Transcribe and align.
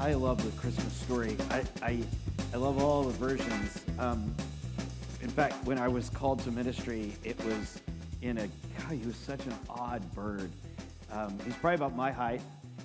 I 0.00 0.14
love 0.14 0.44
the 0.44 0.60
Christmas 0.60 0.92
story. 0.92 1.36
I, 1.50 1.64
I, 1.82 1.98
I 2.54 2.56
love 2.56 2.80
all 2.80 3.02
the 3.02 3.12
versions. 3.14 3.84
Um, 3.98 4.32
in 5.22 5.28
fact, 5.28 5.56
when 5.64 5.76
I 5.76 5.88
was 5.88 6.08
called 6.08 6.38
to 6.44 6.52
ministry, 6.52 7.14
it 7.24 7.36
was 7.44 7.80
in 8.22 8.38
a, 8.38 8.46
God, 8.78 8.92
he 8.92 9.04
was 9.04 9.16
such 9.16 9.44
an 9.44 9.54
odd 9.68 10.00
bird. 10.14 10.52
Um, 11.10 11.36
he's 11.44 11.56
probably 11.56 11.74
about 11.74 11.96
my 11.96 12.12
height. 12.12 12.40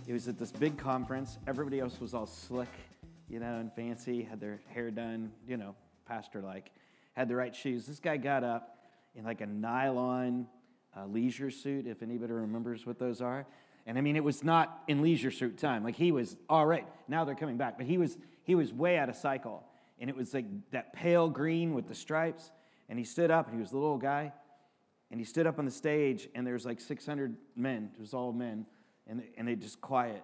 He 0.08 0.14
was 0.14 0.28
at 0.28 0.40
this 0.40 0.52
big 0.52 0.76
conference. 0.76 1.38
Everybody 1.46 1.80
else 1.80 2.02
was 2.02 2.16
all 2.16 2.26
slick, 2.26 2.70
you 3.30 3.40
know, 3.40 3.60
and 3.60 3.72
fancy, 3.74 4.24
had 4.24 4.40
their 4.40 4.60
hair 4.74 4.90
done, 4.90 5.32
you 5.48 5.56
know, 5.56 5.76
pastor 6.08 6.42
like, 6.42 6.72
had 7.14 7.28
the 7.28 7.36
right 7.36 7.56
shoes. 7.56 7.86
This 7.86 8.00
guy 8.00 8.18
got 8.18 8.44
up 8.44 8.80
in 9.16 9.24
like 9.24 9.42
a 9.42 9.46
nylon 9.46 10.48
uh, 10.98 11.06
leisure 11.06 11.52
suit, 11.52 11.86
if 11.86 12.02
anybody 12.02 12.34
remembers 12.34 12.88
what 12.88 12.98
those 12.98 13.22
are. 13.22 13.46
And 13.86 13.98
I 13.98 14.02
mean, 14.02 14.16
it 14.16 14.24
was 14.24 14.44
not 14.44 14.84
in 14.88 15.02
leisure 15.02 15.32
suit 15.32 15.58
time. 15.58 15.84
Like 15.84 15.96
he 15.96 16.12
was, 16.12 16.38
all 16.50 16.66
right, 16.66 16.88
now 17.08 17.26
they're 17.26 17.36
coming 17.36 17.58
back. 17.58 17.78
But 17.78 17.86
he 17.86 17.98
was, 17.98 18.18
he 18.44 18.56
was 18.56 18.72
way 18.72 18.98
out 18.98 19.10
of 19.10 19.16
cycle. 19.16 19.64
And 20.00 20.10
it 20.10 20.16
was 20.16 20.34
like 20.34 20.46
that 20.72 20.94
pale 20.94 21.30
green 21.30 21.74
with 21.74 21.88
the 21.88 21.96
stripes. 21.96 22.52
And 22.90 22.98
he 22.98 23.06
stood 23.06 23.32
up, 23.32 23.48
and 23.48 23.56
he 23.56 23.62
was 23.62 23.72
a 23.72 23.78
little 23.78 23.98
guy. 23.98 24.32
And 25.12 25.20
he 25.20 25.26
stood 25.26 25.48
up 25.48 25.60
on 25.60 25.66
the 25.66 25.72
stage, 25.72 26.28
and 26.34 26.46
there's 26.46 26.66
like 26.66 26.80
600 26.80 27.36
men. 27.56 27.92
It 27.94 28.00
was 28.00 28.14
all 28.14 28.32
men. 28.32 28.66
And 29.08 29.20
they, 29.20 29.30
and 29.38 29.48
they 29.48 29.56
just 29.56 29.82
quiet. 29.82 30.24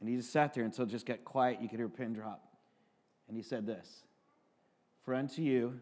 And 0.00 0.08
he 0.08 0.16
just 0.16 0.32
sat 0.32 0.52
there 0.54 0.64
until 0.64 0.84
it 0.84 0.90
just 0.90 1.06
got 1.06 1.24
quiet. 1.24 1.60
You 1.62 1.68
could 1.68 1.78
hear 1.78 1.86
a 1.86 1.90
pin 1.90 2.12
drop. 2.12 2.42
And 3.28 3.36
he 3.36 3.42
said 3.42 3.66
this 3.66 4.02
For 5.04 5.14
unto 5.14 5.42
you, 5.42 5.80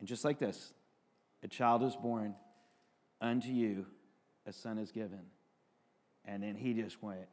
and 0.00 0.08
just 0.08 0.24
like 0.24 0.38
this, 0.38 0.72
a 1.42 1.48
child 1.48 1.82
is 1.82 1.96
born, 1.96 2.34
unto 3.20 3.48
you 3.48 3.86
a 4.44 4.52
son 4.52 4.78
is 4.78 4.92
given 4.92 5.20
and 6.26 6.42
then 6.42 6.54
he 6.54 6.74
just 6.74 7.02
went, 7.02 7.26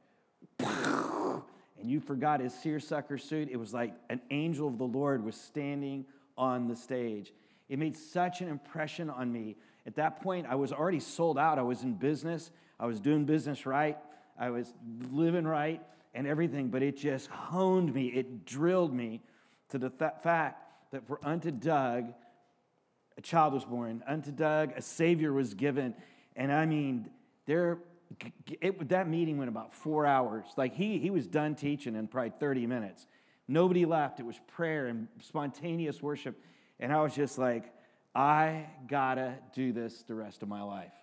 and 0.59 1.41
you 1.83 1.99
forgot 1.99 2.39
his 2.39 2.53
seersucker 2.53 3.17
suit. 3.17 3.49
It 3.51 3.57
was 3.57 3.73
like 3.73 3.93
an 4.09 4.21
angel 4.31 4.67
of 4.67 4.77
the 4.77 4.85
Lord 4.85 5.23
was 5.23 5.35
standing 5.35 6.05
on 6.37 6.67
the 6.67 6.75
stage. 6.75 7.33
It 7.69 7.79
made 7.79 7.97
such 7.97 8.41
an 8.41 8.49
impression 8.49 9.09
on 9.09 9.31
me. 9.31 9.55
At 9.85 9.95
that 9.95 10.21
point, 10.21 10.47
I 10.49 10.55
was 10.55 10.71
already 10.71 10.99
sold 10.99 11.37
out. 11.37 11.59
I 11.59 11.63
was 11.63 11.83
in 11.83 11.93
business, 11.93 12.51
I 12.79 12.85
was 12.85 12.99
doing 12.99 13.25
business 13.25 13.65
right, 13.65 13.97
I 14.37 14.49
was 14.49 14.73
living 15.11 15.45
right, 15.45 15.81
and 16.13 16.27
everything, 16.27 16.69
but 16.69 16.83
it 16.83 16.97
just 16.97 17.27
honed 17.27 17.93
me, 17.93 18.07
it 18.07 18.45
drilled 18.45 18.93
me 18.93 19.21
to 19.69 19.77
the 19.77 19.89
th- 19.89 20.11
fact 20.21 20.91
that 20.91 21.07
for 21.07 21.19
unto 21.23 21.51
Doug, 21.51 22.13
a 23.17 23.21
child 23.21 23.53
was 23.53 23.65
born, 23.65 24.03
unto 24.07 24.31
Doug, 24.31 24.73
a 24.75 24.81
Savior 24.81 25.33
was 25.33 25.53
given. 25.53 25.93
And 26.35 26.51
I 26.51 26.65
mean, 26.65 27.09
there 27.45 27.79
it, 28.61 28.89
that 28.89 29.07
meeting 29.07 29.37
went 29.37 29.49
about 29.49 29.73
four 29.73 30.05
hours. 30.05 30.45
Like 30.57 30.75
he, 30.75 30.99
he 30.99 31.09
was 31.09 31.27
done 31.27 31.55
teaching 31.55 31.95
in 31.95 32.07
probably 32.07 32.33
30 32.39 32.67
minutes. 32.67 33.05
Nobody 33.47 33.85
left. 33.85 34.19
It 34.19 34.25
was 34.25 34.39
prayer 34.55 34.87
and 34.87 35.07
spontaneous 35.21 36.01
worship. 36.01 36.39
And 36.79 36.91
I 36.91 37.01
was 37.01 37.13
just 37.13 37.37
like, 37.37 37.73
I 38.15 38.67
gotta 38.87 39.35
do 39.53 39.73
this 39.73 40.03
the 40.03 40.15
rest 40.15 40.43
of 40.43 40.49
my 40.49 40.61
life. 40.61 40.93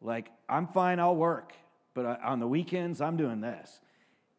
Like, 0.00 0.30
I'm 0.48 0.66
fine, 0.66 0.98
I'll 0.98 1.16
work, 1.16 1.52
but 1.94 2.04
uh, 2.04 2.16
on 2.24 2.40
the 2.40 2.48
weekends, 2.48 3.00
I'm 3.00 3.16
doing 3.16 3.40
this. 3.40 3.80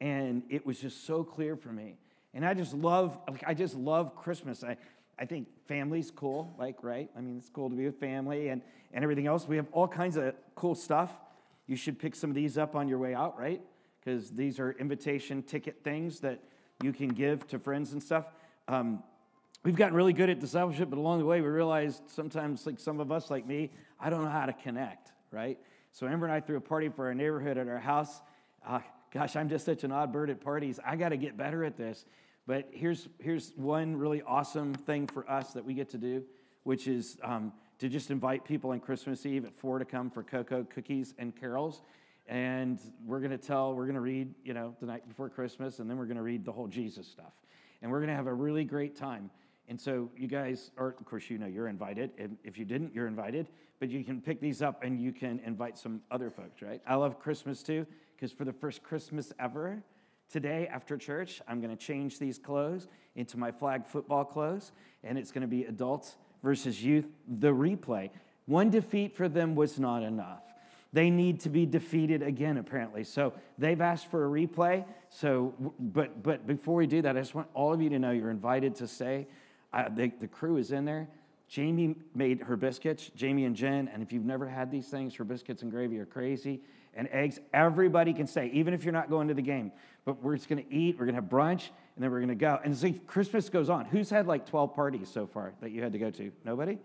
And 0.02 0.44
it 0.50 0.66
was 0.66 0.80
just 0.80 1.06
so 1.06 1.24
clear 1.24 1.56
for 1.56 1.70
me. 1.70 1.98
And 2.34 2.46
I 2.46 2.54
just 2.54 2.74
love, 2.74 3.18
I 3.46 3.54
just 3.54 3.76
love 3.76 4.16
Christmas. 4.16 4.64
I, 4.64 4.78
I 5.18 5.26
think 5.26 5.48
family's 5.68 6.12
cool, 6.12 6.54
like, 6.58 6.84
right? 6.84 7.10
I 7.16 7.22
mean, 7.22 7.38
it's 7.38 7.50
cool 7.50 7.70
to 7.70 7.76
be 7.76 7.86
with 7.86 8.00
family 8.00 8.50
and, 8.50 8.62
and 8.92 9.04
everything 9.04 9.28
else. 9.28 9.48
We 9.48 9.56
have 9.58 9.68
all 9.72 9.88
kinds 9.88 10.18
of 10.18 10.34
cool 10.56 10.76
stuff. 10.76 11.12
You 11.68 11.76
should 11.76 12.00
pick 12.00 12.16
some 12.16 12.30
of 12.30 12.36
these 12.36 12.58
up 12.58 12.76
on 12.76 12.88
your 12.88 12.98
way 12.98 13.14
out, 13.14 13.38
right? 13.40 13.62
Because 14.00 14.30
these 14.32 14.60
are 14.60 14.72
invitation 14.74 15.44
ticket 15.44 15.84
things 15.84 16.20
that 16.22 16.40
you 16.82 16.92
can 16.92 17.08
give 17.10 17.48
to 17.48 17.60
friends 17.60 17.94
and 17.94 18.04
stuff. 18.04 18.26
Um, 18.68 19.02
we've 19.64 19.76
gotten 19.76 19.96
really 19.96 20.14
good 20.14 20.30
at 20.30 20.40
discipleship, 20.40 20.90
but 20.90 21.00
along 21.00 21.20
the 21.20 21.26
way, 21.26 21.42
we 21.42 21.48
realized 21.48 22.04
sometimes, 22.08 22.66
like 22.66 22.80
some 22.80 23.00
of 23.00 23.12
us, 23.12 23.32
like 23.32 23.48
me, 23.48 23.72
I 24.00 24.10
don't 24.10 24.24
know 24.24 24.30
how 24.30 24.46
to 24.46 24.54
connect, 24.54 25.12
right? 25.32 25.58
So 25.92 26.08
Amber 26.08 26.26
and 26.26 26.34
I 26.34 26.42
threw 26.42 26.58
a 26.58 26.62
party 26.62 26.90
for 26.90 27.08
our 27.08 27.14
neighborhood 27.14 27.58
at 27.58 27.68
our 27.68 27.80
house. 27.80 28.22
Uh, 28.66 28.80
gosh, 29.14 29.36
I'm 29.36 29.48
just 29.48 29.66
such 29.66 29.84
an 29.84 29.92
odd 29.92 30.12
bird 30.12 30.30
at 30.30 30.42
parties. 30.42 30.80
I 30.86 30.96
got 30.96 31.10
to 31.10 31.18
get 31.18 31.38
better 31.38 31.64
at 31.64 31.78
this. 31.78 32.06
But 32.46 32.70
here's, 32.72 33.08
here's 33.20 33.54
one 33.56 33.96
really 33.96 34.22
awesome 34.22 34.74
thing 34.74 35.08
for 35.08 35.30
us 35.30 35.54
that 35.54 35.64
we 35.64 35.74
get 35.74 35.90
to 35.92 35.98
do, 35.98 36.24
which 36.64 36.88
is 36.88 37.18
um, 37.24 37.54
to 37.80 37.90
just 37.90 38.12
invite 38.12 38.46
people 38.46 38.72
on 38.72 38.80
Christmas 38.80 39.26
Eve 39.26 39.46
at 39.46 39.54
four 39.54 39.80
to 39.80 39.86
come 39.86 40.10
for 40.10 40.24
cocoa, 40.24 40.64
cookies, 40.64 41.14
and 41.18 41.36
carols. 41.36 41.82
And 42.28 42.80
we're 43.06 43.20
going 43.20 43.32
to 43.32 43.38
tell, 43.38 43.74
we're 43.74 43.86
going 43.86 43.96
to 43.96 44.02
read, 44.02 44.34
you 44.44 44.54
know, 44.54 44.76
the 44.80 44.86
night 44.86 45.08
before 45.08 45.30
Christmas, 45.30 45.80
and 45.80 45.90
then 45.90 45.98
we're 45.98 46.06
going 46.06 46.18
to 46.18 46.24
read 46.24 46.46
the 46.46 46.52
whole 46.52 46.68
Jesus 46.68 47.08
stuff. 47.08 47.34
And 47.82 47.92
we're 47.92 48.00
going 48.00 48.10
to 48.10 48.16
have 48.16 48.28
a 48.28 48.34
really 48.34 48.64
great 48.64 48.96
time. 48.96 49.30
And 49.68 49.80
so 49.80 50.10
you 50.18 50.28
guys 50.28 50.72
are, 50.78 50.90
of 50.90 51.06
course, 51.06 51.30
you 51.30 51.38
know 51.38 51.48
you're 51.48 51.68
invited. 51.68 52.12
If 52.44 52.58
you 52.58 52.66
didn't, 52.66 52.94
you're 52.94 53.08
invited. 53.08 53.48
But 53.80 53.90
you 53.90 54.04
can 54.04 54.22
pick 54.22 54.40
these 54.40 54.62
up 54.62 54.84
and 54.84 55.02
you 55.02 55.12
can 55.12 55.42
invite 55.46 55.78
some 55.78 56.02
other 56.12 56.30
folks, 56.30 56.62
right? 56.62 56.82
I 56.88 56.96
love 56.96 57.20
Christmas 57.20 57.64
too, 57.64 57.86
because 58.16 58.32
for 58.32 58.46
the 58.46 58.54
first 58.54 58.84
Christmas 58.84 59.34
ever, 59.40 59.84
today 60.30 60.68
after 60.72 60.98
church, 60.98 61.42
I'm 61.48 61.60
going 61.60 61.76
to 61.76 61.82
change 61.82 62.20
these 62.20 62.38
clothes 62.38 62.88
into 63.16 63.38
my 63.38 63.52
flag 63.52 63.86
football 63.86 64.24
clothes, 64.24 64.72
and 65.04 65.18
it's 65.18 65.32
going 65.32 65.42
to 65.42 65.48
be 65.48 65.66
adults 65.66 66.16
versus 66.44 66.84
youth, 66.84 67.06
the 67.28 67.48
replay. 67.48 68.10
One 68.46 68.70
defeat 68.70 69.16
for 69.16 69.30
them 69.30 69.56
was 69.56 69.80
not 69.80 70.04
enough. 70.04 70.42
They 70.92 71.10
need 71.10 71.40
to 71.42 71.50
be 71.50 71.66
defeated 71.66 72.22
again, 72.22 72.58
apparently. 72.58 73.04
So 73.04 73.34
they've 73.58 73.82
asked 73.82 74.12
for 74.12 74.26
a 74.26 74.30
replay. 74.30 74.86
So, 75.10 75.54
but 75.80 76.22
but 76.22 76.46
before 76.46 76.76
we 76.76 76.86
do 76.86 77.02
that, 77.02 77.18
I 77.18 77.20
just 77.20 77.34
want 77.34 77.48
all 77.56 77.74
of 77.74 77.82
you 77.82 77.90
to 77.90 77.98
know 77.98 78.12
you're 78.12 78.30
invited 78.30 78.76
to 78.76 78.88
stay. 78.88 79.26
Uh, 79.72 79.90
the, 79.90 80.12
the 80.22 80.28
crew 80.28 80.58
is 80.58 80.72
in 80.72 80.86
there. 80.86 81.08
Jamie 81.48 81.96
made 82.14 82.42
her 82.42 82.56
biscuits, 82.56 83.12
Jamie 83.16 83.46
and 83.46 83.56
Jen. 83.56 83.90
And 83.92 84.04
if 84.04 84.12
you've 84.12 84.26
never 84.26 84.48
had 84.48 84.72
these 84.72 84.88
things, 84.88 85.16
her 85.16 85.24
biscuits 85.24 85.62
and 85.64 85.72
gravy 85.72 86.00
are 86.00 86.06
crazy. 86.06 86.62
And 86.96 87.08
eggs, 87.12 87.40
everybody 87.54 88.14
can 88.14 88.28
stay, 88.28 88.52
even 88.54 88.74
if 88.74 88.84
you're 88.84 88.94
not 88.94 89.10
going 89.10 89.28
to 89.30 89.34
the 89.34 89.42
game. 89.42 89.72
But 90.06 90.22
we're 90.22 90.36
just 90.36 90.48
to 90.64 90.74
eat, 90.74 90.98
we're 91.00 91.08
to 91.08 91.14
have 91.14 91.26
brunch, 91.26 91.70
and 91.96 92.04
then 92.04 92.12
we're 92.12 92.20
going 92.20 92.30
to 92.30 92.36
go. 92.36 92.60
And 92.64 92.76
see, 92.76 92.94
Christmas 92.94 93.50
goes 93.50 93.70
on. 93.70 93.86
Who's 93.86 94.10
had 94.10 94.28
like 94.28 94.48
12 94.48 94.74
parties 94.74 95.10
so 95.12 95.28
far 95.28 95.54
that 95.62 95.72
you 95.72 95.84
had 95.84 95.94
to 95.94 96.00
go 96.00 96.10
to? 96.12 96.32
Nobody? 96.44 96.80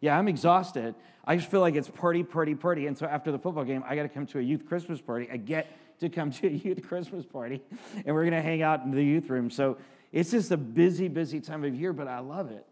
Yeah, 0.00 0.18
I'm 0.18 0.28
exhausted. 0.28 0.94
I 1.24 1.36
just 1.36 1.50
feel 1.50 1.60
like 1.60 1.74
it's 1.74 1.88
party, 1.88 2.22
party, 2.22 2.54
party. 2.54 2.86
And 2.86 2.96
so 2.96 3.06
after 3.06 3.30
the 3.30 3.38
football 3.38 3.64
game, 3.64 3.84
I 3.86 3.96
got 3.96 4.02
to 4.02 4.08
come 4.08 4.26
to 4.26 4.38
a 4.38 4.42
youth 4.42 4.66
Christmas 4.66 5.00
party. 5.00 5.28
I 5.30 5.36
get 5.36 5.68
to 6.00 6.08
come 6.08 6.30
to 6.32 6.46
a 6.46 6.50
youth 6.50 6.86
Christmas 6.86 7.24
party, 7.24 7.62
and 8.04 8.14
we're 8.14 8.22
going 8.22 8.34
to 8.34 8.42
hang 8.42 8.62
out 8.62 8.84
in 8.84 8.90
the 8.90 9.02
youth 9.02 9.28
room. 9.28 9.50
So 9.50 9.78
it's 10.12 10.30
just 10.30 10.50
a 10.50 10.56
busy, 10.56 11.08
busy 11.08 11.40
time 11.40 11.64
of 11.64 11.74
year, 11.74 11.92
but 11.92 12.08
I 12.08 12.20
love 12.20 12.50
it. 12.50 12.66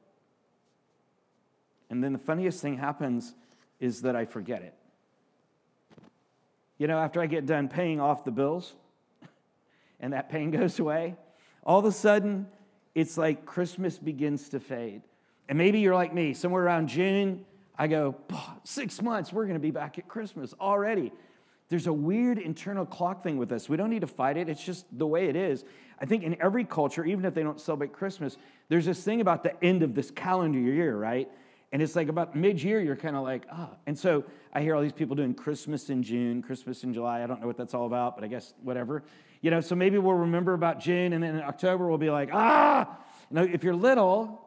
And 1.90 2.02
then 2.02 2.12
the 2.12 2.18
funniest 2.18 2.62
thing 2.62 2.78
happens 2.78 3.34
is 3.78 4.02
that 4.02 4.16
I 4.16 4.24
forget 4.24 4.62
it. 4.62 4.74
You 6.78 6.86
know, 6.86 6.98
after 6.98 7.20
I 7.20 7.26
get 7.26 7.44
done 7.44 7.68
paying 7.68 8.00
off 8.00 8.24
the 8.24 8.30
bills 8.30 8.72
and 10.00 10.12
that 10.12 10.30
pain 10.30 10.50
goes 10.50 10.78
away, 10.78 11.16
all 11.64 11.78
of 11.78 11.84
a 11.84 11.92
sudden, 11.92 12.46
it's 12.94 13.16
like 13.16 13.46
Christmas 13.46 13.98
begins 13.98 14.48
to 14.50 14.60
fade. 14.60 15.02
And 15.48 15.58
maybe 15.58 15.80
you're 15.80 15.94
like 15.94 16.14
me, 16.14 16.34
somewhere 16.34 16.62
around 16.62 16.88
June, 16.88 17.44
I 17.78 17.86
go, 17.86 18.16
six 18.64 19.00
months, 19.02 19.32
we're 19.32 19.46
to 19.46 19.58
be 19.58 19.70
back 19.70 19.98
at 19.98 20.08
Christmas 20.08 20.54
already. 20.60 21.12
There's 21.68 21.86
a 21.86 21.92
weird 21.92 22.38
internal 22.38 22.84
clock 22.84 23.22
thing 23.22 23.38
with 23.38 23.50
us. 23.50 23.68
We 23.68 23.76
don't 23.76 23.90
need 23.90 24.02
to 24.02 24.06
fight 24.06 24.36
it, 24.36 24.48
it's 24.48 24.62
just 24.62 24.86
the 24.96 25.06
way 25.06 25.28
it 25.28 25.36
is. 25.36 25.64
I 25.98 26.04
think 26.04 26.24
in 26.24 26.40
every 26.42 26.64
culture, 26.64 27.04
even 27.04 27.24
if 27.24 27.34
they 27.34 27.42
don't 27.42 27.60
celebrate 27.60 27.92
Christmas, 27.92 28.36
there's 28.68 28.84
this 28.84 29.02
thing 29.02 29.20
about 29.20 29.42
the 29.42 29.62
end 29.64 29.82
of 29.82 29.94
this 29.94 30.10
calendar 30.10 30.58
year, 30.58 30.96
right? 30.96 31.30
And 31.72 31.80
it's 31.80 31.96
like 31.96 32.08
about 32.08 32.36
mid 32.36 32.62
year, 32.62 32.80
you're 32.80 32.96
kind 32.96 33.16
of 33.16 33.22
like, 33.22 33.46
ah. 33.50 33.70
Oh. 33.72 33.76
And 33.86 33.98
so 33.98 34.24
I 34.52 34.60
hear 34.60 34.74
all 34.74 34.82
these 34.82 34.92
people 34.92 35.16
doing 35.16 35.32
Christmas 35.32 35.88
in 35.88 36.02
June, 36.02 36.42
Christmas 36.42 36.84
in 36.84 36.92
July. 36.92 37.22
I 37.22 37.26
don't 37.26 37.40
know 37.40 37.46
what 37.46 37.56
that's 37.56 37.72
all 37.72 37.86
about, 37.86 38.14
but 38.14 38.24
I 38.24 38.26
guess 38.26 38.52
whatever. 38.62 39.02
You 39.42 39.50
know, 39.50 39.60
so 39.60 39.74
maybe 39.74 39.98
we'll 39.98 40.14
remember 40.14 40.54
about 40.54 40.80
June, 40.80 41.12
and 41.12 41.22
then 41.22 41.34
in 41.34 41.42
October 41.42 41.86
we'll 41.88 41.98
be 41.98 42.10
like, 42.10 42.30
ah. 42.32 42.98
You 43.30 43.36
know, 43.36 43.42
if 43.42 43.64
you're 43.64 43.74
little, 43.74 44.40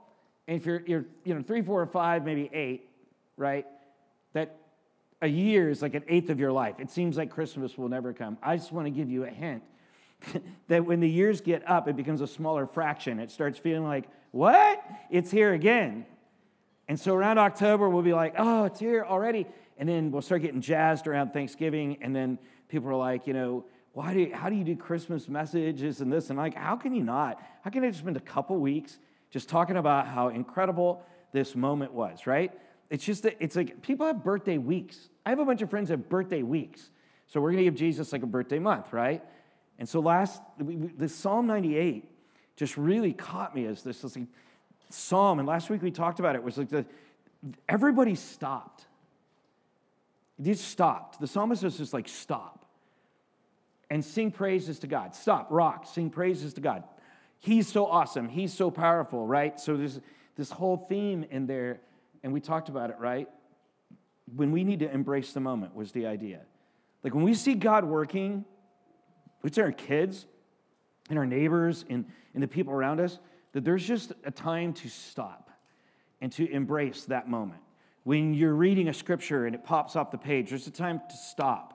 and 0.47 0.57
if 0.57 0.65
you're, 0.65 0.81
you're 0.87 1.05
you 1.23 1.35
know, 1.35 1.43
three, 1.43 1.61
four, 1.61 1.81
or 1.81 1.85
five, 1.85 2.23
maybe 2.23 2.49
eight, 2.53 2.89
right? 3.35 3.65
That 4.33 4.57
a 5.21 5.27
year 5.27 5.69
is 5.69 5.81
like 5.81 5.95
an 5.95 6.03
eighth 6.07 6.29
of 6.29 6.39
your 6.39 6.51
life. 6.51 6.75
It 6.79 6.91
seems 6.91 7.17
like 7.17 7.29
Christmas 7.29 7.77
will 7.77 7.89
never 7.89 8.13
come. 8.13 8.37
I 8.41 8.55
just 8.55 8.71
want 8.71 8.85
to 8.87 8.91
give 8.91 9.09
you 9.09 9.25
a 9.25 9.29
hint 9.29 9.63
that 10.67 10.85
when 10.85 10.99
the 10.99 11.09
years 11.09 11.41
get 11.41 11.67
up, 11.69 11.87
it 11.87 11.95
becomes 11.95 12.21
a 12.21 12.27
smaller 12.27 12.65
fraction. 12.65 13.19
It 13.19 13.31
starts 13.31 13.59
feeling 13.59 13.83
like, 13.83 14.05
what? 14.31 14.83
It's 15.09 15.31
here 15.31 15.53
again. 15.53 16.05
And 16.87 16.99
so 16.99 17.15
around 17.15 17.39
October, 17.39 17.89
we'll 17.89 18.03
be 18.03 18.13
like, 18.13 18.35
oh, 18.37 18.65
it's 18.65 18.79
here 18.79 19.03
already. 19.03 19.47
And 19.77 19.89
then 19.89 20.11
we'll 20.11 20.21
start 20.21 20.41
getting 20.41 20.61
jazzed 20.61 21.07
around 21.07 21.33
Thanksgiving. 21.33 21.97
And 22.01 22.15
then 22.15 22.37
people 22.69 22.89
are 22.89 22.95
like, 22.95 23.27
you 23.27 23.33
know, 23.33 23.65
why 23.95 24.13
do 24.13 24.19
you, 24.19 24.35
how 24.35 24.49
do 24.49 24.57
you 24.57 24.65
do 24.65 24.75
Christmas 24.75 25.29
messages 25.29 26.01
and 26.01 26.11
this? 26.11 26.29
And 26.29 26.37
like, 26.37 26.53
how 26.53 26.75
can 26.75 26.93
you 26.93 27.01
not? 27.01 27.41
How 27.63 27.69
can 27.69 27.81
I 27.81 27.87
just 27.87 27.99
spend 27.99 28.17
a 28.17 28.19
couple 28.19 28.57
weeks 28.57 28.99
just 29.31 29.47
talking 29.47 29.77
about 29.77 30.05
how 30.05 30.27
incredible 30.27 31.01
this 31.31 31.55
moment 31.55 31.93
was, 31.93 32.27
right? 32.27 32.51
It's 32.89 33.05
just 33.05 33.23
that 33.23 33.37
it's 33.39 33.55
like 33.55 33.81
people 33.81 34.05
have 34.05 34.21
birthday 34.21 34.57
weeks. 34.57 35.07
I 35.25 35.29
have 35.29 35.39
a 35.39 35.45
bunch 35.45 35.61
of 35.61 35.69
friends 35.69 35.87
that 35.87 35.93
have 35.93 36.09
birthday 36.09 36.43
weeks. 36.43 36.89
So 37.27 37.39
we're 37.39 37.51
going 37.51 37.63
to 37.63 37.71
give 37.71 37.75
Jesus 37.75 38.11
like 38.11 38.21
a 38.21 38.27
birthday 38.27 38.59
month, 38.59 38.91
right? 38.91 39.23
And 39.79 39.87
so 39.87 40.01
last, 40.01 40.41
the 40.59 41.07
Psalm 41.07 41.47
98 41.47 42.03
just 42.57 42.75
really 42.75 43.13
caught 43.13 43.55
me 43.55 43.65
as 43.65 43.81
this, 43.81 44.01
this 44.01 44.17
like 44.17 44.27
psalm. 44.89 45.39
And 45.39 45.47
last 45.47 45.69
week 45.69 45.81
we 45.81 45.89
talked 45.89 46.19
about 46.19 46.35
it. 46.35 46.43
was 46.43 46.57
like 46.57 46.67
the, 46.67 46.85
everybody 47.69 48.15
stopped. 48.15 48.87
Just 50.41 50.67
stopped. 50.67 51.21
The 51.21 51.27
psalmist 51.27 51.63
was 51.63 51.77
just 51.77 51.93
like, 51.93 52.09
stop 52.09 52.64
and 53.89 54.03
sing 54.03 54.31
praises 54.31 54.79
to 54.79 54.87
God. 54.87 55.15
Stop, 55.15 55.47
rock, 55.49 55.85
sing 55.85 56.09
praises 56.09 56.53
to 56.55 56.61
God. 56.61 56.83
He's 57.39 57.67
so 57.67 57.85
awesome. 57.85 58.27
He's 58.27 58.53
so 58.53 58.71
powerful, 58.71 59.25
right? 59.25 59.59
So 59.59 59.77
there's 59.77 59.99
this 60.35 60.49
whole 60.49 60.77
theme 60.77 61.25
in 61.29 61.45
there, 61.45 61.79
and 62.23 62.33
we 62.33 62.41
talked 62.41 62.69
about 62.69 62.89
it, 62.89 62.97
right? 62.99 63.29
When 64.35 64.51
we 64.51 64.63
need 64.63 64.79
to 64.79 64.91
embrace 64.91 65.33
the 65.33 65.39
moment 65.39 65.75
was 65.75 65.91
the 65.91 66.07
idea. 66.07 66.41
Like 67.03 67.13
when 67.13 67.23
we 67.23 67.35
see 67.35 67.53
God 67.53 67.85
working, 67.85 68.45
it's 69.43 69.59
our 69.59 69.71
kids 69.71 70.25
and 71.09 71.19
our 71.19 71.25
neighbors 71.25 71.85
and, 71.87 72.05
and 72.33 72.41
the 72.41 72.47
people 72.47 72.73
around 72.73 72.99
us, 72.99 73.19
that 73.51 73.63
there's 73.63 73.85
just 73.85 74.11
a 74.23 74.31
time 74.31 74.73
to 74.73 74.89
stop 74.89 75.51
and 76.19 76.31
to 76.31 76.49
embrace 76.51 77.05
that 77.05 77.29
moment. 77.29 77.61
When 78.03 78.33
you're 78.33 78.55
reading 78.55 78.87
a 78.87 78.93
scripture 78.93 79.45
and 79.45 79.53
it 79.53 79.63
pops 79.63 79.95
off 79.95 80.09
the 80.09 80.17
page, 80.17 80.49
there's 80.49 80.67
a 80.67 80.71
time 80.71 81.01
to 81.09 81.15
stop 81.15 81.74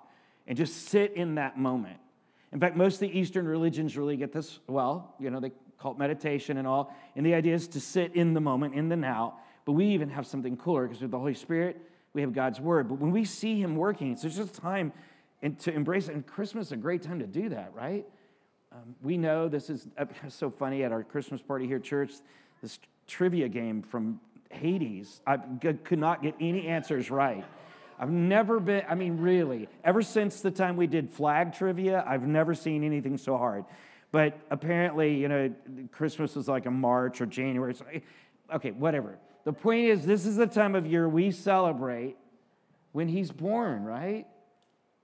and 0.51 0.57
just 0.57 0.89
sit 0.89 1.13
in 1.13 1.37
that 1.37 1.57
moment. 1.57 1.97
In 2.51 2.59
fact, 2.59 2.77
most 2.77 2.95
of 2.95 3.01
the 3.03 3.17
Eastern 3.17 3.47
religions 3.47 3.97
really 3.97 4.17
get 4.17 4.33
this 4.33 4.59
well. 4.67 5.15
You 5.21 5.31
know, 5.31 5.39
they 5.39 5.53
call 5.79 5.93
it 5.93 5.99
meditation 5.99 6.57
and 6.57 6.67
all. 6.67 6.93
And 7.15 7.25
the 7.25 7.35
idea 7.35 7.55
is 7.55 7.69
to 7.69 7.81
sit 7.81 8.17
in 8.17 8.35
the 8.35 8.41
moment, 8.41 8.75
in 8.75 8.89
the 8.89 8.97
now. 8.97 9.39
But 9.65 9.73
we 9.73 9.87
even 9.87 10.09
have 10.11 10.27
something 10.27 10.57
cooler 10.57 10.89
because 10.89 11.03
with 11.03 11.13
the 11.13 11.19
Holy 11.21 11.35
Spirit, 11.35 11.81
we 12.15 12.21
have 12.23 12.33
God's 12.33 12.61
word. 12.61 12.89
But 12.89 12.99
when 12.99 13.13
we 13.13 13.25
see 13.25 13.63
Him 13.63 13.77
working, 13.77 14.11
it's 14.11 14.23
just 14.23 14.55
time 14.55 14.93
to 15.61 15.73
embrace 15.73 16.09
it. 16.09 16.17
And 16.17 16.27
Christmas 16.27 16.67
is 16.67 16.73
a 16.73 16.77
great 16.77 17.03
time 17.03 17.21
to 17.21 17.29
do 17.29 17.51
that, 17.51 17.73
right? 17.73 18.05
Um, 18.73 18.97
we 19.05 19.17
know 19.17 19.49
this 19.49 19.71
is 19.71 19.87
so 20.29 20.51
funny 20.51 20.83
at 20.83 20.91
our 20.91 21.05
Christmas 21.05 21.41
party 21.41 21.69
here 21.69 21.77
at 21.77 21.85
church, 21.85 22.11
this 22.61 22.81
trivia 23.07 23.49
game 23.49 23.83
from 23.83 24.19
Hades. 24.51 25.21
I 25.29 25.37
could 25.37 26.01
not 26.01 26.25
get 26.25 26.35
any 26.41 26.67
answers 26.67 27.09
right. 27.09 27.45
I've 28.01 28.11
never 28.11 28.61
been, 28.61 28.83
I 28.89 28.95
mean, 28.95 29.19
really, 29.19 29.69
ever 29.85 30.01
since 30.01 30.41
the 30.41 30.51
time 30.51 30.79
we 30.79 30.87
did 30.87 31.11
flag 31.11 31.53
trivia, 31.53 32.03
I've 32.07 32.27
never 32.27 32.55
seen 32.55 32.83
anything 32.83 33.19
so 33.19 33.37
hard. 33.37 33.67
But 34.11 34.39
apparently, 34.51 35.17
you 35.17 35.29
know, 35.29 35.55
Christmas 35.93 36.35
is 36.35 36.49
like 36.49 36.65
a 36.65 36.71
March 36.71 37.21
or 37.21 37.27
January. 37.27 37.75
So, 37.75 37.85
eh, 37.93 38.01
okay, 38.55 38.71
whatever. 38.71 39.19
The 39.45 39.53
point 39.53 39.85
is, 39.85 40.07
this 40.07 40.25
is 40.25 40.37
the 40.37 40.47
time 40.47 40.75
of 40.75 40.87
year 40.87 41.11
we 41.11 41.31
celebrate 41.31 42.17
when 42.93 43.07
he's 43.07 43.31
born, 43.31 43.85
right? 43.85 44.27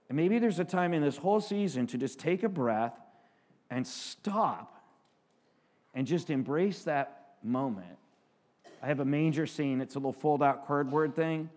And 0.08 0.16
maybe 0.16 0.38
there's 0.38 0.58
a 0.58 0.64
time 0.64 0.94
in 0.94 1.02
this 1.02 1.18
whole 1.18 1.42
season 1.42 1.86
to 1.88 1.98
just 1.98 2.18
take 2.18 2.44
a 2.44 2.48
breath 2.48 2.98
and 3.68 3.86
stop 3.86 4.82
and 5.92 6.06
just 6.06 6.30
embrace 6.30 6.84
that 6.84 7.34
moment. 7.42 7.98
I 8.82 8.86
have 8.86 9.00
a 9.00 9.04
manger 9.04 9.46
scene. 9.46 9.82
It's 9.82 9.96
a 9.96 9.98
little 9.98 10.14
fold 10.14 10.42
out 10.42 10.66
cardboard 10.66 11.14
thing 11.14 11.50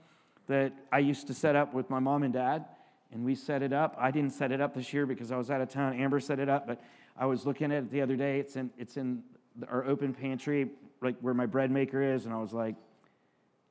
that 0.49 0.73
I 0.91 0.97
used 0.99 1.27
to 1.27 1.33
set 1.33 1.55
up 1.55 1.73
with 1.75 1.89
my 1.89 1.99
mom 1.99 2.23
and 2.23 2.33
dad. 2.33 2.65
And 3.11 3.23
we 3.23 3.35
set 3.35 3.63
it 3.63 3.71
up. 3.71 3.95
I 3.97 4.11
didn't 4.11 4.33
set 4.33 4.51
it 4.51 4.59
up 4.59 4.75
this 4.75 4.93
year 4.93 5.05
because 5.05 5.31
I 5.31 5.37
was 5.37 5.49
out 5.49 5.61
of 5.61 5.69
town. 5.69 5.99
Amber 5.99 6.19
set 6.19 6.39
it 6.39 6.49
up, 6.49 6.67
but 6.67 6.81
I 7.17 7.25
was 7.25 7.45
looking 7.45 7.71
at 7.71 7.83
it 7.83 7.91
the 7.91 8.01
other 8.01 8.15
day. 8.15 8.39
It's 8.39 8.55
in, 8.55 8.69
it's 8.77 8.97
in 8.97 9.23
our 9.67 9.85
open 9.85 10.13
pantry, 10.13 10.69
like 11.01 11.15
where 11.21 11.33
my 11.33 11.45
bread 11.45 11.71
maker 11.71 12.01
is. 12.01 12.25
And 12.25 12.33
I 12.33 12.37
was 12.37 12.53
like, 12.53 12.75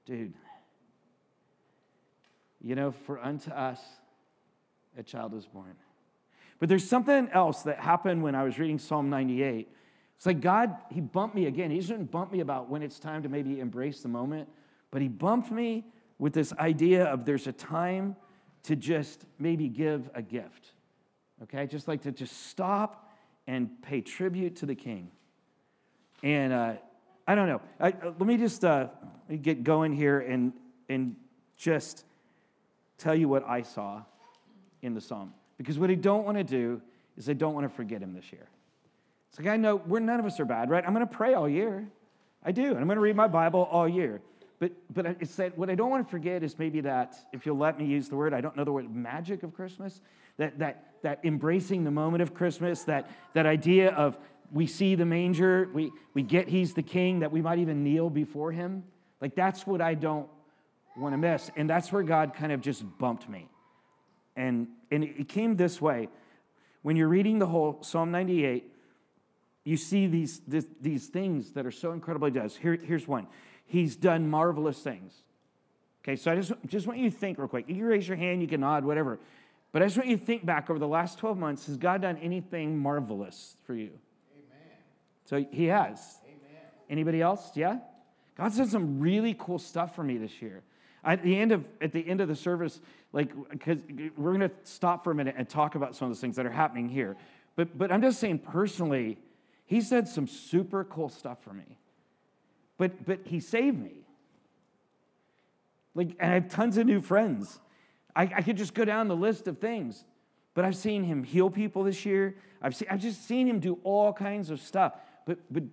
dude, 0.07 0.33
you 2.61 2.75
know, 2.75 2.93
for 3.07 3.21
unto 3.21 3.51
us 3.51 3.81
a 4.97 5.03
child 5.03 5.33
was 5.33 5.47
born. 5.47 5.75
But 6.59 6.69
there's 6.69 6.89
something 6.89 7.29
else 7.33 7.63
that 7.63 7.79
happened 7.79 8.23
when 8.23 8.35
I 8.35 8.43
was 8.43 8.59
reading 8.59 8.79
Psalm 8.79 9.11
98. 9.11 9.69
It's 10.17 10.27
like 10.27 10.41
God, 10.41 10.77
He 10.91 11.01
bumped 11.01 11.37
me 11.37 11.47
again. 11.47 11.71
He 11.71 11.79
didn't 11.79 12.11
bump 12.11 12.33
me 12.33 12.41
about 12.41 12.69
when 12.69 12.83
it's 12.83 12.99
time 12.99 13.23
to 13.23 13.29
maybe 13.29 13.61
embrace 13.61 14.01
the 14.01 14.09
moment, 14.09 14.49
but 14.91 15.01
He 15.01 15.07
bumped 15.07 15.53
me 15.53 15.85
with 16.19 16.33
this 16.33 16.53
idea 16.55 17.05
of 17.05 17.25
there's 17.25 17.47
a 17.47 17.53
time 17.53 18.17
to 18.65 18.77
just 18.77 19.25
maybe 19.39 19.69
give 19.69 20.11
a 20.15 20.23
gift. 20.23 20.73
Okay? 21.43 21.67
Just 21.67 21.89
like 21.89 22.03
to 22.03 22.13
just 22.13 22.49
stop 22.49 23.11
and 23.47 23.71
pay 23.83 24.01
tribute 24.01 24.57
to 24.57 24.67
the 24.67 24.75
King. 24.75 25.11
And 26.23 26.53
uh, 26.53 26.73
I 27.27 27.35
don't 27.35 27.49
know. 27.49 27.61
I, 27.79 27.91
uh, 27.91 28.13
let 28.19 28.21
me 28.21 28.37
just 28.37 28.65
uh, 28.65 28.89
get 29.43 29.63
going 29.63 29.93
here 29.93 30.21
and, 30.21 30.53
and 30.89 31.17
just 31.57 32.05
tell 32.99 33.15
you 33.15 33.29
what 33.29 33.47
I 33.47 33.63
saw 33.63 34.03
in 34.83 34.95
the 34.95 35.01
psalm. 35.01 35.33
Because 35.57 35.79
what 35.79 35.91
I 35.91 35.95
don't 35.95 36.25
want 36.25 36.39
to 36.39 36.45
do 36.45 36.81
is 37.17 37.29
I 37.29 37.33
don't 37.33 37.55
want 37.55 37.69
to 37.69 37.75
forget 37.75 38.03
him 38.03 38.15
this 38.15 38.33
year. 38.33 38.49
It's 39.31 39.39
like 39.39 39.49
I 39.49 39.57
know 39.57 39.77
we're 39.77 40.01
none 40.01 40.21
of 40.21 40.27
us 40.27 40.41
are 40.41 40.45
bad, 40.45 40.71
right? 40.71 40.85
I'm 40.87 40.95
going 40.95 41.07
to 41.07 41.13
pray 41.13 41.35
all 41.35 41.49
year. 41.49 41.87
I 42.45 42.53
do, 42.53 42.71
and 42.71 42.79
I'm 42.79 42.87
going 42.87 42.97
to 42.97 43.03
read 43.03 43.17
my 43.17 43.27
Bible 43.29 43.69
all 43.71 43.89
year. 43.89 44.21
But 44.59 44.73
but 44.93 45.07
it's 45.21 45.37
that 45.37 45.57
what 45.57 45.71
I 45.71 45.75
don't 45.75 45.91
want 45.91 46.07
to 46.07 46.11
forget 46.11 46.43
is 46.43 46.59
maybe 46.59 46.81
that 46.83 47.15
if 47.33 47.47
you'll 47.47 47.59
let 47.59 47.79
me 47.79 47.87
use 47.87 48.09
the 48.09 48.17
word, 48.17 48.35
I 48.35 48.41
don't 48.41 48.57
know 48.57 48.65
the 48.65 48.73
word 48.73 48.93
magic 48.95 49.43
of 49.43 49.55
Christmas. 49.55 50.01
That 50.37 50.59
that 50.59 50.85
that 51.03 51.21
embracing 51.25 51.85
the 51.85 51.91
moment 51.91 52.23
of 52.23 52.35
Christmas, 52.35 52.83
that 52.85 53.11
that 53.35 53.47
idea 53.47 53.91
of 53.91 54.19
we 54.53 54.67
see 54.67 54.95
the 54.95 55.05
manger, 55.05 55.69
we 55.73 55.93
we 56.15 56.23
get 56.23 56.49
he's 56.49 56.75
the 56.75 56.83
king, 56.83 57.21
that 57.21 57.31
we 57.31 57.41
might 57.41 57.59
even 57.59 57.85
kneel 57.85 58.11
before 58.11 58.53
him. 58.53 58.85
Like 59.21 59.35
that's 59.35 59.67
what 59.67 59.81
I 59.81 59.95
don't 59.95 60.29
want 60.99 61.13
to 61.13 61.19
miss. 61.19 61.51
And 61.57 61.69
that's 61.69 61.93
where 61.93 62.03
God 62.03 62.35
kind 62.35 62.53
of 62.53 62.61
just 62.61 62.85
bumped 62.99 63.29
me. 63.29 63.49
And, 64.37 64.69
and 64.91 65.05
it 65.05 65.29
came 65.29 65.57
this 65.57 65.81
way. 65.81 66.09
When 66.83 66.97
you're 66.97 67.09
reading 67.09 67.39
the 67.39 67.47
whole 67.47 67.83
Psalm 67.83 68.11
98, 68.11 68.73
you 69.65 69.77
see 69.77 70.07
these, 70.07 70.41
these 70.81 71.07
things 71.07 71.53
that 71.53 71.67
are 71.67 71.71
so 71.71 71.93
incredibly 71.93 72.31
does. 72.31 72.57
Here, 72.57 72.77
here's 72.77 73.07
one. 73.07 73.27
He's 73.69 73.97
done 73.97 74.31
marvelous 74.31 74.79
things. 74.79 75.13
Okay, 76.03 76.17
so 76.17 76.33
I 76.33 76.37
just, 76.37 76.53
just 76.67 76.87
want 76.87 76.99
you 76.99 77.11
to 77.11 77.17
think 77.17 77.39
real 77.39 77.49
quick. 77.49 77.69
You 77.69 77.75
can 77.75 77.85
raise 77.85 78.09
your 78.09 78.17
hand, 78.17 78.41
you 78.41 78.49
can 78.49 78.63
nod, 78.63 78.83
whatever. 78.83 79.21
But 79.73 79.83
I 79.83 79.87
just 79.87 79.99
want 79.99 80.09
you 80.09 80.17
to 80.17 80.25
think 80.25 80.47
back 80.47 80.71
over 80.71 80.79
the 80.79 80.89
last 80.89 81.19
12 81.19 81.37
months. 81.37 81.67
Has 81.67 81.77
God 81.77 82.01
done 82.01 82.17
anything 82.17 82.79
marvelous 82.79 83.57
for 83.67 83.75
you? 83.75 83.91
Amen. 84.35 84.77
So 85.27 85.45
he 85.55 85.67
has. 85.67 86.19
Amen. 86.25 86.63
Anybody 86.89 87.21
else? 87.21 87.51
Yeah? 87.55 87.81
God's 88.39 88.57
done 88.57 88.69
some 88.69 89.01
really 89.01 89.37
cool 89.39 89.59
stuff 89.59 89.95
for 89.95 90.03
me 90.03 90.17
this 90.17 90.41
year. 90.41 90.63
At 91.05 91.23
the 91.23 91.39
end 91.39 91.53
of, 91.53 91.67
at 91.83 91.93
the, 91.93 92.09
end 92.09 92.23
of 92.23 92.29
the 92.29 92.37
service, 92.37 92.81
like, 93.13 93.31
because 93.51 93.81
we're 94.17 94.35
going 94.35 94.49
to 94.49 94.55
stop 94.65 95.05
for 95.05 95.11
a 95.11 95.15
minute 95.15 95.35
and 95.37 95.47
talk 95.47 95.75
about 95.75 95.95
some 95.95 96.07
of 96.07 96.15
those 96.15 96.23
things 96.23 96.37
that 96.37 96.47
are 96.47 96.51
happening 96.51 96.89
here. 96.89 97.17
But, 97.55 97.77
but 97.77 97.93
I'm 97.93 98.01
just 98.01 98.19
saying 98.19 98.39
personally, 98.39 99.19
he 99.67 99.83
said 99.83 100.09
some 100.09 100.27
super 100.27 100.85
cool 100.85 101.11
stuff 101.11 101.43
for 101.45 101.53
me. 101.53 101.77
But, 102.79 103.05
but 103.05 103.21
he 103.25 103.41
saved 103.41 103.79
me. 103.79 104.07
Like, 105.95 106.17
and 106.21 106.31
I 106.31 106.35
have 106.35 106.49
tons 106.49 106.79
of 106.79 106.87
new 106.87 107.01
friends. 107.01 107.59
I, 108.15 108.23
I 108.23 108.43
could 108.43 108.57
just 108.57 108.73
go 108.73 108.85
down 108.85 109.09
the 109.09 109.17
list 109.17 109.49
of 109.49 109.59
things. 109.59 110.05
But 110.55 110.65
I've 110.65 110.77
seen 110.77 111.05
him 111.05 111.25
heal 111.25 111.51
people 111.51 111.83
this 111.83 112.07
year. 112.07 112.37
I've, 112.63 112.75
seen, 112.75 112.89
I've 112.91 113.01
just 113.01 113.27
seen 113.27 113.47
him 113.47 113.61
do 113.61 113.79
all 113.85 114.13
kinds 114.13 114.51
of 114.51 114.61
stuff. 114.61 114.95
But, 115.27 115.39
but 115.51 115.65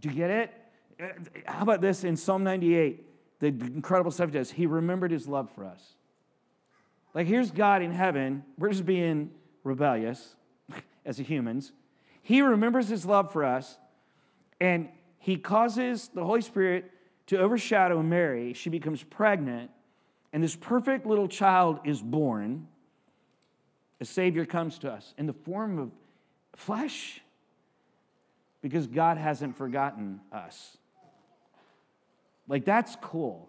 do 0.00 0.08
you 0.08 0.14
get 0.14 0.30
it? 0.30 0.54
Uh, 1.00 1.06
how 1.46 1.62
about 1.62 1.80
this 1.80 2.04
in 2.04 2.16
Psalm 2.16 2.44
98? 2.44 3.06
The 3.40 3.48
incredible 3.48 4.10
stuff 4.10 4.30
he 4.30 4.34
does. 4.34 4.50
He 4.50 4.66
remembered 4.66 5.10
his 5.10 5.26
love 5.26 5.50
for 5.50 5.64
us. 5.64 5.94
Like, 7.14 7.26
here's 7.26 7.50
God 7.50 7.82
in 7.82 7.92
heaven. 7.92 8.44
We're 8.58 8.70
just 8.70 8.86
being 8.86 9.30
rebellious 9.64 10.36
as 11.04 11.18
humans. 11.18 11.72
He 12.22 12.42
remembers 12.42 12.88
his 12.88 13.04
love 13.04 13.32
for 13.32 13.44
us, 13.44 13.78
and 14.60 14.88
he 15.20 15.36
causes 15.36 16.10
the 16.12 16.24
Holy 16.24 16.40
Spirit 16.40 16.90
to 17.26 17.38
overshadow 17.38 18.02
Mary. 18.02 18.54
She 18.54 18.70
becomes 18.70 19.04
pregnant, 19.04 19.70
and 20.32 20.42
this 20.42 20.56
perfect 20.56 21.06
little 21.06 21.28
child 21.28 21.78
is 21.84 22.02
born. 22.02 22.66
A 24.00 24.04
Savior 24.04 24.44
comes 24.44 24.78
to 24.80 24.90
us 24.90 25.14
in 25.16 25.26
the 25.26 25.32
form 25.32 25.78
of 25.78 25.90
flesh 26.56 27.20
because 28.62 28.86
God 28.86 29.18
hasn't 29.18 29.56
forgotten 29.56 30.20
us. 30.32 30.76
Like, 32.48 32.64
that's 32.64 32.96
cool. 33.00 33.48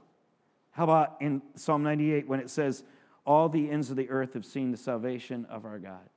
How 0.72 0.84
about 0.84 1.18
in 1.22 1.42
Psalm 1.56 1.84
98 1.84 2.28
when 2.28 2.40
it 2.40 2.50
says, 2.50 2.84
all 3.26 3.50
the 3.50 3.70
ends 3.70 3.90
of 3.90 3.96
the 3.96 4.10
earth 4.10 4.34
have 4.34 4.46
seen 4.46 4.72
the 4.72 4.78
salvation 4.78 5.46
of 5.46 5.66
our 5.66 5.80
God. 5.80 6.10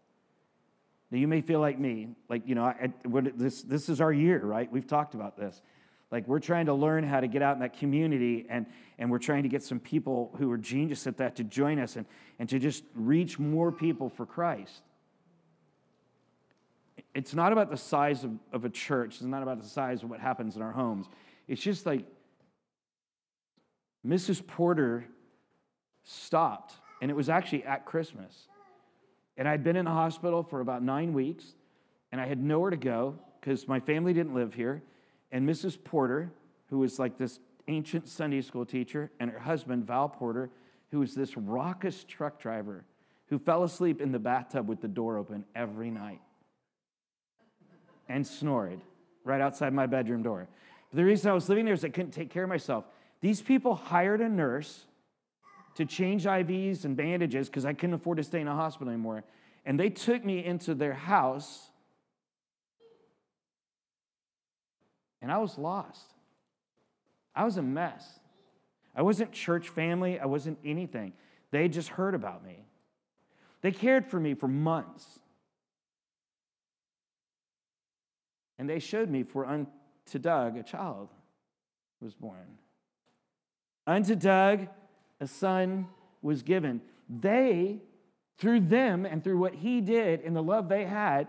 Now, 1.14 1.20
you 1.20 1.28
may 1.28 1.42
feel 1.42 1.60
like 1.60 1.78
me, 1.78 2.08
like, 2.28 2.42
you 2.44 2.56
know, 2.56 2.64
I, 2.64 2.92
this, 3.36 3.62
this 3.62 3.88
is 3.88 4.00
our 4.00 4.12
year, 4.12 4.44
right? 4.44 4.68
We've 4.72 4.84
talked 4.84 5.14
about 5.14 5.36
this. 5.36 5.62
Like, 6.10 6.26
we're 6.26 6.40
trying 6.40 6.66
to 6.66 6.74
learn 6.74 7.04
how 7.04 7.20
to 7.20 7.28
get 7.28 7.40
out 7.40 7.54
in 7.54 7.60
that 7.60 7.78
community, 7.78 8.46
and, 8.50 8.66
and 8.98 9.08
we're 9.12 9.20
trying 9.20 9.44
to 9.44 9.48
get 9.48 9.62
some 9.62 9.78
people 9.78 10.34
who 10.38 10.50
are 10.50 10.58
genius 10.58 11.06
at 11.06 11.18
that 11.18 11.36
to 11.36 11.44
join 11.44 11.78
us 11.78 11.94
and, 11.94 12.04
and 12.40 12.48
to 12.48 12.58
just 12.58 12.82
reach 12.96 13.38
more 13.38 13.70
people 13.70 14.08
for 14.08 14.26
Christ. 14.26 14.82
It's 17.14 17.32
not 17.32 17.52
about 17.52 17.70
the 17.70 17.76
size 17.76 18.24
of, 18.24 18.32
of 18.52 18.64
a 18.64 18.68
church, 18.68 19.14
it's 19.14 19.22
not 19.22 19.44
about 19.44 19.62
the 19.62 19.68
size 19.68 20.02
of 20.02 20.10
what 20.10 20.18
happens 20.18 20.56
in 20.56 20.62
our 20.62 20.72
homes. 20.72 21.06
It's 21.46 21.62
just 21.62 21.86
like 21.86 22.04
Mrs. 24.04 24.44
Porter 24.44 25.04
stopped 26.02 26.74
and 27.00 27.08
it 27.08 27.14
was 27.14 27.28
actually 27.28 27.62
at 27.62 27.84
Christmas. 27.84 28.48
And 29.36 29.48
I'd 29.48 29.64
been 29.64 29.76
in 29.76 29.84
the 29.84 29.90
hospital 29.90 30.42
for 30.42 30.60
about 30.60 30.82
nine 30.82 31.12
weeks, 31.12 31.54
and 32.12 32.20
I 32.20 32.26
had 32.26 32.42
nowhere 32.42 32.70
to 32.70 32.76
go 32.76 33.18
because 33.40 33.66
my 33.66 33.80
family 33.80 34.12
didn't 34.12 34.34
live 34.34 34.54
here. 34.54 34.82
And 35.32 35.48
Mrs. 35.48 35.82
Porter, 35.82 36.32
who 36.68 36.78
was 36.78 36.98
like 36.98 37.18
this 37.18 37.40
ancient 37.66 38.08
Sunday 38.08 38.42
school 38.42 38.64
teacher, 38.64 39.10
and 39.18 39.30
her 39.30 39.38
husband, 39.38 39.86
Val 39.86 40.08
Porter, 40.08 40.50
who 40.90 41.00
was 41.00 41.14
this 41.14 41.36
raucous 41.36 42.04
truck 42.04 42.38
driver 42.38 42.84
who 43.26 43.38
fell 43.38 43.64
asleep 43.64 44.00
in 44.00 44.12
the 44.12 44.18
bathtub 44.18 44.68
with 44.68 44.80
the 44.80 44.88
door 44.88 45.16
open 45.16 45.44
every 45.54 45.90
night 45.90 46.20
and 48.08 48.26
snored 48.26 48.80
right 49.24 49.40
outside 49.40 49.72
my 49.72 49.86
bedroom 49.86 50.22
door. 50.22 50.46
But 50.90 50.96
the 50.96 51.04
reason 51.04 51.30
I 51.30 51.34
was 51.34 51.48
living 51.48 51.64
there 51.64 51.74
is 51.74 51.84
I 51.84 51.88
couldn't 51.88 52.12
take 52.12 52.30
care 52.30 52.44
of 52.44 52.48
myself. 52.48 52.84
These 53.20 53.42
people 53.42 53.74
hired 53.74 54.20
a 54.20 54.28
nurse 54.28 54.84
to 55.74 55.84
change 55.84 56.24
IVs 56.24 56.84
and 56.84 56.96
bandages 56.96 57.48
because 57.48 57.64
I 57.64 57.72
couldn't 57.72 57.94
afford 57.94 58.18
to 58.18 58.24
stay 58.24 58.40
in 58.40 58.48
a 58.48 58.54
hospital 58.54 58.88
anymore. 58.92 59.24
And 59.64 59.78
they 59.78 59.90
took 59.90 60.24
me 60.24 60.44
into 60.44 60.74
their 60.74 60.92
house, 60.92 61.70
and 65.22 65.32
I 65.32 65.38
was 65.38 65.58
lost. 65.58 66.12
I 67.34 67.44
was 67.44 67.56
a 67.56 67.62
mess. 67.62 68.20
I 68.94 69.02
wasn't 69.02 69.32
church 69.32 69.68
family, 69.68 70.20
I 70.20 70.26
wasn't 70.26 70.58
anything. 70.64 71.14
They 71.50 71.68
just 71.68 71.88
heard 71.88 72.14
about 72.14 72.44
me. 72.44 72.64
They 73.62 73.72
cared 73.72 74.06
for 74.06 74.20
me 74.20 74.34
for 74.34 74.46
months. 74.46 75.18
And 78.58 78.68
they 78.68 78.78
showed 78.78 79.08
me, 79.08 79.24
for 79.24 79.46
unto 79.46 80.18
Doug 80.20 80.56
a 80.56 80.62
child 80.62 81.08
was 82.00 82.14
born. 82.14 82.58
Unto 83.86 84.14
Doug 84.14 84.68
a 85.24 85.26
son 85.26 85.88
was 86.22 86.42
given. 86.42 86.82
They, 87.08 87.80
through 88.38 88.60
them 88.60 89.06
and 89.06 89.24
through 89.24 89.38
what 89.38 89.54
he 89.54 89.80
did 89.80 90.20
and 90.20 90.36
the 90.36 90.42
love 90.42 90.68
they 90.68 90.84
had, 90.84 91.28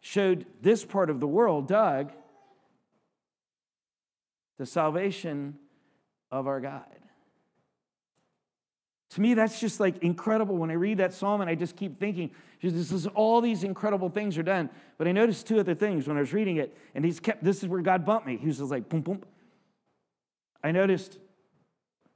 showed 0.00 0.46
this 0.62 0.84
part 0.84 1.10
of 1.10 1.20
the 1.20 1.26
world, 1.26 1.68
Doug, 1.68 2.12
the 4.58 4.66
salvation 4.66 5.58
of 6.30 6.46
our 6.46 6.60
God. 6.60 6.84
To 9.10 9.20
me, 9.20 9.34
that's 9.34 9.60
just 9.60 9.78
like 9.78 10.02
incredible. 10.02 10.56
When 10.56 10.70
I 10.70 10.74
read 10.74 10.98
that 10.98 11.12
psalm 11.12 11.40
and 11.40 11.48
I 11.48 11.54
just 11.54 11.76
keep 11.76 12.00
thinking, 12.00 12.30
this 12.60 12.90
is 12.90 13.06
all 13.08 13.40
these 13.40 13.62
incredible 13.62 14.08
things 14.08 14.38
are 14.38 14.42
done. 14.42 14.70
But 14.96 15.06
I 15.06 15.12
noticed 15.12 15.46
two 15.46 15.60
other 15.60 15.74
things 15.74 16.08
when 16.08 16.16
I 16.16 16.20
was 16.20 16.32
reading 16.32 16.56
it, 16.56 16.76
and 16.94 17.04
he's 17.04 17.20
kept 17.20 17.44
this 17.44 17.62
is 17.62 17.68
where 17.68 17.82
God 17.82 18.04
bumped 18.04 18.26
me. 18.26 18.38
He 18.38 18.46
was 18.46 18.58
just 18.58 18.70
like 18.70 18.88
boom, 18.88 19.02
boom. 19.02 19.22
I 20.62 20.72
noticed 20.72 21.18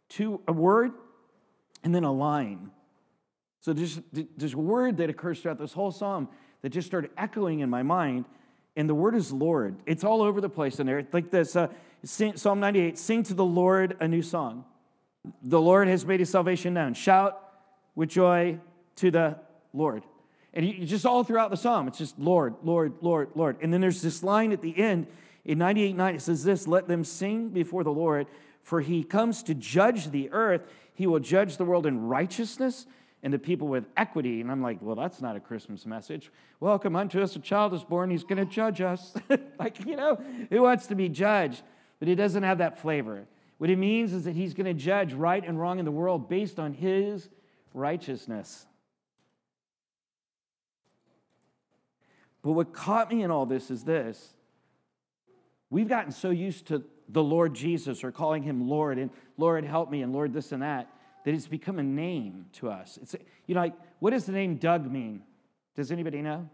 two 0.09 0.41
a 0.49 0.53
word 0.53 0.93
and 1.85 1.95
then 1.95 2.05
a 2.05 2.13
line. 2.13 2.71
So 3.61 3.73
there's, 3.73 4.01
there's 4.37 4.55
a 4.55 4.59
word 4.59 4.99
that 4.99 5.11
occurs 5.11 5.41
throughout 5.41 5.59
this 5.59 5.73
whole 5.73 5.91
psalm 5.91 6.29
that 6.63 6.71
just 6.71 6.87
started 6.87 7.11
echoing 7.17 7.61
in 7.61 7.71
my 7.71 7.83
mind, 7.83 8.25
and 8.77 8.89
the 8.89 8.95
word 8.95 9.15
is 9.15 9.33
Lord. 9.33 9.77
It's 9.87 10.05
all 10.05 10.23
over 10.23 10.41
the 10.41 10.49
place 10.49 10.79
in 10.81 10.87
there. 10.87 11.07
Like 11.13 11.31
this 11.31 11.57
uh, 11.57 11.69
Psalm 12.05 12.61
98 12.61 12.99
Sing 12.99 13.23
to 13.25 13.35
the 13.35 13.45
Lord 13.45 13.97
a 14.01 14.07
new 14.07 14.23
song. 14.23 14.65
The 15.43 15.61
Lord 15.61 15.89
has 15.89 16.07
made 16.07 16.21
his 16.21 16.31
salvation 16.31 16.75
known. 16.75 16.95
Shout 16.95 17.43
with 17.95 18.11
joy 18.11 18.59
to 18.97 19.11
the 19.11 19.39
Lord. 19.73 20.05
And 20.55 20.67
you, 20.67 20.87
just 20.87 21.05
all 21.05 21.25
throughout 21.25 21.51
the 21.51 21.57
psalm, 21.57 21.89
it's 21.89 21.99
just 21.99 22.19
Lord, 22.19 22.55
Lord, 22.63 22.95
Lord, 23.01 23.31
Lord. 23.35 23.57
And 23.61 23.73
then 23.73 23.81
there's 23.81 24.01
this 24.01 24.23
line 24.23 24.53
at 24.53 24.63
the 24.63 24.77
end 24.79 25.07
in 25.49 25.59
98 25.59 25.97
9, 25.97 26.15
it 26.15 26.23
says 26.23 26.45
this 26.45 26.69
Let 26.69 26.87
them 26.87 27.03
sing 27.03 27.49
before 27.49 27.83
the 27.83 27.93
Lord, 27.93 28.27
for 28.69 28.83
he 28.83 29.03
comes 29.03 29.43
to 29.45 29.55
judge 29.55 30.11
the 30.11 30.31
earth. 30.31 30.61
He 30.93 31.07
will 31.07 31.21
judge 31.21 31.57
the 31.57 31.65
world 31.65 31.87
in 31.87 32.07
righteousness 32.07 32.87
and 33.23 33.33
the 33.33 33.39
people 33.39 33.67
with 33.67 33.87
equity. 33.97 34.43
And 34.43 34.51
I'm 34.51 34.61
like, 34.61 34.77
well, 34.83 34.95
that's 34.95 35.23
not 35.23 35.37
a 35.37 35.41
Christmas 35.41 35.87
message. 35.87 36.31
Welcome 36.61 36.95
unto 36.95 37.23
us, 37.23 37.35
a 37.35 37.39
child 37.39 37.73
is 37.73 37.83
born. 37.83 38.11
He's 38.11 38.25
going 38.25 38.37
to 38.37 38.45
judge 38.45 38.83
us. 38.83 39.15
like, 39.59 39.87
you 39.87 39.97
know, 39.97 40.21
who 40.51 40.61
wants 40.61 40.87
to 40.89 40.95
be 40.95 41.09
judged? 41.09 41.63
But 41.99 42.09
it 42.09 42.17
doesn't 42.17 42.43
have 42.43 42.59
that 42.59 42.79
flavor. 42.79 43.25
What 43.57 43.71
it 43.71 43.79
means 43.79 44.13
is 44.13 44.25
that 44.25 44.37
he's 44.37 44.53
going 44.53 44.67
to 44.67 44.75
judge 44.75 45.15
right 45.15 45.43
and 45.43 45.59
wrong 45.59 45.79
in 45.79 45.87
the 45.87 45.91
world 45.91 46.29
based 46.29 46.59
on 46.59 46.75
his 46.75 47.27
righteousness. 47.73 48.67
But 52.43 52.53
what 52.53 52.75
caught 52.75 53.11
me 53.11 53.23
in 53.23 53.31
all 53.31 53.47
this 53.47 53.71
is 53.71 53.85
this 53.85 54.35
we've 55.71 55.89
gotten 55.89 56.13
so 56.13 56.29
used 56.29 56.67
to 56.67 56.85
the 57.09 57.23
Lord 57.23 57.55
Jesus 57.55 58.05
or 58.05 58.13
calling 58.13 58.43
him 58.43 58.69
Lord 58.69 58.99
and 58.99 59.11
Lord 59.37 59.65
help 59.65 59.91
me 59.91 60.03
and 60.03 60.13
Lord 60.13 60.33
this 60.33 60.53
and 60.53 60.63
that 60.63 60.89
that 61.25 61.35
it's 61.35 61.47
become 61.47 61.79
a 61.79 61.83
name 61.83 62.47
to 62.55 62.71
us. 62.71 62.99
It's 63.03 63.15
you 63.47 63.55
know 63.55 63.61
like 63.61 63.75
what 63.99 64.11
does 64.11 64.27
the 64.27 64.33
name 64.33 64.57
Doug 64.57 64.91
mean? 64.91 65.23
Does 65.75 65.91
anybody 65.93 66.23
know? 66.23 66.49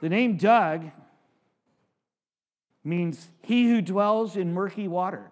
The 0.00 0.08
name 0.08 0.36
Doug 0.36 0.90
means 2.84 3.28
he 3.42 3.68
who 3.68 3.82
dwells 3.82 4.36
in 4.36 4.52
murky 4.52 4.88
water. 4.88 5.30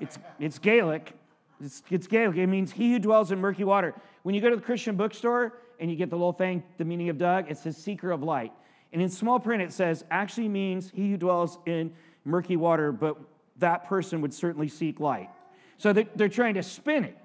It's, 0.00 0.18
it's 0.40 0.58
Gaelic. 0.58 1.12
It's, 1.60 1.82
it's 1.90 2.06
Gaelic. 2.06 2.36
It 2.36 2.46
means 2.46 2.72
he 2.72 2.92
who 2.92 2.98
dwells 2.98 3.30
in 3.30 3.40
murky 3.40 3.64
water. 3.64 3.94
When 4.22 4.34
you 4.34 4.40
go 4.40 4.50
to 4.50 4.56
the 4.56 4.62
Christian 4.62 4.96
bookstore 4.96 5.54
and 5.78 5.90
you 5.90 5.96
get 5.96 6.10
the 6.10 6.16
little 6.16 6.32
thing, 6.32 6.62
the 6.78 6.84
meaning 6.84 7.08
of 7.08 7.18
Doug, 7.18 7.50
it 7.50 7.58
says 7.58 7.76
seeker 7.76 8.10
of 8.10 8.22
light. 8.22 8.52
And 8.92 9.00
in 9.00 9.08
small 9.08 9.38
print, 9.38 9.62
it 9.62 9.72
says 9.72 10.04
actually 10.10 10.48
means 10.48 10.90
he 10.90 11.10
who 11.10 11.16
dwells 11.16 11.58
in 11.66 11.92
murky 12.24 12.56
water, 12.56 12.92
but 12.92 13.16
that 13.58 13.86
person 13.88 14.20
would 14.20 14.34
certainly 14.34 14.68
seek 14.68 15.00
light. 15.00 15.30
So 15.78 15.92
they're, 15.92 16.28
trying 16.28 16.54
to 16.54 16.62
spin 16.62 17.04
it. 17.04 17.18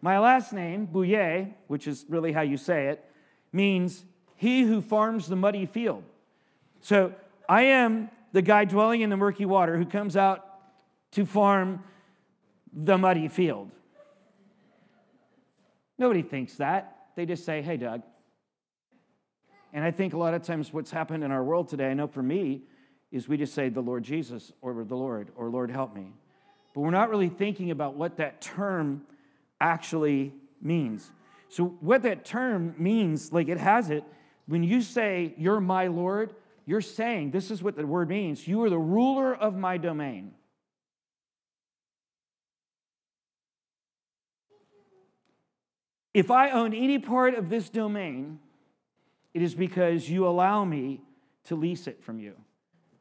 My 0.00 0.18
last 0.18 0.52
name, 0.52 0.86
Bouye, 0.86 1.54
which 1.66 1.86
is 1.86 2.04
really 2.08 2.32
how 2.32 2.42
you 2.42 2.56
say 2.56 2.88
it, 2.88 3.04
means 3.52 4.04
he 4.36 4.62
who 4.62 4.80
farms 4.80 5.26
the 5.26 5.36
muddy 5.36 5.66
field. 5.66 6.04
So 6.80 7.14
I 7.48 7.62
am 7.62 8.10
the 8.32 8.42
guy 8.42 8.64
dwelling 8.64 9.00
in 9.00 9.10
the 9.10 9.16
murky 9.16 9.46
water 9.46 9.76
who 9.76 9.86
comes 9.86 10.16
out 10.16 10.44
to 11.12 11.24
farm 11.24 11.82
the 12.72 12.98
muddy 12.98 13.28
field. 13.28 13.70
Nobody 15.98 16.22
thinks 16.22 16.54
that. 16.56 17.06
They 17.16 17.26
just 17.26 17.44
say, 17.44 17.62
hey, 17.62 17.76
Doug. 17.76 18.02
And 19.72 19.84
I 19.84 19.90
think 19.90 20.14
a 20.14 20.18
lot 20.18 20.34
of 20.34 20.42
times 20.42 20.72
what's 20.72 20.90
happened 20.90 21.24
in 21.24 21.30
our 21.30 21.42
world 21.42 21.68
today, 21.68 21.90
I 21.90 21.94
know 21.94 22.06
for 22.06 22.22
me, 22.22 22.62
is 23.10 23.28
we 23.28 23.36
just 23.36 23.54
say 23.54 23.68
the 23.68 23.80
Lord 23.80 24.04
Jesus 24.04 24.52
or 24.60 24.84
the 24.84 24.94
Lord 24.94 25.30
or 25.36 25.48
Lord 25.48 25.70
help 25.70 25.94
me. 25.94 26.12
But 26.74 26.82
we're 26.82 26.90
not 26.90 27.10
really 27.10 27.28
thinking 27.28 27.70
about 27.70 27.94
what 27.94 28.16
that 28.18 28.40
term 28.40 29.02
actually 29.60 30.34
means. 30.60 31.10
So, 31.48 31.76
what 31.80 32.02
that 32.02 32.24
term 32.24 32.74
means, 32.78 33.32
like 33.32 33.48
it 33.48 33.58
has 33.58 33.90
it, 33.90 34.04
when 34.46 34.62
you 34.62 34.82
say, 34.82 35.34
You're 35.38 35.60
my 35.60 35.86
Lord, 35.86 36.34
you're 36.66 36.82
saying, 36.82 37.30
This 37.30 37.50
is 37.50 37.62
what 37.62 37.76
the 37.76 37.86
word 37.86 38.08
means 38.08 38.46
you 38.46 38.62
are 38.64 38.70
the 38.70 38.78
ruler 38.78 39.34
of 39.34 39.56
my 39.56 39.78
domain. 39.78 40.32
If 46.12 46.30
I 46.30 46.50
own 46.50 46.74
any 46.74 46.98
part 46.98 47.34
of 47.34 47.48
this 47.48 47.70
domain, 47.70 48.40
it 49.34 49.42
is 49.42 49.54
because 49.54 50.08
you 50.08 50.26
allow 50.26 50.64
me 50.64 51.00
to 51.44 51.54
lease 51.54 51.86
it 51.86 52.02
from 52.02 52.18
you. 52.18 52.34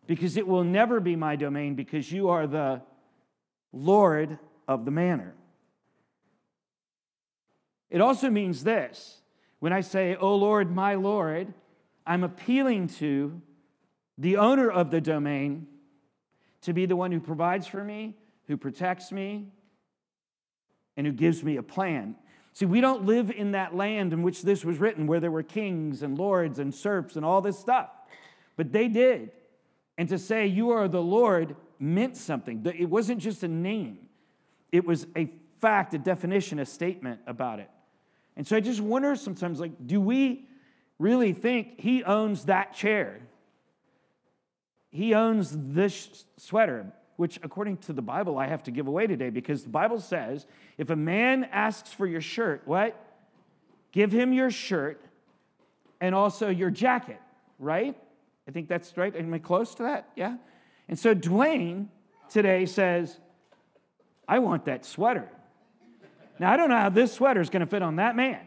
Because 0.07 0.37
it 0.37 0.47
will 0.47 0.63
never 0.63 0.99
be 0.99 1.15
my 1.15 1.35
domain 1.35 1.75
because 1.75 2.11
you 2.11 2.29
are 2.29 2.47
the 2.47 2.81
Lord 3.73 4.39
of 4.67 4.85
the 4.85 4.91
manor. 4.91 5.35
It 7.89 8.01
also 8.01 8.29
means 8.29 8.63
this 8.63 9.21
when 9.59 9.73
I 9.73 9.81
say, 9.81 10.15
Oh 10.19 10.35
Lord, 10.35 10.73
my 10.73 10.95
Lord, 10.95 11.53
I'm 12.05 12.23
appealing 12.23 12.87
to 12.99 13.41
the 14.17 14.37
owner 14.37 14.69
of 14.69 14.91
the 14.91 15.01
domain 15.01 15.67
to 16.61 16.73
be 16.73 16.85
the 16.85 16.95
one 16.95 17.11
who 17.11 17.19
provides 17.19 17.67
for 17.67 17.83
me, 17.83 18.15
who 18.47 18.57
protects 18.57 19.11
me, 19.11 19.47
and 20.95 21.05
who 21.05 21.13
gives 21.13 21.43
me 21.43 21.57
a 21.57 21.63
plan. 21.63 22.15
See, 22.53 22.65
we 22.65 22.81
don't 22.81 23.05
live 23.05 23.29
in 23.29 23.51
that 23.51 23.75
land 23.75 24.13
in 24.13 24.23
which 24.23 24.41
this 24.41 24.65
was 24.65 24.79
written, 24.79 25.05
where 25.05 25.19
there 25.19 25.29
were 25.29 25.43
kings 25.43 26.01
and 26.01 26.17
lords 26.17 26.57
and 26.57 26.73
serfs 26.73 27.15
and 27.15 27.23
all 27.23 27.39
this 27.39 27.59
stuff. 27.59 27.89
But 28.55 28.71
they 28.71 28.87
did. 28.87 29.31
And 29.97 30.09
to 30.09 30.17
say, 30.17 30.47
You 30.47 30.71
are 30.71 30.87
the 30.87 31.01
Lord, 31.01 31.55
meant 31.79 32.17
something. 32.17 32.65
It 32.77 32.89
wasn't 32.89 33.19
just 33.19 33.43
a 33.43 33.47
name, 33.47 33.99
it 34.71 34.85
was 34.85 35.07
a 35.15 35.31
fact, 35.59 35.93
a 35.93 35.97
definition, 35.97 36.59
a 36.59 36.65
statement 36.65 37.21
about 37.25 37.59
it. 37.59 37.69
And 38.35 38.45
so 38.45 38.55
I 38.55 38.59
just 38.59 38.79
wonder 38.79 39.15
sometimes, 39.15 39.59
like, 39.59 39.71
do 39.87 39.99
we 39.99 40.45
really 40.99 41.33
think 41.33 41.79
he 41.79 42.03
owns 42.03 42.45
that 42.45 42.73
chair? 42.73 43.19
He 44.91 45.15
owns 45.15 45.51
this 45.55 46.25
sweater 46.37 46.93
which 47.17 47.39
according 47.43 47.77
to 47.77 47.93
the 47.93 48.01
Bible, 48.01 48.37
I 48.37 48.47
have 48.47 48.63
to 48.63 48.71
give 48.71 48.87
away 48.87 49.07
today 49.07 49.29
because 49.29 49.63
the 49.63 49.69
Bible 49.69 49.99
says 49.99 50.45
if 50.77 50.89
a 50.89 50.95
man 50.95 51.43
asks 51.51 51.91
for 51.91 52.07
your 52.07 52.21
shirt, 52.21 52.61
what? 52.65 52.95
Give 53.91 54.11
him 54.11 54.31
your 54.31 54.51
shirt 54.51 55.03
and 55.99 56.13
also 56.15 56.49
your 56.49 56.69
jacket, 56.69 57.19
right? 57.59 57.97
I 58.47 58.51
think 58.51 58.67
that's 58.67 58.95
right. 58.97 59.15
Am 59.15 59.33
I 59.33 59.39
close 59.39 59.75
to 59.75 59.83
that? 59.83 60.09
Yeah. 60.15 60.37
And 60.87 60.97
so 60.97 61.13
Dwayne 61.13 61.87
today 62.29 62.65
says, 62.65 63.19
I 64.27 64.39
want 64.39 64.65
that 64.65 64.85
sweater. 64.85 65.29
Now, 66.39 66.51
I 66.51 66.57
don't 66.57 66.69
know 66.69 66.77
how 66.77 66.89
this 66.89 67.13
sweater 67.13 67.41
is 67.41 67.49
going 67.49 67.61
to 67.61 67.65
fit 67.65 67.81
on 67.81 67.97
that 67.97 68.15
man. 68.15 68.39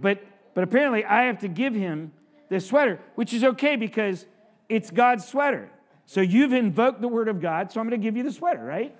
but, 0.00 0.22
but 0.54 0.64
apparently 0.64 1.04
I 1.04 1.24
have 1.24 1.38
to 1.40 1.48
give 1.48 1.74
him 1.74 2.12
this 2.48 2.66
sweater, 2.66 3.00
which 3.14 3.32
is 3.32 3.44
okay 3.44 3.76
because 3.76 4.26
it's 4.68 4.90
God's 4.90 5.26
sweater. 5.26 5.70
So 6.06 6.20
you've 6.20 6.52
invoked 6.52 7.00
the 7.00 7.08
word 7.08 7.28
of 7.28 7.40
God, 7.40 7.70
so 7.70 7.80
I'm 7.80 7.88
going 7.88 8.00
to 8.00 8.04
give 8.04 8.16
you 8.16 8.22
the 8.22 8.32
sweater, 8.32 8.64
right? 8.64 8.94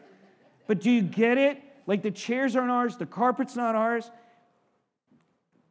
But 0.67 0.81
do 0.81 0.91
you 0.91 1.03
get 1.03 1.39
it? 1.39 1.63
Like 1.87 2.03
the 2.03 2.11
chairs 2.11 2.55
aren't 2.55 2.71
ours, 2.71 2.97
the 2.97 3.07
carpet's 3.07 3.57
not 3.57 3.75
ours. 3.75 4.11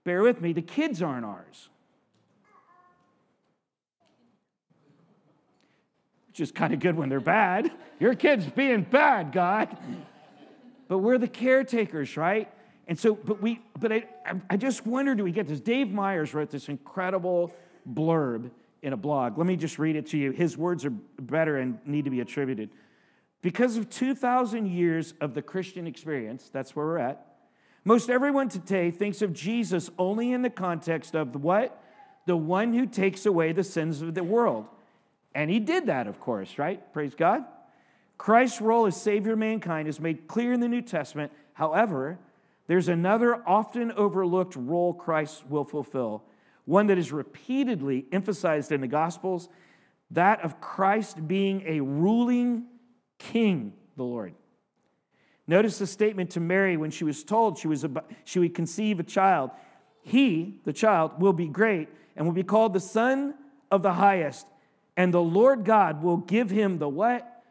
Bear 0.04 0.24
with 0.24 0.42
me, 0.42 0.54
the 0.54 0.62
kids 0.62 1.02
aren't 1.02 1.26
ours. 1.26 1.70
Is 6.40 6.52
kind 6.52 6.72
of 6.72 6.80
good 6.80 6.96
when 6.96 7.10
they're 7.10 7.20
bad. 7.20 7.72
Your 8.00 8.14
kid's 8.14 8.46
being 8.46 8.84
bad, 8.84 9.32
God. 9.32 9.76
But 10.88 11.00
we're 11.00 11.18
the 11.18 11.28
caretakers, 11.28 12.16
right? 12.16 12.48
And 12.88 12.98
so, 12.98 13.16
but 13.16 13.42
we, 13.42 13.60
but 13.80 13.92
I, 13.92 14.06
I 14.50 14.56
just 14.56 14.86
wonder, 14.86 15.16
do 15.16 15.24
we 15.24 15.32
get 15.32 15.48
this? 15.48 15.60
Dave 15.60 15.90
Myers 15.90 16.34
wrote 16.34 16.52
this 16.52 16.70
incredible 16.70 17.54
blurb 17.92 18.52
in 18.82 18.94
a 18.94 18.98
blog. 18.98 19.38
Let 19.38 19.48
me 19.48 19.56
just 19.56 19.80
read 19.80 19.96
it 19.96 20.06
to 20.08 20.18
you. 20.18 20.32
His 20.32 20.58
words 20.58 20.86
are 20.86 20.92
better 20.92 21.58
and 21.58 21.80
need 21.86 22.06
to 22.06 22.12
be 22.12 22.22
attributed. 22.22 22.70
Because 23.42 23.76
of 23.76 23.90
2,000 23.90 24.68
years 24.68 25.14
of 25.20 25.34
the 25.34 25.42
Christian 25.42 25.88
experience, 25.88 26.50
that's 26.54 26.76
where 26.76 26.86
we're 26.86 26.98
at, 27.00 27.26
most 27.84 28.10
everyone 28.10 28.50
today 28.50 28.92
thinks 28.92 29.22
of 29.22 29.34
Jesus 29.34 29.90
only 29.98 30.34
in 30.34 30.42
the 30.42 30.50
context 30.50 31.16
of 31.16 31.32
the 31.32 31.40
what? 31.40 31.82
The 32.26 32.36
one 32.36 32.74
who 32.74 32.86
takes 32.86 33.26
away 33.26 33.54
the 33.54 33.64
sins 33.64 34.02
of 34.02 34.14
the 34.14 34.24
world. 34.24 34.68
And 35.38 35.52
he 35.52 35.60
did 35.60 35.86
that, 35.86 36.08
of 36.08 36.20
course, 36.20 36.58
right? 36.58 36.82
Praise 36.94 37.14
God. 37.14 37.46
Christ's 38.18 38.60
role 38.60 38.88
as 38.88 39.00
Savior 39.00 39.34
of 39.34 39.38
mankind 39.38 39.88
is 39.88 40.00
made 40.00 40.28
clear 40.28 40.52
in 40.52 40.62
the 40.62 40.68
New 40.68 40.82
Testament. 40.82 41.32
However, 41.54 42.18
there's 42.66 42.88
another 42.88 43.48
often 43.48 43.92
overlooked 43.92 44.56
role 44.56 44.96
Christ 44.96 45.46
will 45.48 45.64
fulfill, 45.64 46.24
one 46.66 46.88
that 46.88 46.98
is 46.98 47.12
repeatedly 47.12 48.08
emphasized 48.12 48.72
in 48.72 48.82
the 48.82 48.88
Gospels 48.88 49.48
that 50.10 50.42
of 50.42 50.60
Christ 50.60 51.28
being 51.28 51.62
a 51.68 51.82
ruling 51.82 52.66
king, 53.20 53.74
the 53.96 54.04
Lord. 54.04 54.34
Notice 55.46 55.78
the 55.78 55.86
statement 55.86 56.32
to 56.32 56.40
Mary 56.40 56.78
when 56.78 56.90
she 56.90 57.04
was 57.04 57.24
told 57.24 57.60
she, 57.60 57.68
was 57.68 57.84
about, 57.84 58.10
she 58.24 58.40
would 58.40 58.56
conceive 58.56 59.00
a 59.00 59.04
child. 59.04 59.52
He, 60.02 60.62
the 60.66 60.74
child, 60.74 61.22
will 61.22 61.32
be 61.32 61.48
great 61.48 61.90
and 62.16 62.26
will 62.26 62.34
be 62.34 62.42
called 62.42 62.74
the 62.74 62.80
Son 62.80 63.36
of 63.70 63.84
the 63.84 63.94
Highest. 63.94 64.48
And 64.98 65.14
the 65.14 65.22
Lord 65.22 65.64
God 65.64 66.04
will 66.04 66.18
give 66.18 66.50
him 66.50 66.80
the 66.80 66.90
what? 66.90 67.44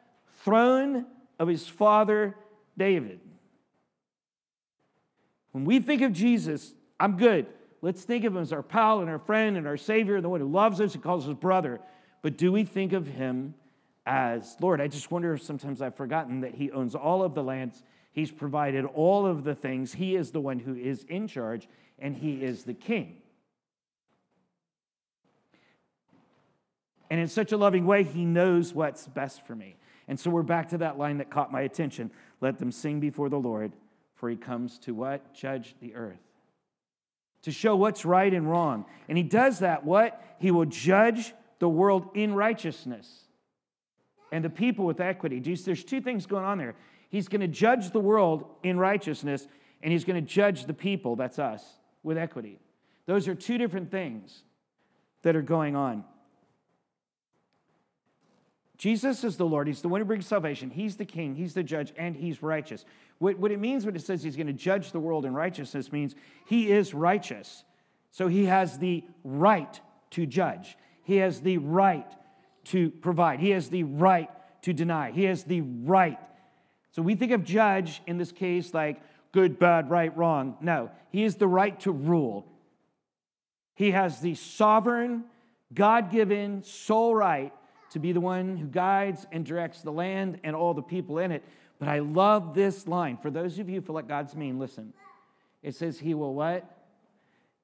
Throne 0.45 1.07
of 1.39 1.49
his 1.49 1.67
father 1.67 2.37
David. 2.77 3.21
When 5.53 5.65
we 5.65 5.81
think 5.81 6.03
of 6.03 6.13
Jesus, 6.13 6.75
I'm 7.01 7.17
good. 7.17 7.47
Let's 7.81 8.03
think 8.03 8.25
of 8.25 8.37
him 8.37 8.43
as 8.43 8.53
our 8.53 8.63
pal 8.63 9.01
and 9.01 9.09
our 9.09 9.19
friend 9.19 9.57
and 9.57 9.67
our 9.67 9.79
Savior, 9.79 10.21
the 10.21 10.29
one 10.29 10.41
who 10.41 10.51
loves 10.51 10.81
us 10.81 10.95
and 10.95 11.03
calls 11.03 11.27
us 11.27 11.35
brother. 11.35 11.81
But 12.21 12.37
do 12.37 12.53
we 12.53 12.65
think 12.65 12.93
of 12.93 13.07
him 13.07 13.55
as 14.07 14.57
Lord. 14.61 14.81
I 14.81 14.87
just 14.87 15.11
wonder 15.11 15.35
if 15.35 15.43
sometimes 15.43 15.83
I've 15.83 15.97
forgotten 15.97 16.41
that 16.41 16.55
He 16.55 16.71
owns 16.71 16.95
all 16.95 17.23
of 17.23 17.35
the 17.35 17.43
lands, 17.43 17.83
He's 18.13 18.31
provided 18.31 18.85
all 18.87 19.27
of 19.27 19.45
the 19.45 19.55
things, 19.55 19.93
He 19.93 20.17
is 20.17 20.31
the 20.31 20.41
one 20.41 20.61
who 20.61 20.75
is 20.75 21.05
in 21.09 21.27
charge, 21.27 21.69
and 21.99 22.17
He 22.17 22.43
is 22.43 22.65
the 22.65 22.75
King. 22.75 23.17
And 27.11 27.21
in 27.21 27.29
such 27.29 27.53
a 27.53 27.57
loving 27.57 27.87
way, 27.87 28.03
He 28.05 28.25
knows 28.25 28.75
what's 28.75 29.07
best 29.07 29.47
for 29.47 29.55
me. 29.55 29.77
And 30.09 30.19
so 30.19 30.31
we're 30.31 30.43
back 30.43 30.69
to 30.71 30.79
that 30.79 30.99
line 30.99 31.19
that 31.19 31.31
caught 31.31 31.53
my 31.53 31.63
attention. 31.63 32.11
Let 32.41 32.59
them 32.59 32.71
sing 32.71 33.01
before 33.01 33.29
the 33.29 33.39
Lord, 33.39 33.73
for 34.15 34.29
He 34.29 34.37
comes 34.37 34.79
to 34.81 34.95
what? 34.95 35.35
Judge 35.35 35.75
the 35.81 35.95
earth. 35.95 36.21
To 37.43 37.53
show 37.53 37.77
what's 37.77 38.05
right 38.05 38.33
and 38.33 38.51
wrong. 38.51 38.87
And 39.09 39.17
He 39.17 39.25
does 39.25 39.61
that, 39.61 39.85
what? 39.85 40.23
He 40.39 40.51
will 40.51 40.65
judge 40.65 41.33
the 41.59 41.69
world 41.69 42.11
in 42.15 42.35
righteousness 42.35 43.23
and 44.33 44.45
the 44.45 44.51
people 44.51 44.85
with 44.85 45.01
equity. 45.01 45.39
There's 45.41 45.85
two 45.85 46.01
things 46.01 46.27
going 46.27 46.45
on 46.45 46.59
there. 46.59 46.75
He's 47.09 47.29
going 47.29 47.41
to 47.41 47.49
judge 47.49 47.93
the 47.93 48.01
world 48.01 48.45
in 48.63 48.79
righteousness, 48.79 49.47
and 49.83 49.93
he's 49.93 50.05
going 50.05 50.23
to 50.23 50.29
judge 50.29 50.67
the 50.67 50.75
people, 50.75 51.17
that's 51.17 51.39
us, 51.39 51.63
with 52.03 52.19
equity. 52.19 52.59
Those 53.07 53.29
are 53.29 53.35
two 53.35 53.57
different 53.57 53.91
things 53.91 54.43
that 55.23 55.37
are 55.37 55.43
going 55.43 55.77
on. 55.77 56.05
Jesus 58.79 59.25
is 59.25 59.37
the 59.37 59.47
Lord. 59.47 59.67
He's 59.67 59.81
the 59.81 59.89
one 59.89 60.01
who 60.01 60.05
brings 60.05 60.27
salvation. 60.27 60.71
He's 60.71 60.97
the 60.97 61.05
king. 61.05 61.35
He's 61.35 61.55
the 61.55 61.63
judge, 61.63 61.93
and 61.97 62.15
he's 62.15 62.43
righteous. 62.43 62.85
What, 63.19 63.39
what 63.39 63.51
it 63.51 63.59
means 63.59 63.87
when 63.87 63.97
it 63.97 64.03
says 64.03 64.23
he's 64.23 64.37
going 64.37 64.49
to 64.49 64.53
judge 64.53 64.93
the 64.93 65.01
world 65.01 65.25
in 65.25 65.33
righteousness 65.33 65.91
means 65.91 66.15
he 66.47 66.71
is 66.71 66.93
righteous. 66.93 67.65
So 68.11 68.29
he 68.29 68.45
has 68.47 68.79
the 68.79 69.05
right 69.25 69.81
to 70.11 70.27
judge, 70.27 70.77
he 71.03 71.17
has 71.17 71.41
the 71.41 71.59
right 71.59 72.07
to 72.65 72.91
provide. 72.91 73.41
He 73.41 73.51
has 73.51 73.69
the 73.69 73.85
right 73.85 74.29
to 74.63 74.73
deny. 74.73 75.13
He 75.13 75.25
has 75.25 75.45
the 75.45 75.61
right. 75.61 76.19
So 76.91 77.03
we 77.03 77.15
think 77.15 77.33
of 77.33 77.45
judge 77.45 78.03
in 78.07 78.19
this 78.19 78.33
case 78.33 78.75
like 78.75 79.01
good, 79.33 79.59
bad, 79.59 79.89
right, 79.91 80.17
wrong. 80.17 80.57
No, 80.61 80.91
he 81.11 81.23
has 81.23 81.37
the 81.37 81.47
right 81.47 81.79
to 81.81 81.93
rule. 81.93 82.47
He 83.75 83.93
has 83.93 84.21
the 84.21 84.35
sovereign, 84.35 85.25
God 85.73 86.11
given, 86.11 86.63
sole 86.65 87.15
right 87.15 87.53
to 87.97 88.01
be 88.01 88.13
the 88.13 88.21
one 88.21 88.59
who 88.59 88.67
guides 88.67 89.27
and 89.33 89.45
directs 89.45 89.81
the 89.81 89.91
land 89.91 90.39
and 90.45 90.55
all 90.55 90.75
the 90.75 90.83
people 90.83 91.19
in 91.19 91.33
it. 91.33 91.43
But 91.79 91.89
I 91.89 92.01
love 92.01 92.55
this 92.55 92.87
line. 92.87 93.17
For 93.17 93.31
those 93.31 93.59
of 93.59 93.71
you 93.71 93.77
who 93.77 93.81
feel 93.81 93.95
like 93.95 94.07
God's 94.07 94.37
mean, 94.37 94.59
listen. 94.59 94.93
It 95.63 95.75
says, 95.75 95.99
He 95.99 96.13
will 96.13 96.35
what? 96.35 96.71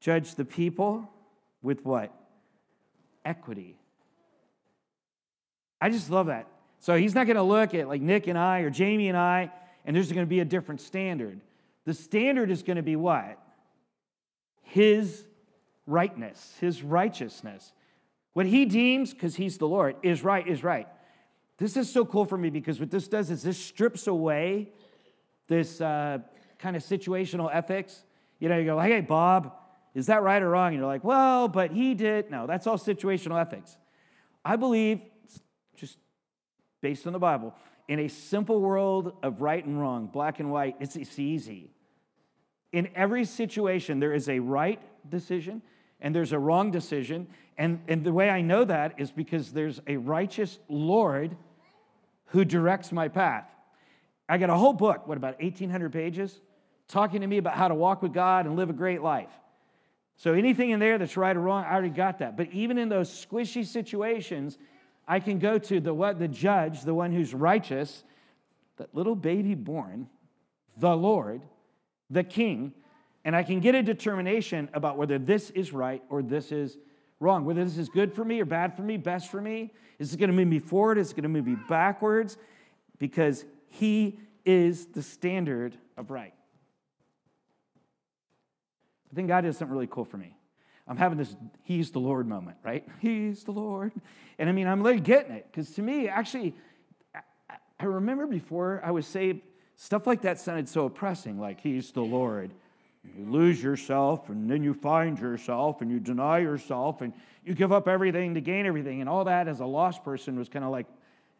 Judge 0.00 0.34
the 0.34 0.46
people 0.46 1.06
with 1.62 1.84
what? 1.84 2.14
Equity. 3.26 3.76
I 5.82 5.90
just 5.90 6.10
love 6.10 6.26
that. 6.28 6.46
So 6.80 6.96
he's 6.96 7.14
not 7.14 7.26
going 7.26 7.36
to 7.36 7.42
look 7.42 7.74
at 7.74 7.88
like 7.88 8.00
Nick 8.00 8.26
and 8.26 8.38
I 8.38 8.60
or 8.60 8.70
Jamie 8.70 9.08
and 9.08 9.16
I, 9.16 9.52
and 9.84 9.94
there's 9.94 10.10
going 10.10 10.26
to 10.26 10.30
be 10.30 10.40
a 10.40 10.44
different 10.46 10.80
standard. 10.80 11.40
The 11.84 11.92
standard 11.92 12.50
is 12.50 12.62
going 12.62 12.78
to 12.78 12.82
be 12.82 12.96
what? 12.96 13.38
His 14.62 15.24
rightness, 15.86 16.56
his 16.58 16.82
righteousness. 16.82 17.72
What 18.32 18.46
he 18.46 18.64
deems, 18.64 19.12
because 19.12 19.36
he's 19.36 19.58
the 19.58 19.68
Lord, 19.68 19.96
is 20.02 20.24
right, 20.24 20.46
is 20.46 20.64
right. 20.64 20.88
This 21.58 21.76
is 21.76 21.90
so 21.90 22.04
cool 22.04 22.24
for 22.24 22.36
me 22.36 22.50
because 22.50 22.80
what 22.80 22.90
this 22.90 23.08
does 23.08 23.30
is 23.30 23.42
this 23.42 23.58
strips 23.58 24.06
away 24.06 24.72
this 25.48 25.80
uh, 25.80 26.18
kind 26.58 26.76
of 26.76 26.82
situational 26.82 27.50
ethics. 27.52 28.04
You 28.38 28.48
know, 28.48 28.58
you 28.58 28.64
go, 28.64 28.80
hey, 28.80 29.00
Bob, 29.00 29.52
is 29.94 30.06
that 30.06 30.22
right 30.22 30.42
or 30.42 30.50
wrong? 30.50 30.68
And 30.68 30.78
you're 30.78 30.86
like, 30.86 31.04
well, 31.04 31.48
but 31.48 31.70
he 31.70 31.94
did. 31.94 32.30
No, 32.30 32.46
that's 32.46 32.66
all 32.66 32.78
situational 32.78 33.40
ethics. 33.40 33.76
I 34.44 34.56
believe 34.56 35.00
just 35.76 35.98
based 36.80 37.06
on 37.06 37.12
the 37.12 37.18
Bible, 37.18 37.54
in 37.88 37.98
a 38.00 38.08
simple 38.08 38.60
world 38.60 39.12
of 39.22 39.42
right 39.42 39.64
and 39.64 39.78
wrong, 39.78 40.06
black 40.06 40.40
and 40.40 40.50
white, 40.50 40.76
it's, 40.80 40.96
it's 40.96 41.18
easy. 41.18 41.70
In 42.72 42.88
every 42.94 43.24
situation, 43.24 44.00
there 44.00 44.14
is 44.14 44.28
a 44.28 44.38
right 44.38 44.80
decision 45.08 45.62
and 46.00 46.14
there's 46.14 46.32
a 46.32 46.38
wrong 46.38 46.70
decision. 46.70 47.28
And, 47.58 47.80
and 47.88 48.04
the 48.04 48.12
way 48.12 48.30
I 48.30 48.40
know 48.40 48.64
that 48.64 48.94
is 48.98 49.10
because 49.10 49.52
there's 49.52 49.80
a 49.86 49.96
righteous 49.96 50.58
Lord 50.68 51.36
who 52.26 52.44
directs 52.44 52.92
my 52.92 53.08
path. 53.08 53.46
I 54.28 54.38
got 54.38 54.50
a 54.50 54.54
whole 54.54 54.72
book, 54.72 55.06
what, 55.06 55.18
about 55.18 55.40
1,800 55.40 55.92
pages, 55.92 56.40
talking 56.88 57.20
to 57.20 57.26
me 57.26 57.38
about 57.38 57.54
how 57.54 57.68
to 57.68 57.74
walk 57.74 58.02
with 58.02 58.14
God 58.14 58.46
and 58.46 58.56
live 58.56 58.70
a 58.70 58.74
great 58.74 59.02
life. 59.02 59.30
So 60.16 60.32
anything 60.32 60.70
in 60.70 60.80
there 60.80 60.98
that's 60.98 61.16
right 61.16 61.36
or 61.36 61.40
wrong, 61.40 61.64
I 61.64 61.72
already 61.72 61.90
got 61.90 62.18
that. 62.20 62.36
But 62.36 62.50
even 62.52 62.78
in 62.78 62.88
those 62.88 63.10
squishy 63.10 63.66
situations, 63.66 64.56
I 65.06 65.20
can 65.20 65.38
go 65.38 65.58
to 65.58 65.80
the 65.80 65.92
what 65.92 66.18
the 66.18 66.28
judge, 66.28 66.82
the 66.82 66.94
one 66.94 67.12
who's 67.12 67.34
righteous, 67.34 68.04
that 68.76 68.94
little 68.94 69.16
baby 69.16 69.54
born, 69.54 70.08
the 70.76 70.96
Lord, 70.96 71.42
the 72.08 72.24
king, 72.24 72.72
and 73.24 73.36
I 73.36 73.42
can 73.42 73.60
get 73.60 73.74
a 73.74 73.82
determination 73.82 74.68
about 74.72 74.96
whether 74.96 75.18
this 75.18 75.50
is 75.50 75.72
right 75.72 76.02
or 76.08 76.22
this 76.22 76.52
is 76.52 76.76
wrong, 77.22 77.44
whether 77.44 77.64
this 77.64 77.78
is 77.78 77.88
good 77.88 78.12
for 78.12 78.24
me 78.24 78.40
or 78.40 78.44
bad 78.44 78.76
for 78.76 78.82
me, 78.82 78.96
best 78.96 79.30
for 79.30 79.40
me. 79.40 79.72
Is 79.98 80.12
it 80.12 80.18
going 80.18 80.30
to 80.30 80.36
move 80.36 80.48
me 80.48 80.58
forward? 80.58 80.98
Is 80.98 81.12
it 81.12 81.14
going 81.14 81.22
to 81.22 81.28
move 81.28 81.46
me 81.46 81.56
backwards? 81.68 82.36
Because 82.98 83.44
he 83.68 84.18
is 84.44 84.86
the 84.86 85.02
standard 85.02 85.76
of 85.96 86.10
right. 86.10 86.34
I 89.10 89.14
think 89.14 89.28
God 89.28 89.42
does 89.42 89.56
something 89.56 89.72
really 89.72 89.88
cool 89.90 90.04
for 90.04 90.16
me. 90.16 90.36
I'm 90.88 90.96
having 90.96 91.18
this 91.18 91.36
he's 91.62 91.92
the 91.92 92.00
Lord 92.00 92.26
moment, 92.26 92.56
right? 92.64 92.86
He's 93.00 93.44
the 93.44 93.52
Lord. 93.52 93.92
And 94.38 94.48
I 94.48 94.52
mean, 94.52 94.66
I'm 94.66 94.82
like 94.82 95.04
getting 95.04 95.32
it 95.32 95.46
because 95.50 95.70
to 95.74 95.82
me, 95.82 96.08
actually, 96.08 96.54
I 97.78 97.84
remember 97.84 98.26
before 98.26 98.82
I 98.84 98.90
was 98.90 99.06
saved, 99.06 99.42
stuff 99.76 100.06
like 100.06 100.22
that 100.22 100.40
sounded 100.40 100.68
so 100.68 100.86
oppressing, 100.86 101.38
like 101.38 101.60
he's 101.60 101.92
the 101.92 102.02
Lord. 102.02 102.52
You 103.04 103.24
lose 103.30 103.62
yourself, 103.62 104.28
and 104.28 104.50
then 104.50 104.62
you 104.62 104.74
find 104.74 105.18
yourself, 105.18 105.80
and 105.80 105.90
you 105.90 105.98
deny 105.98 106.38
yourself, 106.38 107.00
and 107.00 107.12
you 107.44 107.54
give 107.54 107.72
up 107.72 107.88
everything 107.88 108.34
to 108.34 108.40
gain 108.40 108.64
everything. 108.64 109.00
And 109.00 109.08
all 109.08 109.24
that 109.24 109.48
as 109.48 109.60
a 109.60 109.66
lost 109.66 110.04
person 110.04 110.38
was 110.38 110.48
kind 110.48 110.64
of 110.64 110.70
like, 110.70 110.86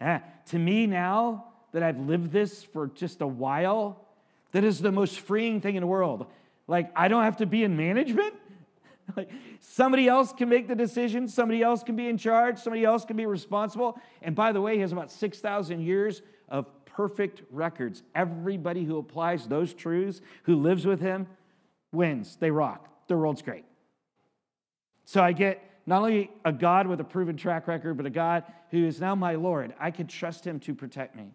eh. 0.00 0.18
To 0.46 0.58
me 0.58 0.86
now 0.86 1.46
that 1.72 1.82
I've 1.82 1.98
lived 1.98 2.32
this 2.32 2.64
for 2.64 2.88
just 2.88 3.20
a 3.20 3.26
while, 3.26 4.04
that 4.50 4.64
is 4.64 4.80
the 4.80 4.92
most 4.92 5.20
freeing 5.20 5.60
thing 5.60 5.76
in 5.76 5.80
the 5.80 5.86
world. 5.86 6.26
Like, 6.66 6.90
I 6.96 7.08
don't 7.08 7.22
have 7.22 7.38
to 7.38 7.46
be 7.46 7.62
in 7.62 7.76
management? 7.76 8.34
like, 9.16 9.30
somebody 9.60 10.08
else 10.08 10.32
can 10.32 10.48
make 10.48 10.68
the 10.68 10.74
decision, 10.74 11.28
somebody 11.28 11.62
else 11.62 11.82
can 11.82 11.96
be 11.96 12.08
in 12.08 12.18
charge, 12.18 12.58
somebody 12.58 12.84
else 12.84 13.04
can 13.04 13.16
be 13.16 13.26
responsible. 13.26 13.98
And 14.20 14.34
by 14.34 14.52
the 14.52 14.60
way, 14.60 14.74
he 14.74 14.80
has 14.80 14.92
about 14.92 15.10
6,000 15.10 15.80
years 15.80 16.22
of 16.48 16.66
perfect 16.84 17.42
records. 17.50 18.02
Everybody 18.14 18.84
who 18.84 18.98
applies 18.98 19.46
those 19.46 19.72
truths, 19.72 20.20
who 20.42 20.56
lives 20.56 20.86
with 20.86 21.00
him, 21.00 21.26
wins. 21.92 22.36
They 22.36 22.50
rock. 22.50 22.88
The 23.06 23.16
world's 23.16 23.42
great. 23.42 23.64
So 25.04 25.22
I 25.22 25.32
get 25.32 25.62
not 25.86 25.98
only 25.98 26.30
a 26.44 26.52
God 26.52 26.86
with 26.86 27.00
a 27.00 27.04
proven 27.04 27.36
track 27.36 27.66
record, 27.66 27.96
but 27.96 28.06
a 28.06 28.10
God 28.10 28.44
who 28.70 28.86
is 28.86 29.00
now 29.00 29.14
my 29.14 29.34
Lord. 29.34 29.74
I 29.78 29.90
can 29.90 30.06
trust 30.06 30.46
him 30.46 30.60
to 30.60 30.74
protect 30.74 31.16
me. 31.16 31.34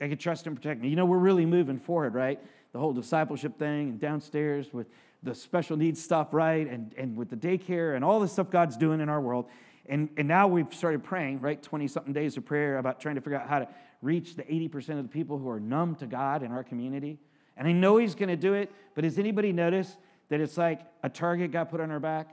I 0.00 0.08
can 0.08 0.18
trust 0.18 0.46
him 0.46 0.54
to 0.54 0.60
protect 0.60 0.80
me. 0.80 0.88
You 0.88 0.96
know, 0.96 1.04
we're 1.04 1.18
really 1.18 1.46
moving 1.46 1.78
forward, 1.78 2.14
right? 2.14 2.40
The 2.72 2.78
whole 2.78 2.92
discipleship 2.92 3.58
thing 3.58 3.90
and 3.90 4.00
downstairs 4.00 4.72
with 4.72 4.88
the 5.22 5.34
special 5.34 5.76
needs 5.76 6.02
stuff, 6.02 6.32
right? 6.32 6.68
And, 6.68 6.94
and 6.96 7.16
with 7.16 7.30
the 7.30 7.36
daycare 7.36 7.94
and 7.94 8.04
all 8.04 8.18
the 8.18 8.28
stuff 8.28 8.50
God's 8.50 8.76
doing 8.76 9.00
in 9.00 9.08
our 9.08 9.20
world. 9.20 9.46
And, 9.86 10.08
and 10.16 10.26
now 10.26 10.48
we've 10.48 10.72
started 10.72 11.04
praying, 11.04 11.40
right? 11.40 11.62
20 11.62 11.86
something 11.88 12.12
days 12.12 12.36
of 12.36 12.44
prayer 12.44 12.78
about 12.78 13.00
trying 13.00 13.16
to 13.16 13.20
figure 13.20 13.38
out 13.38 13.48
how 13.48 13.60
to 13.60 13.68
reach 14.00 14.36
the 14.36 14.42
80% 14.42 14.98
of 14.98 15.04
the 15.04 15.08
people 15.08 15.38
who 15.38 15.48
are 15.48 15.60
numb 15.60 15.94
to 15.96 16.06
God 16.06 16.42
in 16.42 16.50
our 16.50 16.64
community. 16.64 17.18
And 17.56 17.68
I 17.68 17.72
know 17.72 17.96
He's 17.96 18.14
going 18.14 18.28
to 18.28 18.36
do 18.36 18.54
it, 18.54 18.70
but 18.94 19.04
has 19.04 19.18
anybody 19.18 19.52
noticed 19.52 19.96
that 20.28 20.40
it's 20.40 20.56
like 20.56 20.80
a 21.02 21.08
target 21.08 21.52
got 21.52 21.70
put 21.70 21.80
on 21.80 21.90
our 21.90 22.00
back? 22.00 22.28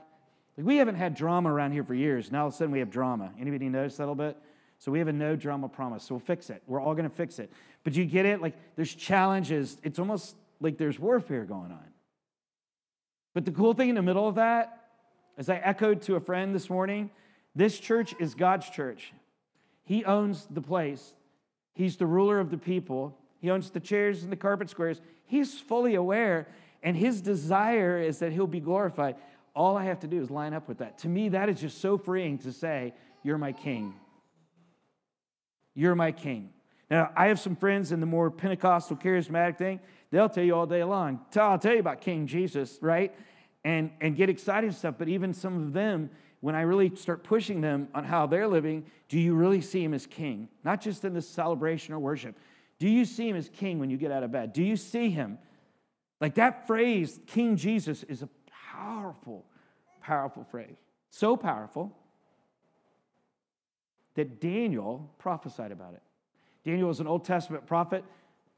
Like 0.56 0.66
we 0.66 0.76
haven't 0.76 0.96
had 0.96 1.14
drama 1.14 1.52
around 1.52 1.72
here 1.72 1.84
for 1.84 1.94
years. 1.94 2.30
Now 2.30 2.42
all 2.42 2.48
of 2.48 2.54
a 2.54 2.56
sudden 2.56 2.72
we 2.72 2.80
have 2.80 2.90
drama. 2.90 3.32
Anybody 3.38 3.68
notice 3.68 3.96
that 3.96 4.02
a 4.02 4.04
little 4.04 4.14
bit? 4.14 4.36
So 4.78 4.90
we 4.90 4.98
have 4.98 5.08
a 5.08 5.12
no 5.12 5.36
drama 5.36 5.68
promise. 5.68 6.04
So 6.04 6.14
we'll 6.14 6.20
fix 6.20 6.50
it. 6.50 6.62
We're 6.66 6.80
all 6.80 6.94
going 6.94 7.08
to 7.08 7.14
fix 7.14 7.38
it. 7.38 7.52
But 7.84 7.94
you 7.94 8.04
get 8.04 8.26
it? 8.26 8.40
Like 8.40 8.54
there's 8.76 8.94
challenges. 8.94 9.78
It's 9.82 9.98
almost 9.98 10.36
like 10.60 10.78
there's 10.78 10.98
warfare 10.98 11.44
going 11.44 11.70
on. 11.70 11.84
But 13.34 13.44
the 13.44 13.52
cool 13.52 13.74
thing 13.74 13.90
in 13.90 13.94
the 13.94 14.02
middle 14.02 14.26
of 14.26 14.36
that, 14.36 14.88
as 15.38 15.48
I 15.48 15.56
echoed 15.56 16.02
to 16.02 16.16
a 16.16 16.20
friend 16.20 16.54
this 16.54 16.68
morning, 16.68 17.10
this 17.54 17.78
church 17.78 18.14
is 18.18 18.34
God's 18.34 18.68
church. 18.68 19.12
He 19.84 20.04
owns 20.04 20.46
the 20.50 20.60
place, 20.60 21.14
He's 21.74 21.96
the 21.96 22.06
ruler 22.06 22.40
of 22.40 22.50
the 22.50 22.58
people. 22.58 23.16
He 23.40 23.50
owns 23.50 23.70
the 23.70 23.80
chairs 23.80 24.22
and 24.22 24.30
the 24.30 24.36
carpet 24.36 24.70
squares. 24.70 25.00
He's 25.26 25.58
fully 25.58 25.94
aware, 25.94 26.48
and 26.82 26.96
His 26.96 27.20
desire 27.20 27.98
is 27.98 28.18
that 28.18 28.32
He'll 28.32 28.46
be 28.46 28.60
glorified. 28.60 29.16
All 29.54 29.76
I 29.76 29.84
have 29.84 30.00
to 30.00 30.06
do 30.06 30.20
is 30.20 30.30
line 30.30 30.54
up 30.54 30.68
with 30.68 30.78
that. 30.78 30.98
To 30.98 31.08
me, 31.08 31.30
that 31.30 31.48
is 31.48 31.60
just 31.60 31.80
so 31.80 31.98
freeing 31.98 32.38
to 32.38 32.52
say, 32.52 32.94
You're 33.22 33.38
my 33.38 33.52
king. 33.52 33.94
You're 35.74 35.94
my 35.94 36.12
king. 36.12 36.50
Now, 36.90 37.10
I 37.16 37.28
have 37.28 37.38
some 37.38 37.54
friends 37.54 37.92
in 37.92 38.00
the 38.00 38.06
more 38.06 38.30
Pentecostal 38.30 38.96
charismatic 38.96 39.56
thing. 39.56 39.80
They'll 40.10 40.28
tell 40.28 40.42
you 40.42 40.56
all 40.56 40.66
day 40.66 40.82
long. 40.82 41.20
I'll 41.36 41.58
tell 41.58 41.72
you 41.72 41.78
about 41.78 42.00
King 42.00 42.26
Jesus, 42.26 42.78
right? 42.82 43.14
And, 43.64 43.92
and 44.00 44.16
get 44.16 44.28
excited 44.28 44.66
and 44.66 44.76
stuff. 44.76 44.96
But 44.98 45.08
even 45.08 45.32
some 45.32 45.62
of 45.62 45.72
them, 45.72 46.10
when 46.40 46.56
I 46.56 46.62
really 46.62 46.94
start 46.96 47.22
pushing 47.22 47.60
them 47.60 47.88
on 47.94 48.04
how 48.04 48.26
they're 48.26 48.48
living, 48.48 48.86
do 49.08 49.20
you 49.20 49.34
really 49.34 49.60
see 49.60 49.84
him 49.84 49.94
as 49.94 50.06
king? 50.06 50.48
Not 50.64 50.80
just 50.80 51.04
in 51.04 51.14
the 51.14 51.22
celebration 51.22 51.94
or 51.94 52.00
worship. 52.00 52.36
Do 52.80 52.88
you 52.88 53.04
see 53.04 53.28
him 53.28 53.36
as 53.36 53.48
king 53.48 53.78
when 53.78 53.90
you 53.90 53.96
get 53.96 54.10
out 54.10 54.24
of 54.24 54.32
bed? 54.32 54.52
Do 54.52 54.64
you 54.64 54.76
see 54.76 55.10
him? 55.10 55.38
Like 56.20 56.34
that 56.34 56.66
phrase, 56.66 57.20
King 57.26 57.56
Jesus, 57.56 58.02
is 58.02 58.22
a 58.22 58.28
powerful, 58.72 59.44
powerful 60.02 60.44
phrase. 60.44 60.76
So 61.10 61.36
powerful 61.36 61.96
that 64.14 64.40
Daniel 64.40 65.10
prophesied 65.18 65.72
about 65.72 65.94
it. 65.94 66.02
Daniel 66.64 66.88
was 66.88 67.00
an 67.00 67.06
Old 67.06 67.24
Testament 67.24 67.66
prophet, 67.66 68.04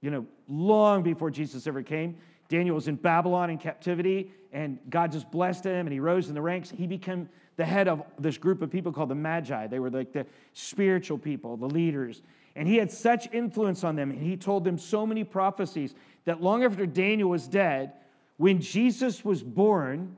you 0.01 0.11
know, 0.11 0.27
long 0.49 1.03
before 1.03 1.31
Jesus 1.31 1.67
ever 1.67 1.83
came. 1.83 2.17
Daniel 2.49 2.75
was 2.75 2.89
in 2.89 2.97
Babylon 2.97 3.51
in 3.51 3.59
captivity, 3.59 4.31
and 4.53 4.79
God 4.91 5.13
just 5.13 5.31
blessed 5.31 5.65
him, 5.65 5.87
and 5.87 5.93
he 5.93 6.01
rose 6.01 6.29
in 6.29 6.35
the 6.35 6.43
ranks. 6.43 6.71
He 6.71 6.87
became 6.87 7.29
the 7.57 7.65
head 7.65 7.89
of 7.89 8.03
this 8.19 8.39
group 8.39 8.61
of 8.61 8.71
people 8.71 8.93
called 8.93 9.09
the 9.09 9.15
Magi. 9.15 9.69
They 9.69 9.79
were 9.79 9.91
like 9.91 10.13
the 10.13 10.27
spiritual 10.53 11.19
people, 11.19 11.57
the 11.57 11.67
leaders. 11.67 12.23
And 12.55 12.69
he 12.69 12.77
had 12.77 12.91
such 12.91 13.33
influence 13.33 13.83
on 13.83 13.97
them, 13.97 14.11
and 14.11 14.21
he 14.21 14.37
told 14.37 14.65
them 14.65 14.79
so 14.79 15.07
many 15.07 15.25
prophecies 15.25 15.95
that 16.25 16.43
long 16.43 16.65
after 16.65 16.87
Daniel 16.87 17.31
was 17.31 17.49
dead, 17.49 17.93
when 18.37 18.61
Jesus 18.61 19.25
was 19.25 19.43
born, 19.43 20.17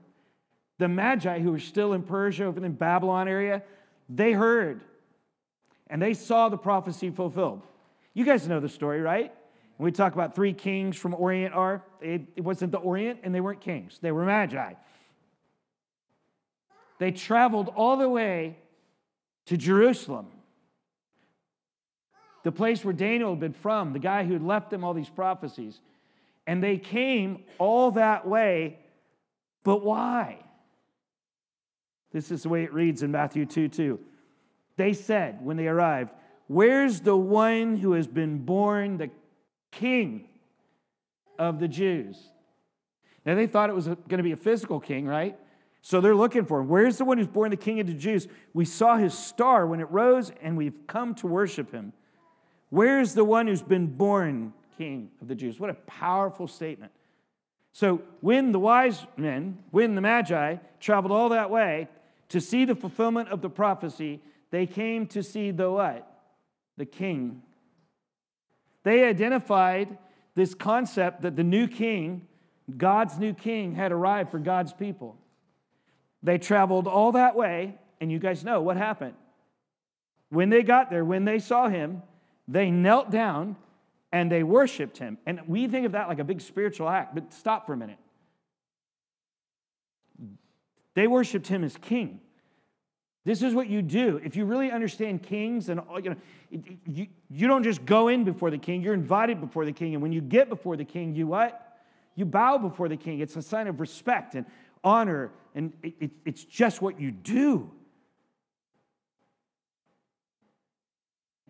the 0.78 0.88
Magi, 0.88 1.38
who 1.38 1.52
were 1.52 1.58
still 1.58 1.92
in 1.92 2.02
Persia, 2.02 2.44
over 2.44 2.56
in 2.56 2.62
the 2.62 2.68
Babylon 2.70 3.28
area, 3.28 3.62
they 4.08 4.32
heard 4.32 4.80
and 5.88 6.00
they 6.00 6.14
saw 6.14 6.48
the 6.48 6.56
prophecy 6.56 7.10
fulfilled. 7.10 7.62
You 8.14 8.24
guys 8.24 8.48
know 8.48 8.60
the 8.60 8.68
story, 8.68 9.00
right? 9.00 9.32
We 9.78 9.92
talk 9.92 10.14
about 10.14 10.34
three 10.34 10.52
kings 10.52 10.96
from 10.96 11.14
Orient 11.14 11.54
are, 11.54 11.82
it, 12.00 12.22
it 12.36 12.42
wasn't 12.42 12.72
the 12.72 12.78
Orient 12.78 13.20
and 13.22 13.34
they 13.34 13.40
weren't 13.40 13.60
kings, 13.60 13.98
they 14.00 14.12
were 14.12 14.24
Magi. 14.24 14.74
They 16.98 17.10
traveled 17.10 17.72
all 17.74 17.96
the 17.96 18.08
way 18.08 18.56
to 19.46 19.56
Jerusalem, 19.56 20.26
the 22.44 22.52
place 22.52 22.84
where 22.84 22.92
Daniel 22.92 23.30
had 23.30 23.40
been 23.40 23.54
from, 23.54 23.92
the 23.92 23.98
guy 23.98 24.22
who 24.22 24.34
had 24.34 24.42
left 24.42 24.70
them 24.70 24.84
all 24.84 24.94
these 24.94 25.08
prophecies. 25.08 25.80
And 26.46 26.62
they 26.62 26.76
came 26.76 27.42
all 27.58 27.90
that 27.92 28.28
way, 28.28 28.78
but 29.64 29.82
why? 29.82 30.38
This 32.12 32.30
is 32.30 32.44
the 32.44 32.50
way 32.50 32.62
it 32.62 32.72
reads 32.72 33.02
in 33.02 33.10
Matthew 33.10 33.46
2 33.46 33.68
2. 33.68 33.98
They 34.76 34.92
said 34.92 35.44
when 35.44 35.56
they 35.56 35.66
arrived, 35.66 36.10
Where's 36.46 37.00
the 37.00 37.16
one 37.16 37.78
who 37.78 37.92
has 37.92 38.06
been 38.06 38.44
born 38.44 38.98
the 38.98 39.10
king 39.72 40.28
of 41.38 41.58
the 41.58 41.66
Jews? 41.66 42.30
Now 43.24 43.34
they 43.34 43.46
thought 43.46 43.70
it 43.70 43.74
was 43.74 43.86
going 43.86 44.18
to 44.18 44.22
be 44.22 44.32
a 44.32 44.36
physical 44.36 44.80
king, 44.80 45.06
right? 45.06 45.38
So 45.80 46.02
they're 46.02 46.14
looking 46.14 46.44
for 46.44 46.60
him. 46.60 46.68
Where's 46.68 46.98
the 46.98 47.06
one 47.06 47.16
who's 47.16 47.26
born 47.26 47.50
the 47.50 47.56
king 47.56 47.80
of 47.80 47.86
the 47.86 47.94
Jews? 47.94 48.28
We 48.52 48.66
saw 48.66 48.96
his 48.96 49.16
star 49.16 49.66
when 49.66 49.80
it 49.80 49.90
rose, 49.90 50.30
and 50.42 50.58
we've 50.58 50.86
come 50.86 51.14
to 51.16 51.26
worship 51.26 51.72
him. 51.72 51.94
Where's 52.74 53.14
the 53.14 53.24
one 53.24 53.46
who's 53.46 53.62
been 53.62 53.86
born 53.86 54.52
king 54.76 55.12
of 55.20 55.28
the 55.28 55.36
Jews? 55.36 55.60
What 55.60 55.70
a 55.70 55.74
powerful 55.74 56.48
statement. 56.48 56.90
So 57.70 58.02
when 58.20 58.50
the 58.50 58.58
wise 58.58 59.06
men, 59.16 59.58
when 59.70 59.94
the 59.94 60.00
Magi 60.00 60.56
traveled 60.80 61.12
all 61.12 61.28
that 61.28 61.50
way 61.50 61.86
to 62.30 62.40
see 62.40 62.64
the 62.64 62.74
fulfillment 62.74 63.28
of 63.28 63.42
the 63.42 63.48
prophecy, 63.48 64.20
they 64.50 64.66
came 64.66 65.06
to 65.08 65.22
see 65.22 65.52
the 65.52 65.70
what? 65.70 66.20
The 66.76 66.84
king. 66.84 67.42
They 68.82 69.04
identified 69.04 69.96
this 70.34 70.52
concept 70.52 71.22
that 71.22 71.36
the 71.36 71.44
new 71.44 71.68
king, 71.68 72.26
God's 72.76 73.20
new 73.20 73.34
king, 73.34 73.76
had 73.76 73.92
arrived 73.92 74.32
for 74.32 74.40
God's 74.40 74.72
people. 74.72 75.16
They 76.24 76.38
traveled 76.38 76.88
all 76.88 77.12
that 77.12 77.36
way, 77.36 77.78
and 78.00 78.10
you 78.10 78.18
guys 78.18 78.42
know 78.42 78.62
what 78.62 78.76
happened. 78.76 79.14
When 80.28 80.50
they 80.50 80.64
got 80.64 80.90
there, 80.90 81.04
when 81.04 81.24
they 81.24 81.38
saw 81.38 81.68
him, 81.68 82.02
they 82.46 82.70
knelt 82.70 83.10
down 83.10 83.56
and 84.12 84.30
they 84.30 84.42
worshiped 84.42 84.98
him. 84.98 85.18
And 85.26 85.40
we 85.46 85.66
think 85.66 85.86
of 85.86 85.92
that 85.92 86.08
like 86.08 86.18
a 86.18 86.24
big 86.24 86.40
spiritual 86.40 86.88
act, 86.88 87.14
but 87.14 87.32
stop 87.32 87.66
for 87.66 87.72
a 87.72 87.76
minute. 87.76 87.98
They 90.94 91.06
worshiped 91.06 91.48
him 91.48 91.64
as 91.64 91.76
king. 91.76 92.20
This 93.24 93.42
is 93.42 93.54
what 93.54 93.68
you 93.68 93.80
do. 93.80 94.20
If 94.22 94.36
you 94.36 94.44
really 94.44 94.70
understand 94.70 95.22
kings, 95.22 95.70
and 95.70 95.80
you 96.02 96.10
know, 96.10 96.16
you, 96.86 97.06
you 97.30 97.48
don't 97.48 97.64
just 97.64 97.84
go 97.84 98.08
in 98.08 98.22
before 98.24 98.50
the 98.50 98.58
king, 98.58 98.82
you're 98.82 98.94
invited 98.94 99.40
before 99.40 99.64
the 99.64 99.72
king. 99.72 99.94
And 99.94 100.02
when 100.02 100.12
you 100.12 100.20
get 100.20 100.50
before 100.50 100.76
the 100.76 100.84
king, 100.84 101.14
you 101.14 101.26
what? 101.26 101.78
You 102.14 102.26
bow 102.26 102.58
before 102.58 102.88
the 102.88 102.98
king. 102.98 103.20
It's 103.20 103.34
a 103.36 103.42
sign 103.42 103.66
of 103.66 103.80
respect 103.80 104.34
and 104.34 104.44
honor, 104.84 105.32
and 105.54 105.72
it, 105.82 105.94
it, 106.00 106.10
it's 106.26 106.44
just 106.44 106.82
what 106.82 107.00
you 107.00 107.10
do. 107.10 107.70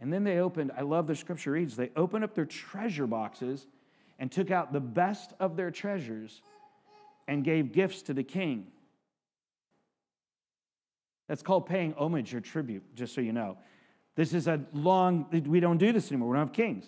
And 0.05 0.13
then 0.13 0.23
they 0.23 0.37
opened, 0.39 0.71
I 0.77 0.83
love 0.83 1.07
the 1.07 1.17
scripture 1.17 1.53
reads, 1.53 1.77
they 1.77 1.91
opened 1.97 2.25
up 2.25 2.35
their 2.35 2.45
treasure 2.45 3.07
boxes 3.07 3.67
and 4.19 4.31
took 4.31 4.51
out 4.51 4.71
the 4.71 4.79
best 4.79 5.33
of 5.41 5.57
their 5.57 5.71
treasures 5.71 6.43
and 7.27 7.43
gave 7.43 7.73
gifts 7.73 8.03
to 8.03 8.13
the 8.13 8.23
king. 8.23 8.67
That's 11.27 11.43
called 11.43 11.65
paying 11.65 11.95
homage 11.95 12.35
or 12.35 12.43
tribute, 12.43 12.83
just 12.95 13.15
so 13.15 13.23
you 13.23 13.33
know. 13.33 13.57
This 14.15 14.35
is 14.35 14.47
a 14.47 14.61
long, 14.75 15.25
we 15.47 15.59
don't 15.59 15.79
do 15.79 15.91
this 15.91 16.11
anymore. 16.11 16.29
We 16.29 16.37
don't 16.37 16.49
have 16.49 16.53
kings. 16.53 16.85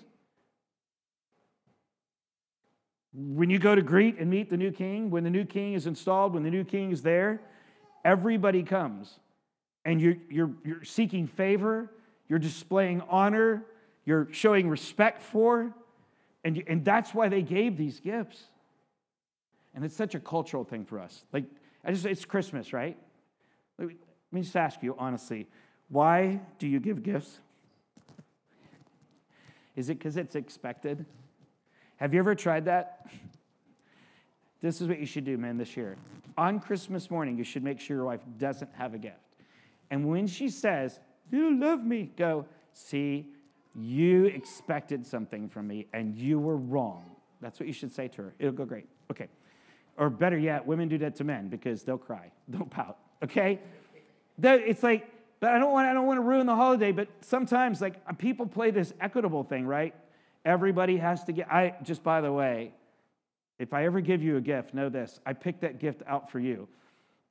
When 3.14 3.48
you 3.48 3.59
go 3.59 3.74
to 3.74 3.81
greet 3.81 4.18
and 4.18 4.29
meet 4.29 4.50
the 4.50 4.59
new 4.59 4.72
king, 4.72 5.09
when 5.09 5.24
the 5.24 5.31
new 5.31 5.46
king 5.46 5.72
is 5.72 5.87
installed, 5.87 6.35
when 6.35 6.42
the 6.42 6.50
new 6.50 6.64
king 6.64 6.92
is 6.92 7.00
there, 7.00 7.40
everybody 8.05 8.62
comes. 8.62 9.18
And 9.87 10.02
you're, 10.02 10.16
you're, 10.29 10.50
you're 10.66 10.85
seeking 10.85 11.26
favor, 11.26 11.90
you're 12.28 12.38
displaying 12.38 13.02
honor, 13.08 13.64
you're 14.04 14.28
showing 14.32 14.68
respect 14.68 15.22
for, 15.22 15.74
and, 16.44 16.56
you, 16.56 16.64
and 16.66 16.84
that's 16.84 17.14
why 17.14 17.28
they 17.28 17.42
gave 17.42 17.76
these 17.76 18.00
gifts. 18.00 18.44
And 19.74 19.84
it's 19.84 19.96
such 19.96 20.14
a 20.14 20.20
cultural 20.20 20.64
thing 20.64 20.84
for 20.84 20.98
us. 20.98 21.24
Like, 21.32 21.44
I 21.84 21.92
just, 21.92 22.06
it's 22.06 22.24
Christmas, 22.24 22.72
right? 22.72 22.96
Let 23.78 23.90
me 24.32 24.42
just 24.42 24.56
ask 24.56 24.82
you 24.82 24.96
honestly 24.98 25.46
why 25.88 26.40
do 26.58 26.66
you 26.66 26.80
give 26.80 27.02
gifts? 27.02 27.38
Is 29.76 29.88
it 29.88 29.98
because 29.98 30.16
it's 30.16 30.34
expected? 30.34 31.04
Have 31.96 32.12
you 32.12 32.18
ever 32.18 32.34
tried 32.34 32.64
that? 32.64 33.06
this 34.60 34.80
is 34.80 34.88
what 34.88 34.98
you 34.98 35.06
should 35.06 35.24
do, 35.24 35.38
man, 35.38 35.58
this 35.58 35.76
year. 35.76 35.96
On 36.36 36.58
Christmas 36.58 37.10
morning, 37.10 37.38
you 37.38 37.44
should 37.44 37.62
make 37.62 37.78
sure 37.78 37.96
your 37.96 38.06
wife 38.06 38.20
doesn't 38.38 38.70
have 38.74 38.94
a 38.94 38.98
gift. 38.98 39.20
And 39.90 40.08
when 40.08 40.26
she 40.26 40.48
says, 40.48 40.98
You 41.30 41.58
love 41.58 41.84
me, 41.84 42.12
go, 42.16 42.46
See, 42.76 43.24
you 43.74 44.26
expected 44.26 45.06
something 45.06 45.48
from 45.48 45.66
me 45.66 45.86
and 45.94 46.14
you 46.14 46.38
were 46.38 46.58
wrong. 46.58 47.16
That's 47.40 47.58
what 47.58 47.66
you 47.66 47.72
should 47.72 47.90
say 47.90 48.06
to 48.08 48.22
her. 48.22 48.34
It'll 48.38 48.52
go 48.52 48.66
great. 48.66 48.86
Okay. 49.10 49.28
Or 49.96 50.10
better 50.10 50.36
yet, 50.36 50.66
women 50.66 50.88
do 50.88 50.98
that 50.98 51.16
to 51.16 51.24
men 51.24 51.48
because 51.48 51.84
they'll 51.84 51.96
cry. 51.96 52.30
they'll 52.48 52.66
pout. 52.66 52.98
Okay? 53.24 53.60
It's 54.42 54.82
like, 54.82 55.08
but 55.40 55.52
I 55.52 55.58
don't 55.58 55.72
want 55.72 55.88
I 55.88 55.94
don't 55.94 56.06
want 56.06 56.18
to 56.18 56.22
ruin 56.22 56.46
the 56.46 56.54
holiday, 56.54 56.92
but 56.92 57.08
sometimes 57.22 57.80
like 57.80 57.94
uh, 58.06 58.12
people 58.12 58.46
play 58.46 58.70
this 58.70 58.92
equitable 59.00 59.42
thing, 59.42 59.66
right? 59.66 59.94
Everybody 60.44 60.98
has 60.98 61.24
to 61.24 61.32
get 61.32 61.50
I 61.50 61.76
just 61.82 62.02
by 62.02 62.20
the 62.20 62.32
way, 62.32 62.72
if 63.58 63.72
I 63.72 63.86
ever 63.86 64.02
give 64.02 64.22
you 64.22 64.36
a 64.36 64.40
gift, 64.42 64.74
know 64.74 64.90
this. 64.90 65.18
I 65.24 65.32
picked 65.32 65.62
that 65.62 65.80
gift 65.80 66.02
out 66.06 66.30
for 66.30 66.40
you. 66.40 66.68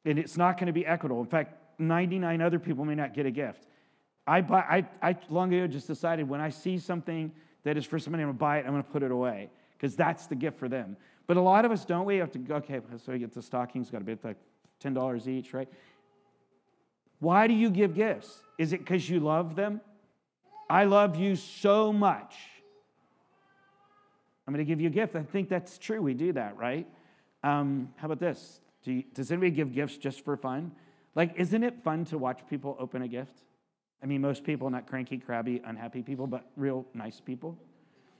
And 0.06 0.18
it's 0.18 0.38
not 0.38 0.58
going 0.58 0.68
to 0.68 0.74
be 0.74 0.88
equitable. 0.88 1.22
In 1.22 1.28
fact, 1.28 1.80
99 1.80 2.42
other 2.42 2.58
people 2.58 2.84
may 2.84 2.96
not 2.96 3.14
get 3.14 3.28
a 3.28 3.32
gift. 3.32 3.68
I, 4.28 4.42
buy, 4.42 4.60
I, 5.02 5.10
I 5.10 5.18
long 5.30 5.54
ago 5.54 5.68
just 5.68 5.88
decided 5.88 6.28
when 6.28 6.42
I 6.42 6.50
see 6.50 6.80
something 6.80 7.32
that 7.64 7.78
is 7.78 7.86
for 7.86 8.00
somebody, 8.00 8.24
I'm 8.24 8.30
to 8.30 8.34
buy 8.34 8.60
it, 8.60 8.66
I'm 8.66 8.76
to 8.76 8.84
put 8.84 9.04
it 9.04 9.12
away 9.12 9.50
because 9.74 9.96
that's 9.96 10.28
the 10.28 10.36
gift 10.36 10.60
for 10.60 10.68
them. 10.68 10.98
But 11.28 11.38
a 11.38 11.42
lot 11.42 11.66
of 11.66 11.72
us 11.72 11.86
don't. 11.86 12.06
We 12.06 12.18
have 12.18 12.32
to 12.32 12.40
go, 12.40 12.56
okay, 12.56 12.80
so 13.04 13.12
we 13.12 13.20
get 13.20 13.34
the 13.34 13.42
stockings, 13.42 13.90
got 13.90 14.00
to 14.00 14.04
be 14.06 14.18
like 14.24 14.38
$10 14.84 15.28
each, 15.28 15.54
right? 15.54 15.68
Why 17.20 17.48
do 17.48 17.54
you 17.54 17.70
give 17.70 17.96
gifts? 17.96 18.42
Is 18.58 18.74
it 18.74 18.80
because 18.80 19.10
you 19.10 19.20
love 19.20 19.56
them? 19.56 19.82
I 20.70 20.86
love 20.86 21.16
you 21.16 21.36
so 21.36 21.94
much. 21.94 22.36
I'm 24.48 24.54
to 24.56 24.64
give 24.64 24.80
you 24.80 24.88
a 24.88 24.92
gift. 24.92 25.16
I 25.16 25.24
think 25.24 25.50
that's 25.50 25.78
true. 25.78 26.02
We 26.02 26.14
do 26.14 26.34
that, 26.34 26.58
right? 26.58 26.88
Um, 27.44 27.90
how 27.96 28.06
about 28.06 28.20
this? 28.20 28.62
Do 28.84 28.92
you, 28.92 29.04
does 29.14 29.32
anybody 29.32 29.52
give 29.52 29.74
gifts 29.74 29.98
just 29.98 30.24
for 30.24 30.38
fun? 30.38 30.72
Like, 31.16 31.34
isn't 31.38 31.64
it 31.64 31.84
fun 31.84 32.06
to 32.06 32.18
watch 32.18 32.42
people 32.48 32.76
open 32.80 33.02
a 33.02 33.08
gift? 33.08 33.42
I 34.04 34.06
mean, 34.06 34.22
most 34.22 34.44
people, 34.44 34.70
not 34.70 34.88
cranky, 34.88 35.18
crabby, 35.18 35.62
unhappy 35.66 36.04
people, 36.04 36.28
but 36.28 36.46
real 36.56 36.86
nice 36.94 37.20
people. 37.20 37.58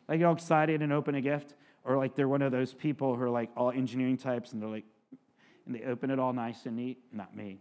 Like, 0.08 0.22
all 0.22 0.34
excited 0.34 0.82
and 0.82 0.92
open 0.94 1.16
a 1.16 1.22
gift, 1.22 1.54
or 1.84 1.98
like 1.98 2.16
they're 2.16 2.28
one 2.28 2.42
of 2.42 2.52
those 2.52 2.74
people 2.74 3.16
who 3.16 3.22
are 3.24 3.30
like 3.30 3.50
all 3.56 3.72
engineering 3.72 4.18
types 4.18 4.52
and 4.52 4.62
they're 4.62 4.70
like, 4.70 4.86
and 5.66 5.76
they 5.76 5.84
open 5.84 6.10
it 6.12 6.20
all 6.20 6.34
nice 6.34 6.66
and 6.66 6.76
neat. 6.76 7.00
Not 7.12 7.36
me. 7.36 7.60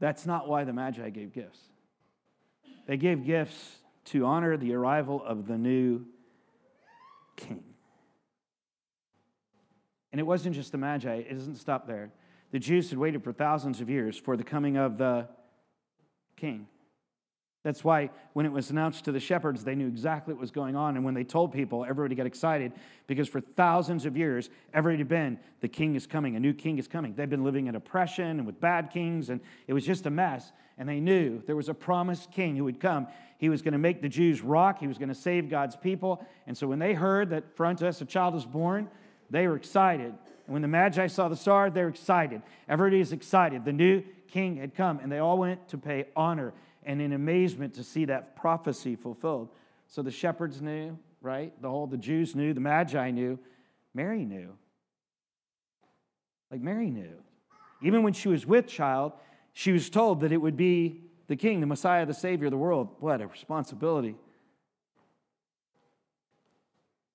That's 0.00 0.24
not 0.24 0.48
why 0.48 0.64
the 0.64 0.72
Magi 0.72 1.10
gave 1.10 1.32
gifts. 1.32 1.60
They 2.86 2.96
gave 2.96 3.24
gifts 3.24 3.76
to 4.06 4.24
honor 4.24 4.56
the 4.56 4.74
arrival 4.74 5.22
of 5.22 5.46
the 5.46 5.58
new 5.58 6.06
king. 7.36 7.69
And 10.12 10.20
it 10.20 10.24
wasn't 10.24 10.54
just 10.54 10.72
the 10.72 10.78
Magi, 10.78 11.14
it 11.28 11.32
doesn't 11.34 11.56
stop 11.56 11.86
there. 11.86 12.10
The 12.50 12.58
Jews 12.58 12.90
had 12.90 12.98
waited 12.98 13.22
for 13.22 13.32
thousands 13.32 13.80
of 13.80 13.88
years 13.88 14.16
for 14.16 14.36
the 14.36 14.42
coming 14.42 14.76
of 14.76 14.98
the 14.98 15.28
king. 16.36 16.66
That's 17.62 17.84
why 17.84 18.08
when 18.32 18.46
it 18.46 18.52
was 18.52 18.70
announced 18.70 19.04
to 19.04 19.12
the 19.12 19.20
shepherds, 19.20 19.64
they 19.64 19.74
knew 19.74 19.86
exactly 19.86 20.32
what 20.32 20.40
was 20.40 20.50
going 20.50 20.76
on. 20.76 20.96
And 20.96 21.04
when 21.04 21.12
they 21.12 21.24
told 21.24 21.52
people, 21.52 21.84
everybody 21.84 22.14
got 22.14 22.24
excited 22.24 22.72
because 23.06 23.28
for 23.28 23.42
thousands 23.42 24.06
of 24.06 24.16
years, 24.16 24.48
everybody 24.72 24.98
had 24.98 25.08
been, 25.08 25.38
the 25.60 25.68
king 25.68 25.94
is 25.94 26.06
coming, 26.06 26.36
a 26.36 26.40
new 26.40 26.54
king 26.54 26.78
is 26.78 26.88
coming. 26.88 27.14
They'd 27.14 27.28
been 27.28 27.44
living 27.44 27.66
in 27.66 27.74
oppression 27.74 28.38
and 28.38 28.46
with 28.46 28.58
bad 28.60 28.90
kings, 28.90 29.28
and 29.28 29.42
it 29.66 29.74
was 29.74 29.84
just 29.84 30.06
a 30.06 30.10
mess. 30.10 30.52
And 30.78 30.88
they 30.88 31.00
knew 31.00 31.42
there 31.46 31.56
was 31.56 31.68
a 31.68 31.74
promised 31.74 32.32
king 32.32 32.56
who 32.56 32.64
would 32.64 32.80
come. 32.80 33.06
He 33.36 33.50
was 33.50 33.60
going 33.60 33.72
to 33.72 33.78
make 33.78 34.00
the 34.00 34.08
Jews 34.08 34.40
rock, 34.40 34.78
he 34.78 34.86
was 34.86 34.96
going 34.96 35.10
to 35.10 35.14
save 35.14 35.50
God's 35.50 35.76
people. 35.76 36.26
And 36.46 36.56
so 36.56 36.66
when 36.66 36.78
they 36.78 36.94
heard 36.94 37.28
that 37.30 37.54
for 37.56 37.66
unto 37.66 37.86
us 37.86 38.00
a 38.00 38.06
child 38.06 38.34
is 38.36 38.46
born, 38.46 38.88
they 39.30 39.46
were 39.46 39.56
excited. 39.56 40.14
And 40.46 40.52
when 40.52 40.62
the 40.62 40.68
Magi 40.68 41.06
saw 41.06 41.28
the 41.28 41.36
star, 41.36 41.70
they 41.70 41.82
were 41.82 41.88
excited. 41.88 42.42
Everybody 42.68 43.00
is 43.00 43.12
excited. 43.12 43.64
The 43.64 43.72
new 43.72 44.02
king 44.28 44.56
had 44.56 44.74
come, 44.74 44.98
and 44.98 45.10
they 45.10 45.18
all 45.18 45.38
went 45.38 45.68
to 45.68 45.78
pay 45.78 46.06
honor 46.16 46.52
and 46.82 47.00
in 47.00 47.12
amazement 47.12 47.74
to 47.74 47.84
see 47.84 48.06
that 48.06 48.36
prophecy 48.36 48.96
fulfilled. 48.96 49.50
So 49.86 50.02
the 50.02 50.10
shepherds 50.10 50.60
knew, 50.60 50.98
right? 51.20 51.52
The 51.60 51.68
whole 51.68 51.86
the 51.86 51.96
Jews 51.96 52.34
knew, 52.34 52.54
the 52.54 52.60
Magi 52.60 53.10
knew, 53.10 53.38
Mary 53.94 54.24
knew. 54.24 54.56
Like 56.50 56.60
Mary 56.60 56.90
knew. 56.90 57.22
Even 57.82 58.02
when 58.02 58.12
she 58.12 58.28
was 58.28 58.46
with 58.46 58.66
child, 58.66 59.12
she 59.52 59.72
was 59.72 59.90
told 59.90 60.20
that 60.20 60.32
it 60.32 60.36
would 60.38 60.56
be 60.56 61.02
the 61.26 61.36
king, 61.36 61.60
the 61.60 61.66
Messiah, 61.66 62.06
the 62.06 62.14
Savior 62.14 62.46
of 62.46 62.50
the 62.50 62.56
world. 62.56 62.88
What 62.98 63.20
a 63.20 63.26
responsibility. 63.26 64.16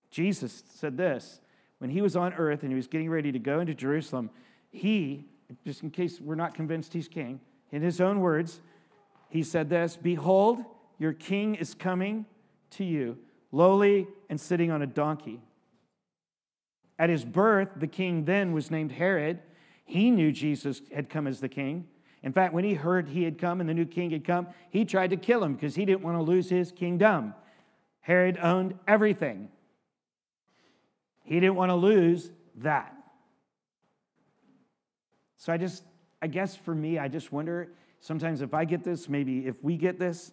Jesus 0.10 0.64
said 0.76 0.96
this 0.96 1.42
when 1.80 1.90
he 1.90 2.02
was 2.02 2.16
on 2.16 2.34
earth 2.34 2.64
and 2.64 2.72
he 2.72 2.76
was 2.76 2.88
getting 2.88 3.10
ready 3.10 3.32
to 3.32 3.40
go 3.40 3.60
into 3.60 3.74
Jerusalem, 3.74 4.30
he, 4.72 5.26
just 5.66 5.84
in 5.84 5.92
case 5.92 6.20
we're 6.20 6.36
not 6.36 6.54
convinced 6.54 6.94
he's 6.94 7.08
king, 7.08 7.40
in 7.72 7.82
his 7.82 8.00
own 8.00 8.20
words, 8.20 8.62
he 9.30 9.44
said 9.44 9.70
this 9.70 9.98
Behold, 9.98 10.64
your 10.98 11.14
king 11.14 11.56
is 11.56 11.74
coming 11.74 12.26
to 12.72 12.84
you, 12.84 13.18
lowly 13.52 14.08
and 14.30 14.40
sitting 14.40 14.72
on 14.72 14.82
a 14.82 14.88
donkey. 14.88 15.42
At 16.98 17.10
his 17.10 17.26
birth, 17.26 17.70
the 17.76 17.88
king 17.88 18.26
then 18.26 18.54
was 18.54 18.72
named 18.72 18.94
Herod. 18.94 19.40
He 19.84 20.10
knew 20.10 20.32
Jesus 20.32 20.82
had 20.94 21.10
come 21.10 21.28
as 21.28 21.42
the 21.42 21.50
king. 21.50 21.88
In 22.24 22.32
fact, 22.32 22.54
when 22.54 22.64
he 22.64 22.74
heard 22.74 23.10
he 23.10 23.24
had 23.24 23.38
come 23.38 23.60
and 23.60 23.70
the 23.70 23.74
new 23.74 23.86
king 23.86 24.10
had 24.12 24.26
come, 24.26 24.48
he 24.70 24.84
tried 24.84 25.12
to 25.12 25.18
kill 25.18 25.44
him 25.44 25.54
because 25.54 25.76
he 25.76 25.86
didn't 25.86 26.02
want 26.02 26.18
to 26.18 26.24
lose 26.24 26.50
his 26.50 26.72
kingdom. 26.72 27.36
Herod 28.00 28.40
owned 28.42 28.80
everything, 28.88 29.50
he 31.26 31.40
didn't 31.40 31.56
want 31.56 31.70
to 31.70 31.76
lose 31.76 32.32
that. 32.58 32.96
So 35.38 35.52
I 35.52 35.58
just, 35.58 35.84
I 36.22 36.28
guess 36.28 36.56
for 36.56 36.74
me, 36.74 36.98
I 36.98 37.08
just 37.08 37.32
wonder 37.32 37.70
Sometimes 38.06 38.42
if 38.42 38.54
I 38.54 38.66
get 38.66 38.84
this, 38.84 39.10
maybe 39.10 39.48
if 39.48 39.56
we 39.64 39.78
get 39.78 39.98
this, 39.98 40.32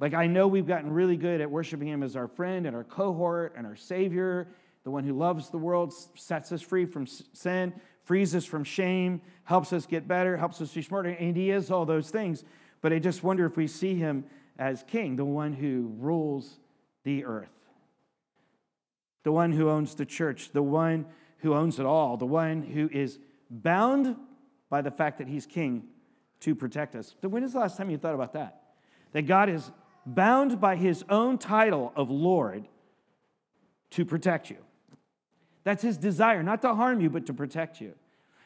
like 0.00 0.12
I 0.12 0.26
know 0.26 0.48
we've 0.48 0.66
gotten 0.66 0.92
really 0.92 1.16
good 1.16 1.40
at 1.40 1.48
worshiping 1.48 1.86
Him 1.86 2.02
as 2.02 2.16
our 2.16 2.26
friend 2.26 2.66
and 2.66 2.74
our 2.74 2.82
cohort 2.82 3.54
and 3.56 3.64
our 3.64 3.76
Savior, 3.76 4.48
the 4.82 4.90
one 4.90 5.04
who 5.04 5.16
loves 5.16 5.48
the 5.48 5.56
world, 5.56 5.94
sets 6.16 6.50
us 6.50 6.60
free 6.60 6.84
from 6.84 7.06
sin, 7.06 7.72
frees 8.02 8.34
us 8.34 8.44
from 8.44 8.64
shame, 8.64 9.20
helps 9.44 9.72
us 9.72 9.86
get 9.86 10.08
better, 10.08 10.36
helps 10.36 10.60
us 10.60 10.72
be 10.72 10.82
smarter, 10.82 11.10
and 11.10 11.36
He 11.36 11.52
is 11.52 11.70
all 11.70 11.86
those 11.86 12.10
things. 12.10 12.42
But 12.80 12.92
I 12.92 12.98
just 12.98 13.22
wonder 13.22 13.46
if 13.46 13.56
we 13.56 13.68
see 13.68 13.94
Him 13.94 14.24
as 14.58 14.82
King, 14.82 15.14
the 15.14 15.24
one 15.24 15.52
who 15.52 15.94
rules 15.98 16.58
the 17.04 17.24
earth, 17.24 17.61
the 19.22 19.32
one 19.32 19.52
who 19.52 19.68
owns 19.68 19.94
the 19.94 20.06
church, 20.06 20.50
the 20.52 20.62
one 20.62 21.06
who 21.38 21.54
owns 21.54 21.78
it 21.78 21.86
all, 21.86 22.16
the 22.16 22.26
one 22.26 22.62
who 22.62 22.88
is 22.92 23.18
bound 23.50 24.16
by 24.68 24.82
the 24.82 24.90
fact 24.90 25.18
that 25.18 25.28
He's 25.28 25.46
King 25.46 25.84
to 26.40 26.54
protect 26.54 26.94
us. 26.94 27.14
When 27.20 27.44
is 27.44 27.52
the 27.52 27.60
last 27.60 27.76
time 27.76 27.90
you 27.90 27.98
thought 27.98 28.14
about 28.14 28.32
that? 28.32 28.62
That 29.12 29.22
God 29.22 29.48
is 29.48 29.70
bound 30.04 30.60
by 30.60 30.76
his 30.76 31.04
own 31.08 31.38
title 31.38 31.92
of 31.94 32.10
Lord 32.10 32.66
to 33.90 34.04
protect 34.04 34.50
you. 34.50 34.56
That's 35.64 35.82
his 35.82 35.96
desire, 35.96 36.42
not 36.42 36.62
to 36.62 36.74
harm 36.74 37.00
you, 37.00 37.10
but 37.10 37.26
to 37.26 37.34
protect 37.34 37.80
you. 37.80 37.94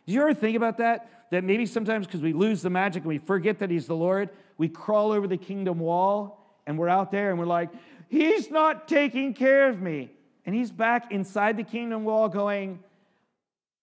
Do 0.06 0.12
you 0.12 0.20
ever 0.20 0.34
think 0.34 0.56
about 0.56 0.78
that? 0.78 1.28
That 1.30 1.44
maybe 1.44 1.66
sometimes 1.66 2.06
because 2.06 2.20
we 2.20 2.32
lose 2.32 2.62
the 2.62 2.70
magic 2.70 3.02
and 3.02 3.08
we 3.08 3.18
forget 3.18 3.58
that 3.60 3.70
he's 3.70 3.86
the 3.86 3.96
Lord, 3.96 4.30
we 4.58 4.68
crawl 4.68 5.12
over 5.12 5.26
the 5.26 5.36
kingdom 5.36 5.78
wall 5.78 6.60
and 6.66 6.78
we're 6.78 6.88
out 6.88 7.10
there 7.10 7.30
and 7.30 7.38
we're 7.38 7.46
like, 7.46 7.70
he's 8.08 8.50
not 8.50 8.86
taking 8.86 9.34
care 9.34 9.68
of 9.68 9.80
me. 9.80 10.10
And 10.46 10.54
he's 10.54 10.70
back 10.70 11.10
inside 11.10 11.56
the 11.56 11.64
kingdom 11.64 12.04
wall 12.04 12.28
going, 12.28 12.78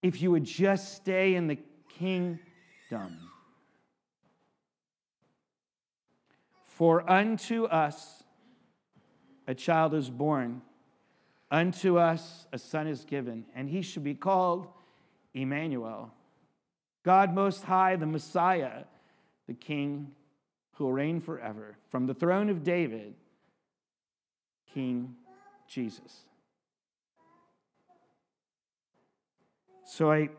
if 0.01 0.21
you 0.21 0.31
would 0.31 0.45
just 0.45 0.95
stay 0.95 1.35
in 1.35 1.47
the 1.47 1.57
kingdom. 1.99 2.39
For 6.65 7.09
unto 7.09 7.65
us 7.65 8.23
a 9.45 9.53
child 9.53 9.93
is 9.93 10.09
born, 10.09 10.61
unto 11.51 11.97
us 11.97 12.47
a 12.51 12.57
son 12.57 12.87
is 12.87 13.05
given, 13.05 13.45
and 13.53 13.69
he 13.69 13.81
should 13.81 14.03
be 14.03 14.15
called 14.15 14.67
Emmanuel. 15.33 16.13
God 17.03 17.33
Most 17.33 17.63
High, 17.63 17.97
the 17.97 18.05
Messiah, 18.05 18.85
the 19.47 19.53
King 19.53 20.11
who 20.73 20.85
will 20.85 20.93
reign 20.93 21.19
forever. 21.19 21.77
From 21.89 22.07
the 22.07 22.13
throne 22.13 22.49
of 22.49 22.63
David, 22.63 23.13
King 24.73 25.15
Jesus. 25.67 26.23
So 29.93 30.11
I, 30.11 30.29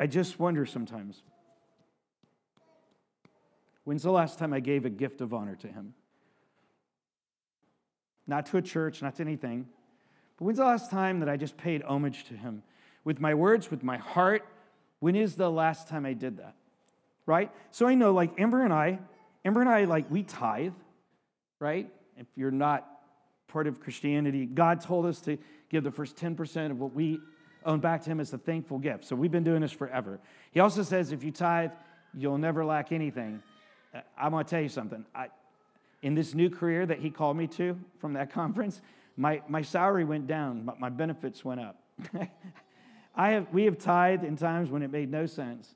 I 0.00 0.08
just 0.08 0.40
wonder 0.40 0.66
sometimes 0.66 1.22
When's 3.84 4.02
the 4.02 4.10
last 4.10 4.38
time 4.38 4.52
I 4.52 4.60
gave 4.60 4.84
a 4.84 4.90
gift 4.90 5.20
of 5.20 5.32
honor 5.32 5.54
to 5.54 5.68
him? 5.68 5.94
Not 8.26 8.46
to 8.46 8.58
a 8.58 8.62
church, 8.62 9.00
not 9.00 9.14
to 9.14 9.22
anything. 9.22 9.66
But 10.36 10.44
when's 10.44 10.58
the 10.58 10.64
last 10.64 10.90
time 10.90 11.20
that 11.20 11.28
I 11.28 11.38
just 11.38 11.56
paid 11.56 11.82
homage 11.84 12.24
to 12.24 12.34
him? 12.34 12.62
With 13.04 13.18
my 13.18 13.32
words, 13.32 13.70
with 13.70 13.82
my 13.82 13.96
heart? 13.96 14.44
When 14.98 15.16
is 15.16 15.36
the 15.36 15.50
last 15.50 15.88
time 15.88 16.04
I 16.04 16.12
did 16.12 16.36
that? 16.36 16.56
Right? 17.24 17.50
So 17.70 17.86
I 17.86 17.94
know, 17.94 18.12
like, 18.12 18.38
Amber 18.38 18.62
and 18.62 18.72
I, 18.72 18.98
Amber 19.42 19.62
and 19.62 19.70
I, 19.70 19.84
like, 19.84 20.10
we 20.10 20.24
tithe, 20.24 20.74
right? 21.60 21.88
if 22.18 22.26
you're 22.34 22.50
not 22.50 22.86
part 23.46 23.68
of 23.68 23.80
Christianity, 23.80 24.44
God 24.44 24.82
told 24.82 25.06
us 25.06 25.20
to 25.22 25.38
give 25.70 25.84
the 25.84 25.90
first 25.92 26.16
10% 26.16 26.72
of 26.72 26.80
what 26.80 26.92
we 26.92 27.20
own 27.64 27.80
back 27.80 28.02
to 28.02 28.10
Him 28.10 28.20
as 28.20 28.32
a 28.32 28.38
thankful 28.38 28.78
gift. 28.78 29.04
So 29.04 29.16
we've 29.16 29.30
been 29.30 29.44
doing 29.44 29.60
this 29.60 29.72
forever. 29.72 30.18
He 30.52 30.60
also 30.60 30.82
says 30.82 31.12
if 31.12 31.22
you 31.22 31.30
tithe, 31.30 31.70
you'll 32.14 32.38
never 32.38 32.64
lack 32.64 32.92
anything. 32.92 33.42
Uh, 33.94 34.00
I'm 34.18 34.32
going 34.32 34.44
to 34.44 34.50
tell 34.50 34.60
you 34.60 34.68
something. 34.68 35.04
I, 35.14 35.28
in 36.02 36.14
this 36.14 36.34
new 36.34 36.50
career 36.50 36.86
that 36.86 36.98
He 36.98 37.10
called 37.10 37.36
me 37.36 37.46
to 37.48 37.78
from 38.00 38.14
that 38.14 38.32
conference, 38.32 38.80
my, 39.16 39.42
my 39.48 39.62
salary 39.62 40.04
went 40.04 40.26
down, 40.26 40.64
but 40.64 40.78
my 40.78 40.88
benefits 40.88 41.44
went 41.44 41.60
up. 41.60 41.82
I 43.16 43.30
have, 43.30 43.48
we 43.52 43.64
have 43.64 43.78
tithed 43.78 44.22
in 44.22 44.36
times 44.36 44.70
when 44.70 44.82
it 44.82 44.92
made 44.92 45.10
no 45.10 45.26
sense. 45.26 45.74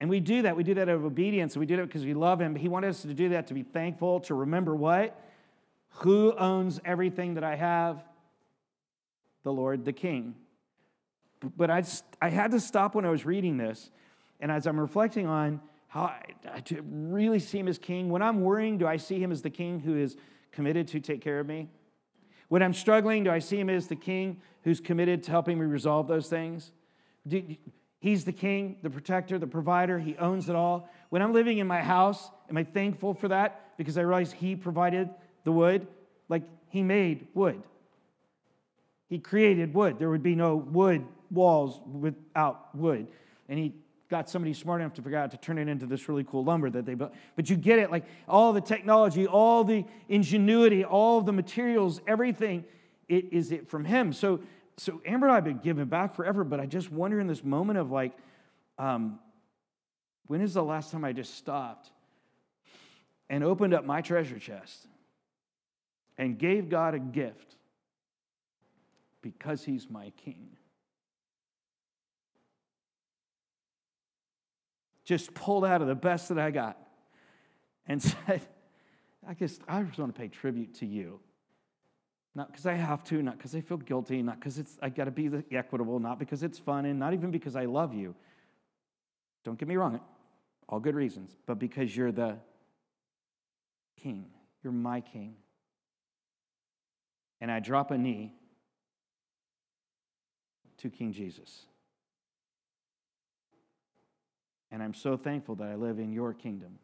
And 0.00 0.10
we 0.10 0.20
do 0.20 0.42
that. 0.42 0.56
We 0.56 0.64
do 0.64 0.74
that 0.74 0.88
out 0.88 0.96
of 0.96 1.04
obedience. 1.04 1.56
We 1.56 1.64
do 1.64 1.76
that 1.76 1.86
because 1.86 2.04
we 2.04 2.12
love 2.12 2.40
Him. 2.40 2.52
But 2.52 2.60
he 2.60 2.68
wanted 2.68 2.90
us 2.90 3.02
to 3.02 3.14
do 3.14 3.30
that 3.30 3.46
to 3.46 3.54
be 3.54 3.62
thankful, 3.62 4.20
to 4.20 4.34
remember 4.34 4.74
what? 4.74 5.18
Who 6.00 6.34
owns 6.36 6.80
everything 6.84 7.34
that 7.34 7.44
I 7.44 7.54
have? 7.54 8.02
The 9.44 9.52
Lord, 9.52 9.84
the 9.84 9.92
King. 9.92 10.34
But 11.56 11.70
I, 11.70 11.84
I 12.20 12.30
had 12.30 12.50
to 12.52 12.60
stop 12.60 12.94
when 12.94 13.04
I 13.04 13.10
was 13.10 13.24
reading 13.24 13.56
this. 13.56 13.90
And 14.40 14.50
as 14.50 14.66
I'm 14.66 14.78
reflecting 14.78 15.26
on 15.26 15.60
how 15.88 16.04
I, 16.04 16.22
I 16.46 16.62
really 16.84 17.38
see 17.38 17.58
Him 17.58 17.68
as 17.68 17.78
King, 17.78 18.10
when 18.10 18.22
I'm 18.22 18.40
worrying, 18.40 18.78
do 18.78 18.86
I 18.86 18.96
see 18.96 19.18
Him 19.18 19.32
as 19.32 19.42
the 19.42 19.50
King 19.50 19.80
who 19.80 19.96
is 19.96 20.16
committed 20.52 20.88
to 20.88 21.00
take 21.00 21.20
care 21.20 21.40
of 21.40 21.46
me? 21.46 21.68
When 22.48 22.62
I'm 22.62 22.74
struggling, 22.74 23.24
do 23.24 23.30
I 23.30 23.38
see 23.38 23.58
Him 23.58 23.70
as 23.70 23.86
the 23.86 23.96
King 23.96 24.40
who's 24.62 24.80
committed 24.80 25.22
to 25.24 25.30
helping 25.30 25.58
me 25.58 25.66
resolve 25.66 26.08
those 26.08 26.28
things? 26.28 26.72
Do, 27.26 27.42
He's 27.98 28.24
the 28.24 28.32
king, 28.32 28.76
the 28.82 28.90
protector, 28.90 29.38
the 29.38 29.46
provider. 29.46 29.98
He 29.98 30.16
owns 30.18 30.48
it 30.48 30.54
all. 30.54 30.88
When 31.08 31.22
I'm 31.22 31.32
living 31.32 31.58
in 31.58 31.66
my 31.66 31.80
house, 31.80 32.30
am 32.48 32.56
I 32.56 32.62
thankful 32.62 33.14
for 33.14 33.28
that? 33.28 33.76
Because 33.78 33.98
I 33.98 34.02
realize 34.02 34.32
He 34.32 34.54
provided 34.54 35.08
the 35.44 35.50
wood. 35.50 35.88
Like 36.28 36.42
He 36.68 36.82
made 36.82 37.26
wood, 37.34 37.62
He 39.08 39.18
created 39.18 39.74
wood. 39.74 39.98
There 39.98 40.10
would 40.10 40.22
be 40.22 40.36
no 40.36 40.56
wood 40.56 41.04
walls 41.30 41.80
without 41.84 42.74
wood. 42.74 43.08
And 43.48 43.58
He 43.58 43.74
got 44.08 44.30
somebody 44.30 44.54
smart 44.54 44.80
enough 44.80 44.94
to 44.94 45.02
figure 45.02 45.18
out 45.18 45.30
to 45.32 45.36
turn 45.36 45.58
it 45.58 45.68
into 45.68 45.86
this 45.86 46.08
really 46.08 46.24
cool 46.24 46.44
lumber 46.44 46.70
that 46.70 46.86
they 46.86 46.94
built. 46.94 47.12
But 47.34 47.50
you 47.50 47.56
get 47.56 47.78
it, 47.78 47.90
like 47.90 48.04
all 48.28 48.52
the 48.52 48.60
technology, 48.60 49.26
all 49.26 49.64
the 49.64 49.84
ingenuity, 50.08 50.84
all 50.84 51.20
the 51.20 51.32
materials, 51.32 52.00
everything, 52.06 52.64
it 53.08 53.32
is 53.32 53.52
it 53.52 53.68
from 53.68 53.84
him. 53.84 54.12
So 54.12 54.40
so 54.78 55.00
Amber 55.06 55.26
and 55.26 55.32
I 55.32 55.34
have 55.36 55.44
been 55.44 55.58
giving 55.58 55.86
back 55.86 56.14
forever, 56.14 56.44
but 56.44 56.60
I 56.60 56.66
just 56.66 56.92
wonder 56.92 57.18
in 57.18 57.26
this 57.26 57.42
moment 57.42 57.78
of 57.78 57.90
like, 57.90 58.12
um, 58.78 59.18
when 60.26 60.42
is 60.42 60.54
the 60.54 60.62
last 60.62 60.92
time 60.92 61.04
I 61.04 61.12
just 61.12 61.36
stopped 61.36 61.90
and 63.30 63.42
opened 63.42 63.72
up 63.72 63.84
my 63.84 64.02
treasure 64.02 64.38
chest 64.38 64.86
and 66.18 66.38
gave 66.38 66.68
God 66.68 66.94
a 66.94 66.98
gift 66.98 67.56
because 69.22 69.64
He's 69.64 69.88
my 69.88 70.12
King? 70.24 70.55
Just 75.06 75.32
pulled 75.32 75.64
out 75.64 75.80
of 75.80 75.88
the 75.88 75.94
best 75.94 76.28
that 76.28 76.38
I 76.38 76.50
got 76.50 76.76
and 77.86 78.02
said, 78.26 78.42
I 79.26 79.32
guess 79.32 79.58
I 79.66 79.82
just 79.84 79.98
want 79.98 80.14
to 80.14 80.20
pay 80.20 80.28
tribute 80.28 80.74
to 80.74 80.86
you. 80.86 81.20
Not 82.34 82.48
because 82.48 82.66
I 82.66 82.74
have 82.74 83.02
to, 83.04 83.22
not 83.22 83.38
because 83.38 83.54
I 83.54 83.62
feel 83.62 83.78
guilty, 83.78 84.20
not 84.20 84.38
because 84.38 84.58
it's 84.58 84.76
I 84.82 84.90
got 84.90 85.04
to 85.04 85.10
be 85.10 85.30
equitable, 85.50 85.98
not 85.98 86.18
because 86.18 86.42
it's 86.42 86.58
fun, 86.58 86.84
and 86.84 86.98
not 86.98 87.14
even 87.14 87.30
because 87.30 87.56
I 87.56 87.64
love 87.64 87.94
you. 87.94 88.14
Don't 89.42 89.58
get 89.58 89.68
me 89.68 89.76
wrong, 89.76 90.00
all 90.68 90.80
good 90.80 90.94
reasons, 90.94 91.34
but 91.46 91.58
because 91.58 91.96
you're 91.96 92.12
the 92.12 92.36
king. 93.96 94.26
You're 94.62 94.72
my 94.72 95.00
king. 95.00 95.36
And 97.40 97.50
I 97.50 97.60
drop 97.60 97.90
a 97.90 97.98
knee 97.98 98.34
to 100.78 100.90
King 100.90 101.12
Jesus. 101.12 101.66
And 104.70 104.82
I'm 104.82 104.94
so 104.94 105.16
thankful 105.16 105.54
that 105.56 105.68
I 105.68 105.74
live 105.74 105.98
in 105.98 106.12
your 106.12 106.34
kingdom 106.34 106.78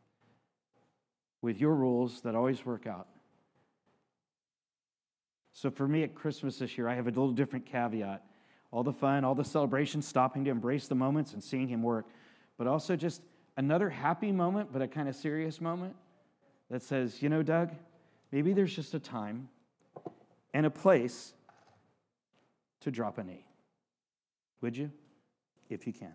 with 1.41 1.61
your 1.61 1.75
rules 1.75 2.21
that 2.23 2.35
always 2.35 2.65
work 2.65 2.87
out. 2.87 3.09
So 5.53 5.71
for 5.71 5.87
me 5.87 6.03
at 6.03 6.15
Christmas 6.15 6.59
this 6.59 6.79
year, 6.79 6.89
I 6.89 6.95
have 6.95 7.07
a 7.07 7.11
little 7.11 7.33
different 7.33 7.67
caveat. 7.67 8.25
All 8.71 8.83
the 8.83 8.93
fun, 8.93 9.25
all 9.25 9.35
the 9.35 9.45
celebration, 9.45 10.01
stopping 10.01 10.45
to 10.45 10.51
embrace 10.51 10.89
the 10.89 10.95
moments 10.95 11.35
and 11.35 11.45
seeing 11.45 11.69
him 11.69 11.83
work, 11.83 12.07
but 12.57 12.67
also 12.67 12.97
just 12.97 13.21
another 13.57 13.91
happy 13.91 14.33
moment, 14.33 14.73
but 14.73 14.81
a 14.81 14.89
kind 14.89 15.09
of 15.09 15.17
serious 15.17 15.61
moment 15.61 15.95
that 16.71 16.83
says, 16.83 17.21
you 17.21 17.29
know, 17.29 17.43
Doug, 17.43 17.71
maybe 18.31 18.55
there's 18.55 18.75
just 18.75 18.95
a 18.95 18.99
time 18.99 19.49
and 20.55 20.65
a 20.65 20.71
place 20.71 21.35
to 22.81 22.91
drop 22.91 23.19
a 23.19 23.25
knee. 23.25 23.45
Would 24.63 24.77
you? 24.77 24.91
If 25.69 25.87
you 25.87 25.93
can. 25.93 26.13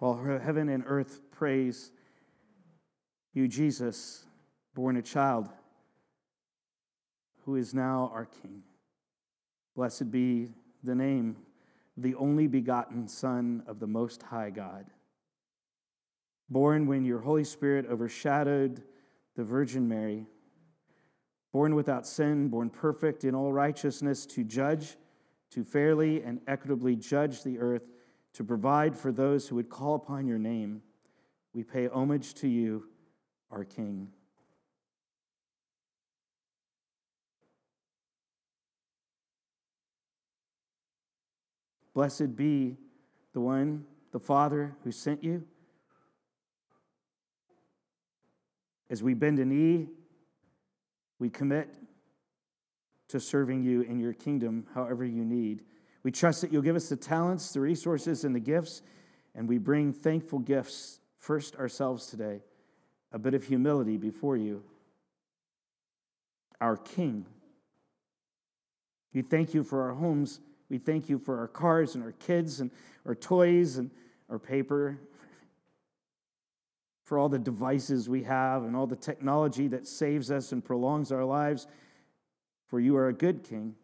While 0.00 0.38
heaven 0.38 0.70
and 0.70 0.82
earth 0.86 1.20
praise 1.30 1.92
you, 3.34 3.46
Jesus, 3.46 4.24
born 4.74 4.96
a 4.96 5.02
child, 5.02 5.50
who 7.44 7.56
is 7.56 7.74
now 7.74 8.10
our 8.14 8.24
King. 8.24 8.62
Blessed 9.76 10.10
be 10.10 10.48
the 10.82 10.94
name, 10.94 11.36
the 11.98 12.14
only 12.14 12.46
begotten 12.46 13.08
Son 13.08 13.62
of 13.66 13.78
the 13.78 13.86
Most 13.86 14.22
High 14.22 14.48
God. 14.48 14.86
Born 16.48 16.86
when 16.86 17.04
your 17.04 17.18
Holy 17.18 17.44
Spirit 17.44 17.84
overshadowed 17.84 18.82
the 19.36 19.44
Virgin 19.44 19.86
Mary, 19.86 20.24
born 21.52 21.74
without 21.74 22.06
sin, 22.06 22.48
born 22.48 22.70
perfect 22.70 23.24
in 23.24 23.34
all 23.34 23.52
righteousness 23.52 24.24
to 24.24 24.44
judge, 24.44 24.96
to 25.50 25.62
fairly 25.62 26.22
and 26.22 26.40
equitably 26.46 26.96
judge 26.96 27.42
the 27.42 27.58
earth 27.58 27.90
to 28.34 28.44
provide 28.44 28.96
for 28.96 29.12
those 29.12 29.48
who 29.48 29.56
would 29.56 29.68
call 29.68 29.94
upon 29.94 30.26
your 30.26 30.38
name. 30.38 30.82
We 31.52 31.64
pay 31.64 31.88
homage 31.88 32.34
to 32.34 32.48
you, 32.48 32.86
our 33.50 33.64
King. 33.64 34.08
Blessed 41.92 42.36
be 42.36 42.76
the 43.32 43.40
one, 43.40 43.84
the 44.12 44.20
Father 44.20 44.76
who 44.84 44.92
sent 44.92 45.24
you. 45.24 45.44
As 48.88 49.02
we 49.02 49.14
bend 49.14 49.38
a 49.38 49.44
knee, 49.44 49.88
we 51.18 51.30
commit 51.30 51.74
to 53.08 53.20
serving 53.20 53.62
you 53.62 53.82
in 53.82 53.98
your 53.98 54.12
kingdom 54.12 54.66
however 54.74 55.04
you 55.04 55.24
need. 55.24 55.62
We 56.02 56.10
trust 56.10 56.40
that 56.40 56.52
you'll 56.52 56.62
give 56.62 56.76
us 56.76 56.88
the 56.88 56.96
talents, 56.96 57.52
the 57.52 57.60
resources, 57.60 58.24
and 58.24 58.34
the 58.34 58.40
gifts, 58.40 58.82
and 59.34 59.48
we 59.48 59.58
bring 59.58 59.92
thankful 59.92 60.38
gifts 60.38 61.00
first 61.18 61.56
ourselves 61.56 62.06
today, 62.06 62.40
a 63.12 63.18
bit 63.18 63.34
of 63.34 63.44
humility 63.44 63.96
before 63.96 64.36
you. 64.36 64.62
Our 66.60 66.76
King. 66.76 67.26
We 69.12 69.22
thank 69.22 69.54
you 69.54 69.62
for 69.62 69.82
our 69.82 69.94
homes. 69.94 70.40
We 70.68 70.78
thank 70.78 71.08
you 71.08 71.18
for 71.18 71.38
our 71.38 71.48
cars 71.48 71.94
and 71.94 72.04
our 72.04 72.12
kids 72.12 72.60
and 72.60 72.70
our 73.04 73.14
toys 73.14 73.76
and 73.76 73.90
our 74.30 74.38
paper, 74.38 74.98
for 77.04 77.18
all 77.18 77.28
the 77.28 77.38
devices 77.38 78.08
we 78.08 78.22
have 78.22 78.62
and 78.62 78.74
all 78.74 78.86
the 78.86 78.96
technology 78.96 79.68
that 79.68 79.86
saves 79.86 80.30
us 80.30 80.52
and 80.52 80.64
prolongs 80.64 81.12
our 81.12 81.24
lives. 81.24 81.66
For 82.68 82.78
you 82.78 82.96
are 82.96 83.08
a 83.08 83.12
good 83.12 83.42
King 83.42 83.74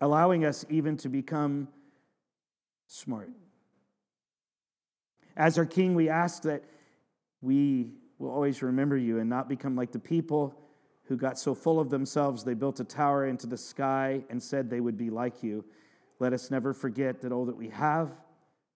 allowing 0.00 0.44
us 0.44 0.64
even 0.68 0.96
to 0.98 1.08
become 1.08 1.68
smart. 2.86 3.30
As 5.36 5.58
our 5.58 5.66
King, 5.66 5.94
we 5.94 6.08
ask 6.08 6.42
that 6.42 6.64
we 7.40 7.92
will 8.18 8.30
always 8.30 8.62
remember 8.62 8.96
you 8.96 9.18
and 9.20 9.30
not 9.30 9.48
become 9.48 9.76
like 9.76 9.92
the 9.92 9.98
people 9.98 10.54
who 11.04 11.16
got 11.16 11.38
so 11.38 11.54
full 11.54 11.80
of 11.80 11.88
themselves 11.88 12.44
they 12.44 12.54
built 12.54 12.80
a 12.80 12.84
tower 12.84 13.26
into 13.26 13.46
the 13.46 13.56
sky 13.56 14.22
and 14.28 14.42
said 14.42 14.68
they 14.68 14.80
would 14.80 14.96
be 14.96 15.10
like 15.10 15.42
you. 15.42 15.64
Let 16.18 16.32
us 16.32 16.50
never 16.50 16.74
forget 16.74 17.20
that 17.22 17.32
all 17.32 17.46
that 17.46 17.56
we 17.56 17.68
have 17.68 18.10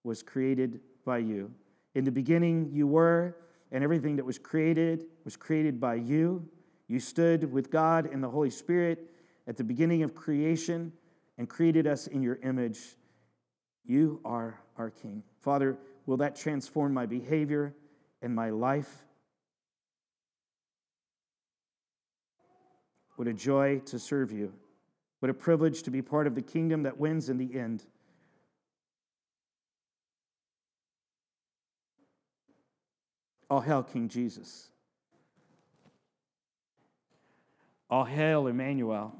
was 0.04 0.22
created 0.22 0.80
by 1.04 1.18
you. 1.18 1.50
In 1.94 2.04
the 2.04 2.12
beginning, 2.12 2.70
you 2.72 2.86
were, 2.86 3.36
and 3.72 3.82
everything 3.82 4.16
that 4.16 4.24
was 4.24 4.38
created 4.38 5.06
was 5.24 5.36
created 5.36 5.80
by 5.80 5.96
you. 5.96 6.48
You 6.88 7.00
stood 7.00 7.50
with 7.52 7.70
God 7.70 8.06
and 8.06 8.22
the 8.22 8.30
Holy 8.30 8.50
Spirit 8.50 9.10
at 9.46 9.56
the 9.56 9.64
beginning 9.64 10.02
of 10.02 10.14
creation 10.14 10.92
and 11.42 11.48
created 11.48 11.88
us 11.88 12.06
in 12.06 12.22
your 12.22 12.38
image. 12.44 12.78
You 13.84 14.20
are 14.24 14.60
our 14.78 14.90
King. 14.90 15.24
Father, 15.40 15.76
will 16.06 16.18
that 16.18 16.36
transform 16.36 16.94
my 16.94 17.04
behavior 17.04 17.74
and 18.22 18.32
my 18.32 18.50
life? 18.50 19.02
What 23.16 23.26
a 23.26 23.32
joy 23.32 23.80
to 23.86 23.98
serve 23.98 24.30
you. 24.30 24.52
What 25.18 25.30
a 25.30 25.34
privilege 25.34 25.82
to 25.82 25.90
be 25.90 26.00
part 26.00 26.28
of 26.28 26.36
the 26.36 26.42
kingdom 26.42 26.84
that 26.84 26.96
wins 26.96 27.28
in 27.28 27.38
the 27.38 27.58
end. 27.58 27.82
All 33.50 33.60
hail, 33.60 33.82
King 33.82 34.08
Jesus. 34.08 34.68
All 37.90 38.04
hail, 38.04 38.46
Emmanuel, 38.46 39.12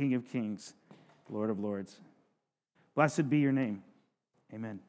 King 0.00 0.14
of 0.14 0.26
kings, 0.32 0.72
Lord 1.28 1.50
of 1.50 1.60
lords. 1.60 1.98
Blessed 2.94 3.28
be 3.28 3.36
your 3.36 3.52
name. 3.52 3.82
Amen. 4.50 4.80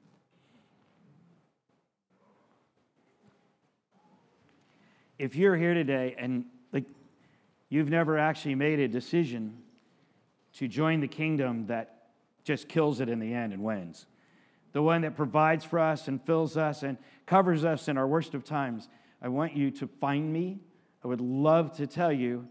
If 5.20 5.36
you're 5.36 5.57
here 5.57 5.74
today 5.74 6.16
and 6.18 6.45
like 6.72 6.86
you've 7.68 7.89
never 7.89 8.18
actually 8.18 8.55
made 8.55 8.80
a 8.80 8.88
decision 8.88 9.57
to 10.53 10.70
join 10.70 11.01
the 11.01 11.09
kingdom 11.09 11.68
that 11.68 12.12
just 12.45 12.70
kills 12.70 13.01
it 13.01 13.09
in 13.09 13.20
the 13.20 13.34
end 13.34 13.51
and 13.51 13.66
wins, 13.66 14.05
the 14.72 14.82
one 14.82 15.01
that 15.01 15.18
provides 15.18 15.66
for 15.66 15.80
us 15.80 16.07
and 16.07 16.26
fills 16.26 16.55
us 16.55 16.84
and 16.84 16.97
covers 17.26 17.66
us 17.66 17.89
in 17.89 17.97
our 17.97 18.07
worst 18.07 18.34
of 18.34 18.45
times, 18.45 18.88
I 19.22 19.28
want 19.28 19.57
you 19.57 19.72
to 19.72 19.88
find 19.88 20.32
me. 20.32 20.62
I 21.03 21.09
would 21.09 21.20
love 21.20 21.76
to 21.76 21.86
tell 21.86 22.14
you 22.14 22.47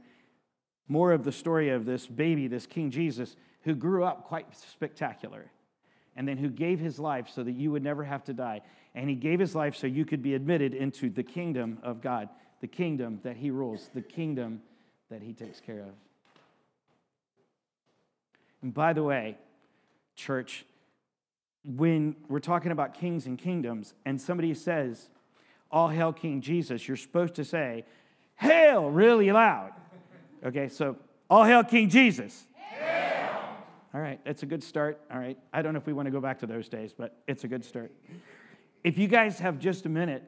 more 0.90 1.12
of 1.12 1.22
the 1.22 1.30
story 1.30 1.70
of 1.70 1.86
this 1.86 2.08
baby, 2.08 2.48
this 2.48 2.66
King 2.66 2.90
Jesus, 2.90 3.36
who 3.62 3.76
grew 3.76 4.02
up 4.02 4.24
quite 4.24 4.46
spectacular 4.56 5.52
and 6.16 6.26
then 6.26 6.36
who 6.36 6.50
gave 6.50 6.80
his 6.80 6.98
life 6.98 7.28
so 7.32 7.44
that 7.44 7.52
you 7.52 7.70
would 7.70 7.84
never 7.84 8.02
have 8.02 8.24
to 8.24 8.32
die. 8.32 8.60
And 8.96 9.08
he 9.08 9.14
gave 9.14 9.38
his 9.38 9.54
life 9.54 9.76
so 9.76 9.86
you 9.86 10.04
could 10.04 10.20
be 10.20 10.34
admitted 10.34 10.74
into 10.74 11.08
the 11.08 11.22
kingdom 11.22 11.78
of 11.84 12.00
God, 12.00 12.28
the 12.60 12.66
kingdom 12.66 13.20
that 13.22 13.36
he 13.36 13.52
rules, 13.52 13.88
the 13.94 14.02
kingdom 14.02 14.62
that 15.10 15.22
he 15.22 15.32
takes 15.32 15.60
care 15.60 15.80
of. 15.80 15.94
And 18.60 18.74
by 18.74 18.92
the 18.92 19.04
way, 19.04 19.38
church, 20.16 20.66
when 21.64 22.16
we're 22.28 22.40
talking 22.40 22.72
about 22.72 22.94
kings 22.94 23.26
and 23.26 23.38
kingdoms, 23.38 23.94
and 24.04 24.20
somebody 24.20 24.54
says, 24.54 25.08
All 25.70 25.86
hail 25.86 26.12
King 26.12 26.40
Jesus, 26.40 26.88
you're 26.88 26.96
supposed 26.96 27.36
to 27.36 27.44
say, 27.44 27.84
Hail 28.34 28.90
really 28.90 29.30
loud. 29.30 29.70
Okay, 30.44 30.68
so 30.68 30.96
all 31.28 31.44
hail 31.44 31.62
King 31.62 31.88
Jesus. 31.88 32.46
Hail. 32.54 33.42
All 33.92 34.00
right, 34.00 34.20
that's 34.24 34.42
a 34.42 34.46
good 34.46 34.62
start. 34.62 35.00
All 35.12 35.18
right, 35.18 35.38
I 35.52 35.60
don't 35.60 35.74
know 35.74 35.78
if 35.78 35.86
we 35.86 35.92
want 35.92 36.06
to 36.06 36.10
go 36.10 36.20
back 36.20 36.38
to 36.40 36.46
those 36.46 36.68
days, 36.68 36.94
but 36.96 37.16
it's 37.26 37.44
a 37.44 37.48
good 37.48 37.64
start. 37.64 37.92
If 38.82 38.96
you 38.96 39.06
guys 39.06 39.38
have 39.40 39.58
just 39.58 39.84
a 39.84 39.90
minute, 39.90 40.22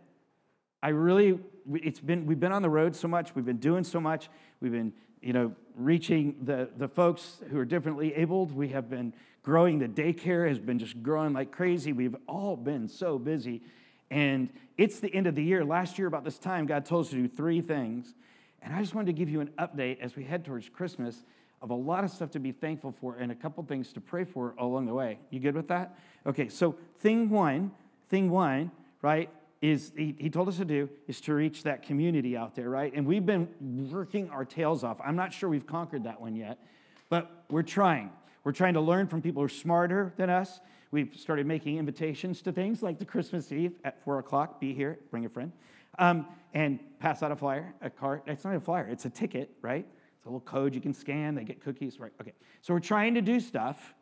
I 0.83 0.91
really, 0.91 1.39
it's 1.73 2.01
been, 2.01 2.27
we've 2.27 2.41
been 2.41 2.53
on 2.53 2.61
the 2.61 2.69
road 2.69 2.95
so 2.95 3.09
much, 3.09 3.35
we've 3.35 3.45
been 3.45 3.59
doing 3.59 3.85
so 3.85 4.01
much, 4.01 4.29
we've 4.61 4.73
been, 4.73 4.93
you 5.23 5.33
know, 5.33 5.55
reaching 5.77 6.37
the, 6.43 6.69
the 6.77 6.89
folks 6.89 7.41
who 7.51 7.59
are 7.59 7.65
differently 7.65 8.13
abled. 8.15 8.53
We 8.53 8.69
have 8.69 8.91
been 8.91 9.15
growing, 9.43 9.79
the 9.79 9.89
daycare 9.89 10.49
has 10.49 10.59
been 10.59 10.79
just 10.79 11.03
growing 11.03 11.33
like 11.33 11.53
crazy. 11.53 11.93
We've 11.93 12.17
all 12.29 12.57
been 12.57 12.89
so 12.89 13.19
busy. 13.19 13.63
And 14.11 14.51
it's 14.77 15.01
the 15.01 15.15
end 15.15 15.27
of 15.27 15.35
the 15.35 15.43
year. 15.43 15.65
Last 15.65 15.99
year, 15.99 16.07
about 16.07 16.25
this 16.25 16.39
time, 16.39 16.67
God 16.67 16.85
told 16.85 17.07
us 17.07 17.11
to 17.13 17.17
do 17.17 17.29
three 17.29 17.63
things. 17.63 18.15
And 18.63 18.75
I 18.75 18.81
just 18.81 18.95
wanted 18.95 19.07
to 19.07 19.13
give 19.13 19.29
you 19.29 19.41
an 19.41 19.51
update 19.59 20.01
as 20.01 20.17
we 20.17 20.25
head 20.25 20.45
towards 20.45 20.69
Christmas 20.69 21.25
of 21.61 21.71
a 21.71 21.75
lot 21.75 22.05
of 22.05 22.11
stuff 22.11 22.31
to 22.33 22.41
be 22.41 22.53
thankful 22.53 22.93
for 23.01 23.17
and 23.17 23.31
a 23.31 23.35
couple 23.35 23.63
things 23.65 23.93
to 23.93 24.01
pray 24.01 24.25
for 24.25 24.55
along 24.59 24.87
the 24.87 24.95
way. 24.95 25.19
You 25.31 25.41
good 25.41 25.55
with 25.55 25.69
that? 25.69 25.97
Okay, 26.27 26.49
so 26.49 26.77
thing 26.99 27.31
one, 27.31 27.71
thing 28.09 28.31
one, 28.31 28.71
right, 29.01 29.31
is 29.61 29.93
he, 29.97 30.17
he 30.19 30.29
told 30.29 30.49
us 30.49 30.57
to 30.57 30.65
do 30.65 30.89
is 31.07 31.21
to 31.21 31.35
reach 31.35 31.63
that 31.63 31.85
community 31.85 32.37
out 32.37 32.57
there, 32.57 32.69
right? 32.69 32.93
And 32.95 33.07
we've 33.07 33.25
been 33.25 33.49
working 33.93 34.29
our 34.31 34.45
tails 34.45 34.83
off. 34.83 35.01
I'm 35.05 35.15
not 35.15 35.33
sure 35.33 35.49
we've 35.49 35.67
conquered 35.67 36.05
that 36.05 36.21
one 36.21 36.35
yet, 36.35 36.59
but 37.09 37.45
we're 37.49 37.63
trying. 37.63 38.11
We're 38.43 38.53
trying 38.53 38.75
to 38.75 38.81
learn 38.81 39.07
from 39.07 39.23
people 39.23 39.41
who 39.41 39.47
are 39.47 39.49
smarter 39.49 40.13
than 40.17 40.31
us. 40.31 40.61
We've 40.91 41.15
started 41.17 41.47
making 41.47 41.79
invitations 41.79 42.43
to 42.43 42.53
things 42.53 42.83
like 42.83 42.99
the 42.99 43.05
Christmas 43.05 43.53
Eve 43.53 43.73
at 43.85 44.03
four 44.05 44.19
o'clock. 44.19 44.61
Be 44.61 44.75
here, 44.75 44.99
bring 45.13 45.25
a 45.25 45.29
friend, 45.29 45.53
um, 45.99 46.27
and 46.55 46.79
pass 46.99 47.23
out 47.23 47.33
a 47.33 47.37
flyer, 47.37 47.75
a 47.81 47.91
card. 47.91 48.23
It's 48.27 48.45
not 48.45 48.55
a 48.55 48.61
flyer; 48.61 48.87
it's 48.89 49.05
a 49.05 49.11
ticket, 49.11 49.51
right? 49.63 49.87
It's 50.17 50.27
a 50.27 50.29
little 50.29 50.41
code 50.41 50.75
you 50.75 50.81
can 50.81 50.95
scan. 50.95 51.35
They 51.35 51.45
get 51.45 51.63
cookies, 51.63 51.99
right? 51.99 52.13
Okay. 52.21 52.33
So 52.61 52.75
we're 52.75 52.81
trying 52.81 53.15
to 53.15 53.23
do 53.23 53.41
stuff, 53.41 53.95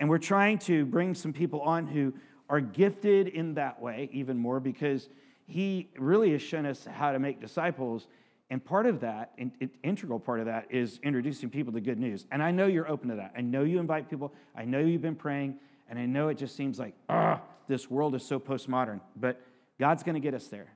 and 0.00 0.08
we're 0.08 0.18
trying 0.18 0.58
to 0.60 0.84
bring 0.84 1.14
some 1.14 1.32
people 1.32 1.60
on 1.60 1.86
who 1.86 2.12
are 2.48 2.60
gifted 2.60 3.28
in 3.28 3.54
that 3.54 3.80
way 3.80 4.10
even 4.12 4.36
more 4.36 4.60
because 4.60 5.08
he 5.46 5.88
really 5.98 6.32
has 6.32 6.42
shown 6.42 6.66
us 6.66 6.84
how 6.84 7.12
to 7.12 7.18
make 7.18 7.40
disciples 7.40 8.06
and 8.50 8.64
part 8.64 8.86
of 8.86 9.00
that, 9.00 9.32
an 9.38 9.52
integral 9.82 10.20
part 10.20 10.40
of 10.40 10.46
that, 10.46 10.66
is 10.70 11.00
introducing 11.02 11.48
people 11.50 11.72
to 11.72 11.80
good 11.80 11.98
news. 11.98 12.26
And 12.30 12.42
I 12.42 12.50
know 12.50 12.66
you're 12.66 12.88
open 12.88 13.08
to 13.08 13.16
that. 13.16 13.32
I 13.36 13.40
know 13.40 13.64
you 13.64 13.80
invite 13.80 14.10
people. 14.10 14.32
I 14.54 14.64
know 14.64 14.80
you've 14.80 15.02
been 15.02 15.16
praying. 15.16 15.56
And 15.88 15.98
I 15.98 16.06
know 16.06 16.28
it 16.28 16.38
just 16.38 16.54
seems 16.54 16.78
like, 16.78 16.94
ah, 17.08 17.40
this 17.68 17.90
world 17.90 18.14
is 18.14 18.24
so 18.24 18.38
postmodern. 18.38 19.00
But 19.16 19.40
God's 19.80 20.02
going 20.02 20.14
to 20.14 20.20
get 20.20 20.34
us 20.34 20.46
there. 20.48 20.68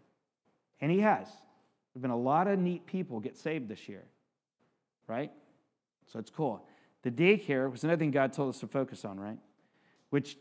And 0.80 0.90
He 0.90 1.00
has. 1.00 1.26
There's 1.92 2.02
been 2.02 2.10
a 2.10 2.18
lot 2.18 2.48
of 2.48 2.58
neat 2.58 2.86
people 2.86 3.20
get 3.20 3.36
saved 3.36 3.68
this 3.68 3.88
year, 3.88 4.04
right? 5.06 5.32
So 6.06 6.18
it's 6.18 6.30
cool. 6.30 6.64
The 7.02 7.10
daycare 7.10 7.70
was 7.70 7.84
another 7.84 7.98
thing 7.98 8.10
God 8.10 8.32
told 8.32 8.54
us 8.54 8.60
to 8.60 8.66
focus 8.66 9.04
on, 9.04 9.18
right? 9.18 9.38
Which, 10.10 10.36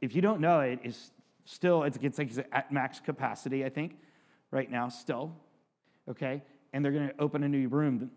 if 0.00 0.14
you 0.14 0.22
don't 0.22 0.40
know 0.40 0.60
it, 0.60 0.80
is 0.84 1.10
still, 1.44 1.82
it's, 1.82 1.98
it's 2.02 2.18
like 2.18 2.30
at 2.52 2.72
max 2.72 3.00
capacity, 3.00 3.64
I 3.64 3.68
think, 3.68 3.96
right 4.50 4.70
now, 4.70 4.88
still. 4.88 5.34
Okay? 6.08 6.42
and 6.72 6.84
they're 6.84 6.92
going 6.92 7.08
to 7.08 7.14
open 7.20 7.42
a 7.42 7.48
new 7.48 7.68
room 7.68 8.10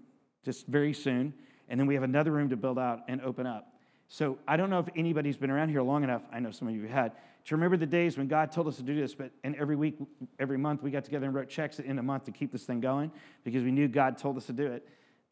just 0.43 0.67
very 0.67 0.93
soon. 0.93 1.33
And 1.69 1.79
then 1.79 1.87
we 1.87 1.93
have 1.93 2.03
another 2.03 2.31
room 2.31 2.49
to 2.49 2.57
build 2.57 2.77
out 2.77 3.01
and 3.07 3.21
open 3.21 3.47
up. 3.47 3.73
So 4.07 4.37
I 4.47 4.57
don't 4.57 4.69
know 4.69 4.79
if 4.79 4.87
anybody's 4.95 5.37
been 5.37 5.49
around 5.49 5.69
here 5.69 5.81
long 5.81 6.03
enough. 6.03 6.23
I 6.31 6.39
know 6.39 6.51
some 6.51 6.67
of 6.67 6.75
you 6.75 6.85
had 6.87 7.13
to 7.45 7.55
remember 7.55 7.77
the 7.77 7.85
days 7.85 8.17
when 8.17 8.27
God 8.27 8.51
told 8.51 8.67
us 8.67 8.77
to 8.77 8.83
do 8.83 8.95
this. 8.95 9.15
But 9.15 9.31
and 9.43 9.55
every 9.55 9.75
week, 9.75 9.97
every 10.39 10.57
month, 10.57 10.83
we 10.83 10.91
got 10.91 11.03
together 11.03 11.25
and 11.25 11.35
wrote 11.35 11.49
checks 11.49 11.79
in 11.79 11.99
a 11.99 12.03
month 12.03 12.25
to 12.25 12.31
keep 12.31 12.51
this 12.51 12.63
thing 12.63 12.79
going 12.79 13.11
because 13.43 13.63
we 13.63 13.71
knew 13.71 13.87
God 13.87 14.17
told 14.17 14.37
us 14.37 14.45
to 14.47 14.53
do 14.53 14.67
it. 14.67 14.87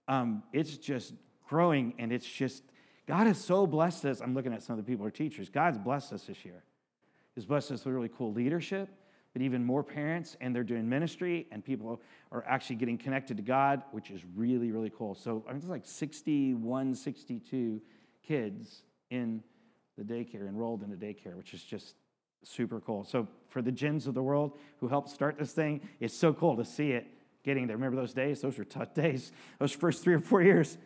Um, 0.08 0.44
it's 0.54 0.78
just 0.78 1.14
growing, 1.48 1.94
and 2.00 2.12
it's 2.12 2.28
just 2.28 2.64
God 3.08 3.28
has 3.28 3.38
so 3.38 3.68
blessed 3.68 4.06
us. 4.06 4.22
I'm 4.22 4.34
looking 4.34 4.54
at 4.54 4.64
some 4.64 4.78
of 4.78 4.86
the 4.86 4.90
people 4.90 5.04
who 5.04 5.08
are 5.08 5.12
teachers. 5.12 5.50
God's 5.50 5.78
blessed 5.78 6.14
us 6.14 6.24
this 6.24 6.44
year. 6.46 6.64
He's 7.36 7.46
blessed 7.46 7.72
us 7.72 7.86
with 7.86 7.94
really 7.94 8.10
cool 8.10 8.34
leadership 8.34 8.90
but 9.34 9.42
even 9.42 9.64
more 9.64 9.84
parents, 9.84 10.36
and 10.42 10.56
they're 10.56 10.64
doing 10.64 10.90
ministry, 10.90 11.48
and 11.52 11.64
people 11.64 12.02
are 12.32 12.44
actually 12.48 12.78
getting 12.78 12.98
connected 12.98 13.38
to 13.38 13.44
God, 13.44 13.84
which 13.92 14.10
is 14.10 14.22
really, 14.36 14.72
really 14.72 14.92
cool. 14.96 15.14
So 15.16 15.44
I 15.48 15.52
think 15.52 15.64
it's 15.64 15.70
like 15.70 15.86
61, 15.86 16.96
62 16.96 17.82
kids 18.24 18.82
in 19.12 19.44
the 20.00 20.14
daycare, 20.14 20.48
enrolled 20.48 20.84
in 20.84 20.90
the 20.90 20.96
daycare, 20.96 21.36
which 21.36 21.54
is 21.54 21.64
just 21.64 21.96
super 22.44 22.80
cool. 22.80 23.04
So 23.04 23.28
for 23.50 23.62
the 23.62 23.72
Jins 23.72 24.08
of 24.08 24.14
the 24.14 24.24
world 24.24 24.58
who 24.80 24.88
helped 24.88 25.10
start 25.10 25.38
this 25.38 25.52
thing, 25.52 25.82
it's 26.00 26.14
so 26.14 26.34
cool 26.34 26.56
to 26.58 26.66
see 26.66 26.92
it 26.92 27.08
getting 27.44 27.68
there. 27.68 27.76
Remember 27.76 27.98
those 27.98 28.14
days? 28.14 28.42
Those 28.42 28.58
were 28.58 28.64
tough 28.64 28.94
days, 28.96 29.32
those 29.60 29.72
first 29.72 30.04
three 30.04 30.14
or 30.14 30.20
four 30.20 30.42
years. 30.42 30.78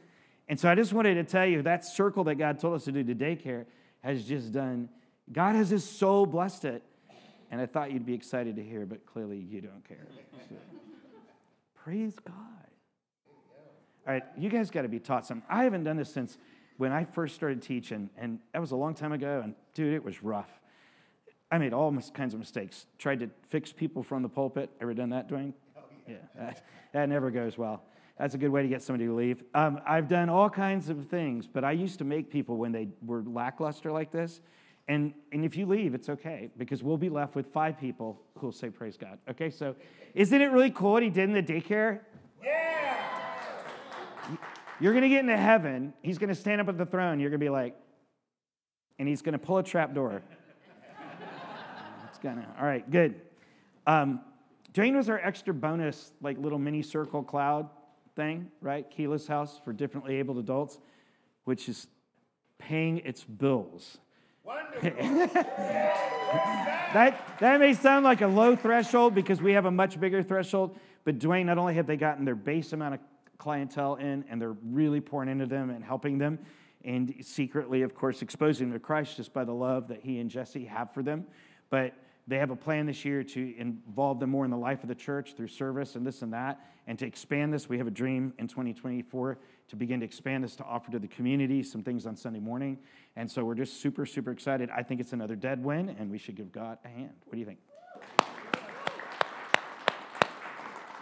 And 0.49 0.59
so 0.59 0.69
I 0.69 0.75
just 0.75 0.93
wanted 0.93 1.15
to 1.15 1.23
tell 1.23 1.45
you 1.45 1.61
that 1.61 1.85
circle 1.85 2.23
that 2.25 2.35
God 2.35 2.59
told 2.59 2.75
us 2.75 2.85
to 2.85 2.91
do 2.91 3.03
to 3.03 3.15
daycare 3.15 3.65
has 4.01 4.25
just 4.25 4.51
done, 4.51 4.89
God 5.31 5.55
has 5.55 5.69
just 5.69 5.97
so 5.97 6.25
blessed 6.25 6.65
it 6.65 6.83
and 7.53 7.61
I 7.61 7.67
thought 7.67 7.91
you'd 7.91 8.03
be 8.03 8.15
excited 8.15 8.55
to 8.55 8.63
hear, 8.63 8.83
but 8.87 9.05
clearly 9.05 9.37
you 9.37 9.61
don't 9.61 9.87
care. 9.87 10.07
So, 10.49 10.55
praise 11.83 12.15
God. 12.25 12.35
All 14.07 14.13
right, 14.13 14.23
you 14.35 14.49
guys 14.49 14.71
got 14.71 14.81
to 14.81 14.87
be 14.87 14.99
taught 14.99 15.27
something. 15.27 15.45
I 15.47 15.63
haven't 15.63 15.83
done 15.83 15.95
this 15.95 16.11
since 16.11 16.39
when 16.77 16.91
I 16.91 17.03
first 17.03 17.35
started 17.35 17.61
teaching, 17.61 18.09
and 18.17 18.39
that 18.53 18.59
was 18.59 18.71
a 18.71 18.75
long 18.75 18.93
time 18.93 19.11
ago, 19.11 19.41
and 19.43 19.55
dude, 19.73 19.93
it 19.93 20.03
was 20.03 20.23
rough. 20.23 20.59
I 21.51 21.57
made 21.57 21.73
all 21.73 21.95
kinds 22.13 22.33
of 22.33 22.39
mistakes. 22.39 22.87
Tried 22.97 23.19
to 23.19 23.29
fix 23.47 23.71
people 23.71 24.01
from 24.01 24.23
the 24.23 24.29
pulpit. 24.29 24.71
Ever 24.81 24.93
done 24.93 25.09
that, 25.11 25.29
Dwayne? 25.29 25.53
Oh, 25.77 25.81
yeah, 26.07 26.15
yeah 26.15 26.45
that, 26.45 26.65
that, 26.93 27.09
never 27.09 27.29
goes 27.29 27.57
well. 27.57 27.83
That's 28.17 28.33
a 28.33 28.37
good 28.37 28.49
way 28.49 28.63
to 28.63 28.67
get 28.67 28.81
somebody 28.81 29.05
to 29.05 29.13
leave. 29.13 29.43
Um, 29.53 29.79
I've 29.85 30.07
done 30.07 30.29
all 30.29 30.49
kinds 30.49 30.89
of 30.89 31.07
things, 31.07 31.47
but 31.47 31.63
I 31.63 31.71
used 31.73 31.99
to 31.99 32.05
make 32.05 32.31
people 32.31 32.57
when 32.57 32.71
they 32.71 32.87
were 33.05 33.23
lackluster 33.23 33.91
like 33.91 34.11
this 34.11 34.41
and, 34.87 35.13
and 35.31 35.45
if 35.45 35.55
you 35.55 35.65
leave, 35.65 35.93
it's 35.93 36.09
okay 36.09 36.49
because 36.57 36.83
we'll 36.83 36.97
be 36.97 37.09
left 37.09 37.35
with 37.35 37.47
five 37.47 37.79
people 37.79 38.21
who'll 38.37 38.51
say, 38.51 38.69
Praise 38.69 38.97
God. 38.97 39.17
Okay, 39.29 39.49
so 39.49 39.75
isn't 40.13 40.41
it 40.41 40.51
really 40.51 40.71
cool 40.71 40.93
what 40.93 41.03
he 41.03 41.09
did 41.09 41.29
in 41.29 41.33
the 41.33 41.43
daycare? 41.43 42.01
You're 44.83 44.91
going 44.91 45.03
to 45.03 45.09
get 45.09 45.21
into 45.21 45.37
heaven. 45.37 45.93
He's 46.01 46.17
going 46.17 46.27
to 46.27 46.35
stand 46.35 46.59
up 46.59 46.67
at 46.67 46.77
the 46.77 46.85
throne. 46.85 47.21
You're 47.21 47.29
going 47.29 47.39
to 47.39 47.45
be 47.45 47.49
like, 47.49 47.73
and 48.99 49.07
he's 49.07 49.21
going 49.21 49.31
to 49.31 49.39
pull 49.39 49.57
a 49.57 49.63
trap 49.63 49.93
door. 49.93 50.21
it's 52.09 52.19
going 52.19 52.35
to, 52.35 52.45
all 52.59 52.65
right, 52.65 52.91
good. 52.91 53.15
Um, 53.87 54.19
Jane 54.73 54.97
was 54.97 55.07
our 55.07 55.17
extra 55.19 55.53
bonus, 55.53 56.11
like 56.21 56.37
little 56.37 56.59
mini 56.59 56.81
circle 56.81 57.23
cloud 57.23 57.69
thing, 58.17 58.51
right? 58.59 58.85
Keyless 58.91 59.25
house 59.25 59.57
for 59.63 59.71
differently 59.71 60.15
abled 60.15 60.37
adults, 60.37 60.77
which 61.45 61.69
is 61.69 61.87
paying 62.57 62.97
its 63.05 63.23
bills. 63.23 63.99
that, 66.93 67.37
that 67.39 67.59
may 67.61 67.73
sound 67.73 68.03
like 68.03 68.19
a 68.19 68.27
low 68.27 68.53
threshold 68.57 69.15
because 69.15 69.41
we 69.41 69.53
have 69.53 69.63
a 69.63 69.71
much 69.71 69.97
bigger 69.97 70.21
threshold, 70.21 70.77
but 71.05 71.19
Dwayne, 71.19 71.45
not 71.45 71.57
only 71.57 71.75
have 71.75 71.87
they 71.87 71.95
gotten 71.95 72.25
their 72.25 72.35
base 72.35 72.73
amount 72.73 72.95
of 72.95 72.99
clientele 73.43 73.95
in, 73.95 74.23
and 74.29 74.41
they're 74.41 74.55
really 74.71 75.01
pouring 75.01 75.27
into 75.27 75.45
them 75.45 75.69
and 75.69 75.83
helping 75.83 76.17
them, 76.17 76.39
and 76.85 77.13
secretly, 77.21 77.81
of 77.81 77.93
course, 77.93 78.21
exposing 78.21 78.69
them 78.69 78.79
to 78.79 78.79
Christ 78.79 79.17
just 79.17 79.33
by 79.33 79.43
the 79.43 79.53
love 79.53 79.89
that 79.89 79.99
he 80.01 80.19
and 80.19 80.29
Jesse 80.29 80.65
have 80.65 80.93
for 80.93 81.03
them. 81.03 81.25
But 81.69 81.93
they 82.25 82.37
have 82.37 82.51
a 82.51 82.55
plan 82.55 82.85
this 82.85 83.03
year 83.03 83.21
to 83.21 83.57
involve 83.57 84.21
them 84.21 84.29
more 84.29 84.45
in 84.45 84.51
the 84.51 84.57
life 84.57 84.81
of 84.81 84.87
the 84.87 84.95
church 84.95 85.35
through 85.35 85.49
service 85.49 85.95
and 85.95 86.07
this 86.07 86.21
and 86.21 86.31
that, 86.31 86.61
and 86.87 86.97
to 86.99 87.05
expand 87.05 87.53
this. 87.53 87.67
We 87.67 87.77
have 87.79 87.87
a 87.87 87.91
dream 87.91 88.33
in 88.39 88.47
2024 88.47 89.37
to 89.67 89.75
begin 89.75 89.99
to 89.99 90.05
expand 90.05 90.45
this 90.45 90.55
to 90.57 90.63
offer 90.63 90.91
to 90.91 90.99
the 90.99 91.07
community 91.07 91.63
some 91.63 91.83
things 91.83 92.05
on 92.05 92.15
Sunday 92.15 92.39
morning. 92.39 92.77
And 93.17 93.29
so 93.29 93.43
we're 93.43 93.55
just 93.55 93.81
super, 93.81 94.05
super 94.05 94.31
excited. 94.31 94.69
I 94.69 94.83
think 94.83 95.01
it's 95.01 95.11
another 95.11 95.35
dead 95.35 95.61
win, 95.61 95.89
and 95.99 96.09
we 96.09 96.17
should 96.17 96.35
give 96.35 96.53
God 96.53 96.77
a 96.85 96.87
hand. 96.87 97.13
What 97.25 97.33
do 97.33 97.39
you 97.39 97.45
think? 97.45 97.59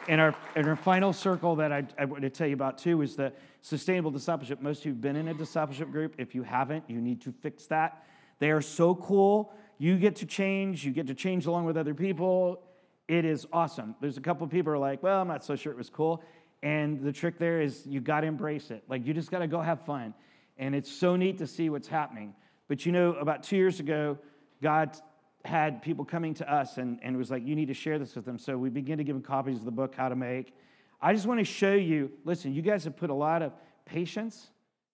And 0.08 0.20
our, 0.20 0.36
and 0.56 0.68
our 0.68 0.76
final 0.76 1.14
circle 1.14 1.56
that 1.58 1.72
I, 1.72 1.86
I 1.98 2.06
want 2.06 2.24
to 2.24 2.30
tell 2.30 2.48
you 2.48 2.56
about 2.56 2.78
too 2.80 3.02
is 3.02 3.16
the 3.16 3.32
sustainable 3.62 4.12
discipleship. 4.12 4.62
Most 4.62 4.80
of 4.80 4.86
you 4.86 4.92
have 4.94 5.02
been 5.02 5.16
in 5.16 5.28
a 5.28 5.34
discipleship 5.34 5.92
group. 5.92 6.16
If 6.18 6.34
you 6.34 6.44
haven't, 6.44 6.86
you 6.88 7.00
need 7.00 7.22
to 7.22 7.32
fix 7.32 7.68
that. 7.68 8.04
They 8.40 8.50
are 8.50 8.62
so 8.62 8.96
cool. 8.96 9.54
You 9.78 9.98
get 9.98 10.16
to 10.18 10.26
change, 10.26 10.84
you 10.84 10.92
get 10.92 11.08
to 11.08 11.14
change 11.14 11.46
along 11.46 11.66
with 11.66 11.78
other 11.78 11.94
people. 11.94 12.64
It 13.08 13.26
is 13.26 13.48
awesome. 13.54 13.96
There's 14.02 14.18
a 14.18 14.22
couple 14.22 14.44
of 14.44 14.52
people 14.52 14.74
are 14.74 14.78
like, 14.78 15.04
well, 15.04 15.22
I'm 15.22 15.28
not 15.28 15.44
so 15.44 15.56
sure 15.56 15.72
it 15.72 15.78
was 15.78 15.90
cool. 15.90 16.24
And 16.64 17.02
the 17.04 17.12
trick 17.12 17.38
there 17.38 17.62
is 17.62 17.86
you 17.86 18.02
got 18.02 18.22
to 18.22 18.28
embrace 18.28 18.72
it. 18.72 18.84
Like, 18.88 19.06
you 19.06 19.14
just 19.14 19.32
got 19.32 19.40
to 19.40 19.48
go 19.48 19.62
have 19.62 19.86
fun. 19.86 20.14
And 20.58 20.76
it's 20.76 20.92
so 20.92 21.16
neat 21.16 21.38
to 21.40 21.48
see 21.48 21.70
what's 21.70 21.88
happening. 21.88 22.34
But 22.68 22.86
you 22.86 22.92
know, 22.92 23.14
about 23.14 23.44
two 23.44 23.58
years 23.58 23.80
ago, 23.80 24.18
God 24.62 24.96
had 25.44 25.82
people 25.82 26.06
coming 26.06 26.34
to 26.36 26.52
us 26.52 26.78
and, 26.78 27.00
and 27.02 27.18
was 27.18 27.32
like, 27.32 27.46
you 27.46 27.56
need 27.56 27.68
to 27.68 27.74
share 27.74 27.98
this 27.98 28.16
with 28.16 28.26
them. 28.26 28.38
So 28.38 28.58
we 28.58 28.70
began 28.70 28.98
to 28.98 29.04
give 29.04 29.16
them 29.16 29.24
copies 29.24 29.58
of 29.58 29.66
the 29.66 29.72
book, 29.72 29.96
How 29.96 30.10
to 30.10 30.16
Make. 30.16 30.56
I 31.02 31.14
just 31.14 31.26
want 31.26 31.40
to 31.40 31.44
show 31.44 31.74
you 31.74 32.12
listen, 32.26 32.54
you 32.54 32.62
guys 32.62 32.84
have 32.84 32.96
put 32.96 33.10
a 33.10 33.14
lot 33.14 33.42
of 33.42 33.54
patience 33.86 34.52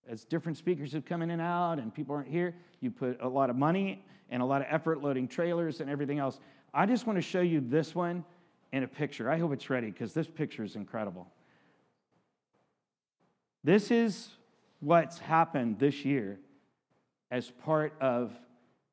as 0.08 0.24
different 0.24 0.58
speakers 0.58 0.94
have 0.94 1.06
come 1.06 1.22
in 1.22 1.32
and 1.32 1.42
out 1.42 1.80
and 1.80 1.94
people 1.94 2.16
aren't 2.16 2.30
here. 2.30 2.56
You 2.80 2.92
put 2.92 3.22
a 3.22 3.28
lot 3.28 3.50
of 3.50 3.56
money 3.56 4.06
and 4.30 4.42
a 4.42 4.46
lot 4.46 4.62
of 4.62 4.68
effort 4.70 5.02
loading 5.02 5.28
trailers 5.28 5.82
and 5.82 5.90
everything 5.90 6.20
else. 6.20 6.40
I 6.74 6.86
just 6.86 7.06
want 7.06 7.18
to 7.18 7.22
show 7.22 7.42
you 7.42 7.62
this 7.62 7.94
one 7.94 8.24
in 8.72 8.84
a 8.84 8.88
picture. 8.88 9.30
I 9.30 9.38
hope 9.38 9.52
it's 9.52 9.70
ready 9.70 9.92
because 9.92 10.14
this 10.14 10.28
picture 10.28 10.64
is 10.64 10.76
incredible. 10.76 11.28
This 13.64 13.92
is 13.92 14.30
what's 14.80 15.20
happened 15.20 15.80
this 15.80 16.06
year 16.06 16.40
as 17.32 17.52
part 17.52 17.94
of 18.00 18.32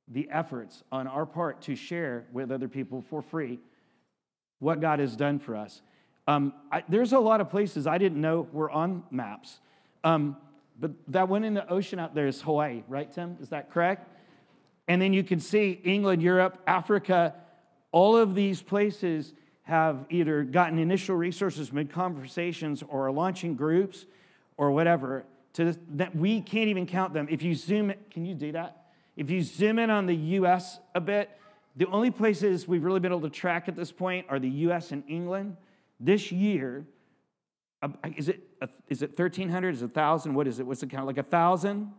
the 0.08 0.28
efforts 0.30 0.82
on 0.92 1.06
our 1.06 1.26
part 1.26 1.62
to 1.62 1.76
share 1.76 2.26
with 2.32 2.50
other 2.50 2.68
people 2.68 3.02
for 3.08 3.22
free 3.22 3.58
what 4.58 4.80
God 4.80 4.98
has 4.98 5.16
done 5.16 5.38
for 5.38 5.56
us. 5.56 5.80
Um, 6.26 6.52
I, 6.72 6.84
there's 6.88 7.12
a 7.12 7.18
lot 7.18 7.40
of 7.40 7.50
places 7.50 7.86
I 7.86 7.98
didn't 7.98 8.20
know 8.20 8.48
were 8.52 8.70
on 8.70 9.02
maps. 9.10 9.60
Um, 10.02 10.36
but 10.78 10.92
that 11.08 11.28
one 11.28 11.44
in 11.44 11.54
the 11.54 11.68
ocean 11.68 11.98
out 11.98 12.14
there 12.14 12.26
is 12.26 12.40
Hawaii, 12.42 12.82
right, 12.88 13.10
Tim? 13.12 13.36
Is 13.40 13.50
that 13.50 13.70
correct? 13.70 14.08
And 14.88 15.00
then 15.00 15.12
you 15.12 15.22
can 15.22 15.40
see 15.40 15.80
England, 15.84 16.22
Europe, 16.22 16.62
Africa, 16.66 17.34
all 17.92 18.16
of 18.16 18.34
these 18.34 18.60
places 18.60 19.32
have 19.62 20.04
either 20.10 20.42
gotten 20.42 20.78
initial 20.78 21.16
resources, 21.16 21.72
mid 21.72 21.90
conversations, 21.90 22.82
or 22.86 23.06
are 23.06 23.12
launching 23.12 23.54
groups 23.54 24.04
or 24.56 24.70
whatever. 24.72 25.24
To 25.54 25.76
that 25.94 26.14
we 26.14 26.40
can't 26.40 26.68
even 26.68 26.86
count 26.86 27.14
them. 27.14 27.28
If 27.30 27.42
you 27.42 27.54
zoom, 27.54 27.92
can 28.10 28.26
you 28.26 28.34
do 28.34 28.52
that? 28.52 28.83
If 29.16 29.30
you 29.30 29.42
zoom 29.42 29.78
in 29.78 29.90
on 29.90 30.06
the 30.06 30.14
U.S. 30.14 30.80
a 30.94 31.00
bit, 31.00 31.30
the 31.76 31.86
only 31.86 32.10
places 32.10 32.66
we've 32.68 32.84
really 32.84 33.00
been 33.00 33.12
able 33.12 33.22
to 33.22 33.30
track 33.30 33.68
at 33.68 33.76
this 33.76 33.92
point 33.92 34.26
are 34.28 34.38
the 34.38 34.48
U.S. 34.48 34.92
and 34.92 35.04
England. 35.08 35.56
This 36.00 36.32
year, 36.32 36.84
uh, 37.82 37.88
is 38.16 38.28
it 38.28 38.40
is 38.88 39.02
it 39.02 39.10
1,300? 39.10 39.74
Is 39.74 39.82
it 39.82 39.86
1,000? 39.86 40.34
What 40.34 40.46
is 40.46 40.58
it? 40.58 40.66
What's 40.66 40.80
the 40.80 40.86
count? 40.86 41.06
Like 41.06 41.18
a 41.18 41.22
1,000? 41.22 41.92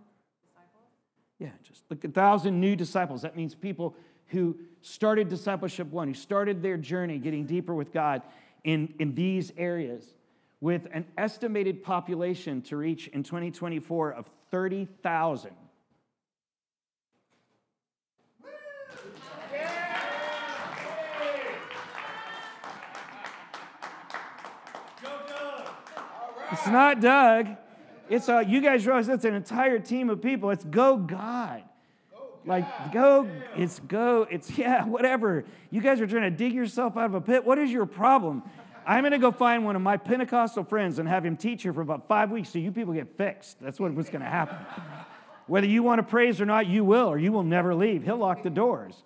Yeah, 1.39 1.49
just 1.63 1.83
like 1.89 2.03
a 2.03 2.07
1,000 2.07 2.59
new 2.59 2.75
disciples. 2.75 3.21
That 3.21 3.35
means 3.35 3.53
people 3.55 3.95
who 4.27 4.57
started 4.81 5.29
discipleship 5.29 5.91
one, 5.91 6.07
who 6.07 6.13
started 6.13 6.61
their 6.61 6.77
journey 6.77 7.17
getting 7.17 7.45
deeper 7.45 7.73
with 7.75 7.91
God 7.91 8.21
in, 8.63 8.93
in 8.99 9.13
these 9.13 9.51
areas, 9.57 10.15
with 10.61 10.87
an 10.91 11.05
estimated 11.17 11.83
population 11.83 12.61
to 12.63 12.77
reach 12.77 13.07
in 13.07 13.21
2024 13.21 14.13
of 14.13 14.29
30,000. 14.49 15.51
It's 26.55 26.67
not 26.67 27.01
Doug. 27.01 27.47
It's 28.09 28.29
a, 28.29 28.41
you 28.41 28.61
guys 28.61 28.87
realize 28.87 29.07
that's 29.07 29.25
an 29.25 29.33
entire 29.33 29.77
team 29.77 30.09
of 30.09 30.21
people. 30.21 30.51
It's 30.51 30.63
go 30.63 30.95
God. 30.95 31.63
Like, 32.45 32.93
go, 32.93 33.27
it's 33.57 33.79
go, 33.79 34.25
it's 34.31 34.49
yeah, 34.57 34.85
whatever. 34.85 35.43
You 35.69 35.81
guys 35.81 35.99
are 35.99 36.07
trying 36.07 36.23
to 36.23 36.31
dig 36.31 36.53
yourself 36.53 36.95
out 36.95 37.07
of 37.07 37.13
a 37.13 37.19
pit. 37.19 37.43
What 37.43 37.57
is 37.57 37.71
your 37.71 37.85
problem? 37.85 38.41
I'm 38.87 39.01
going 39.01 39.11
to 39.11 39.17
go 39.17 39.33
find 39.33 39.65
one 39.65 39.75
of 39.75 39.81
my 39.81 39.97
Pentecostal 39.97 40.63
friends 40.63 40.97
and 40.97 41.09
have 41.09 41.25
him 41.25 41.35
teach 41.35 41.63
here 41.63 41.73
for 41.73 41.81
about 41.81 42.07
five 42.07 42.31
weeks 42.31 42.49
so 42.49 42.59
you 42.59 42.71
people 42.71 42.93
get 42.93 43.17
fixed. 43.17 43.59
That's 43.59 43.77
what, 43.77 43.91
what's 43.93 44.09
going 44.09 44.21
to 44.21 44.29
happen. 44.29 44.55
Whether 45.47 45.67
you 45.67 45.83
want 45.83 45.99
to 45.99 46.03
praise 46.03 46.39
or 46.39 46.45
not, 46.45 46.67
you 46.67 46.85
will, 46.85 47.07
or 47.09 47.17
you 47.17 47.33
will 47.33 47.43
never 47.43 47.75
leave. 47.75 48.03
He'll 48.03 48.15
lock 48.15 48.43
the 48.43 48.49
doors. 48.49 49.03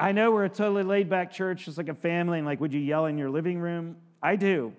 I 0.00 0.10
know 0.10 0.32
we're 0.32 0.46
a 0.46 0.48
totally 0.48 0.82
laid 0.82 1.08
back 1.08 1.30
church, 1.30 1.66
just 1.66 1.78
like 1.78 1.88
a 1.88 1.94
family, 1.94 2.38
and 2.38 2.46
like, 2.46 2.60
would 2.60 2.72
you 2.72 2.80
yell 2.80 3.06
in 3.06 3.16
your 3.16 3.30
living 3.30 3.60
room? 3.60 3.96
I 4.20 4.34
do. 4.34 4.72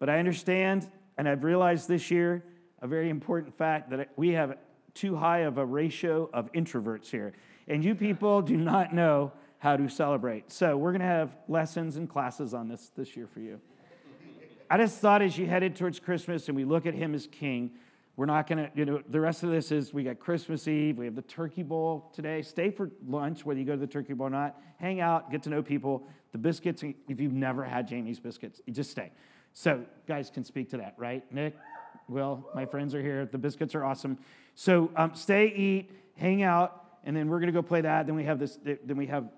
But 0.00 0.10
I 0.10 0.18
understand, 0.18 0.90
and 1.16 1.28
I've 1.28 1.44
realized 1.44 1.86
this 1.86 2.10
year 2.10 2.42
a 2.82 2.88
very 2.88 3.10
important 3.10 3.54
fact 3.54 3.90
that 3.90 4.08
we 4.16 4.30
have 4.30 4.56
too 4.94 5.14
high 5.14 5.40
of 5.40 5.58
a 5.58 5.64
ratio 5.64 6.28
of 6.32 6.50
introverts 6.52 7.08
here. 7.08 7.34
And 7.68 7.84
you 7.84 7.94
people 7.94 8.42
do 8.42 8.56
not 8.56 8.92
know 8.92 9.30
how 9.58 9.76
to 9.76 9.88
celebrate. 9.88 10.50
So 10.50 10.76
we're 10.76 10.90
going 10.90 11.02
to 11.02 11.06
have 11.06 11.36
lessons 11.46 11.96
and 11.96 12.08
classes 12.08 12.54
on 12.54 12.66
this 12.66 12.90
this 12.96 13.14
year 13.16 13.28
for 13.32 13.40
you. 13.40 13.60
I 14.70 14.78
just 14.78 14.98
thought 14.98 15.20
as 15.20 15.36
you 15.36 15.46
headed 15.46 15.76
towards 15.76 16.00
Christmas 16.00 16.48
and 16.48 16.56
we 16.56 16.64
look 16.64 16.86
at 16.86 16.94
him 16.94 17.14
as 17.14 17.26
king, 17.26 17.72
we're 18.16 18.26
not 18.26 18.46
going 18.46 18.58
to, 18.58 18.70
you 18.74 18.84
know, 18.84 19.02
the 19.08 19.20
rest 19.20 19.42
of 19.42 19.50
this 19.50 19.72
is 19.72 19.92
we 19.92 20.04
got 20.04 20.18
Christmas 20.18 20.68
Eve, 20.68 20.98
we 20.98 21.04
have 21.06 21.14
the 21.14 21.22
turkey 21.22 21.62
bowl 21.62 22.10
today. 22.14 22.42
Stay 22.42 22.70
for 22.70 22.90
lunch, 23.06 23.44
whether 23.44 23.58
you 23.58 23.66
go 23.66 23.72
to 23.72 23.80
the 23.80 23.86
turkey 23.86 24.12
bowl 24.12 24.28
or 24.28 24.30
not. 24.30 24.60
Hang 24.78 25.00
out, 25.00 25.30
get 25.30 25.42
to 25.44 25.50
know 25.50 25.62
people. 25.62 26.06
The 26.32 26.38
biscuits, 26.38 26.82
if 26.82 27.20
you've 27.20 27.32
never 27.32 27.64
had 27.64 27.88
Jamie's 27.88 28.20
biscuits, 28.20 28.60
just 28.70 28.90
stay. 28.90 29.10
So, 29.52 29.84
guys 30.06 30.30
can 30.30 30.44
speak 30.44 30.70
to 30.70 30.76
that, 30.78 30.94
right? 30.96 31.22
Nick, 31.32 31.56
Will, 32.08 32.44
my 32.54 32.64
friends 32.64 32.94
are 32.94 33.02
here. 33.02 33.26
The 33.26 33.38
biscuits 33.38 33.74
are 33.74 33.84
awesome. 33.84 34.18
So, 34.54 34.90
um, 34.96 35.14
stay, 35.14 35.46
eat, 35.48 35.90
hang 36.16 36.42
out, 36.42 36.84
and 37.04 37.16
then 37.16 37.28
we're 37.28 37.40
going 37.40 37.52
to 37.52 37.52
go 37.52 37.62
play 37.62 37.80
that. 37.80 38.06
Then 38.06 38.14
we 38.14 38.24
have 38.24 38.38
this. 38.38 38.58
Then 38.62 38.96
we 38.96 39.06
have 39.06 39.28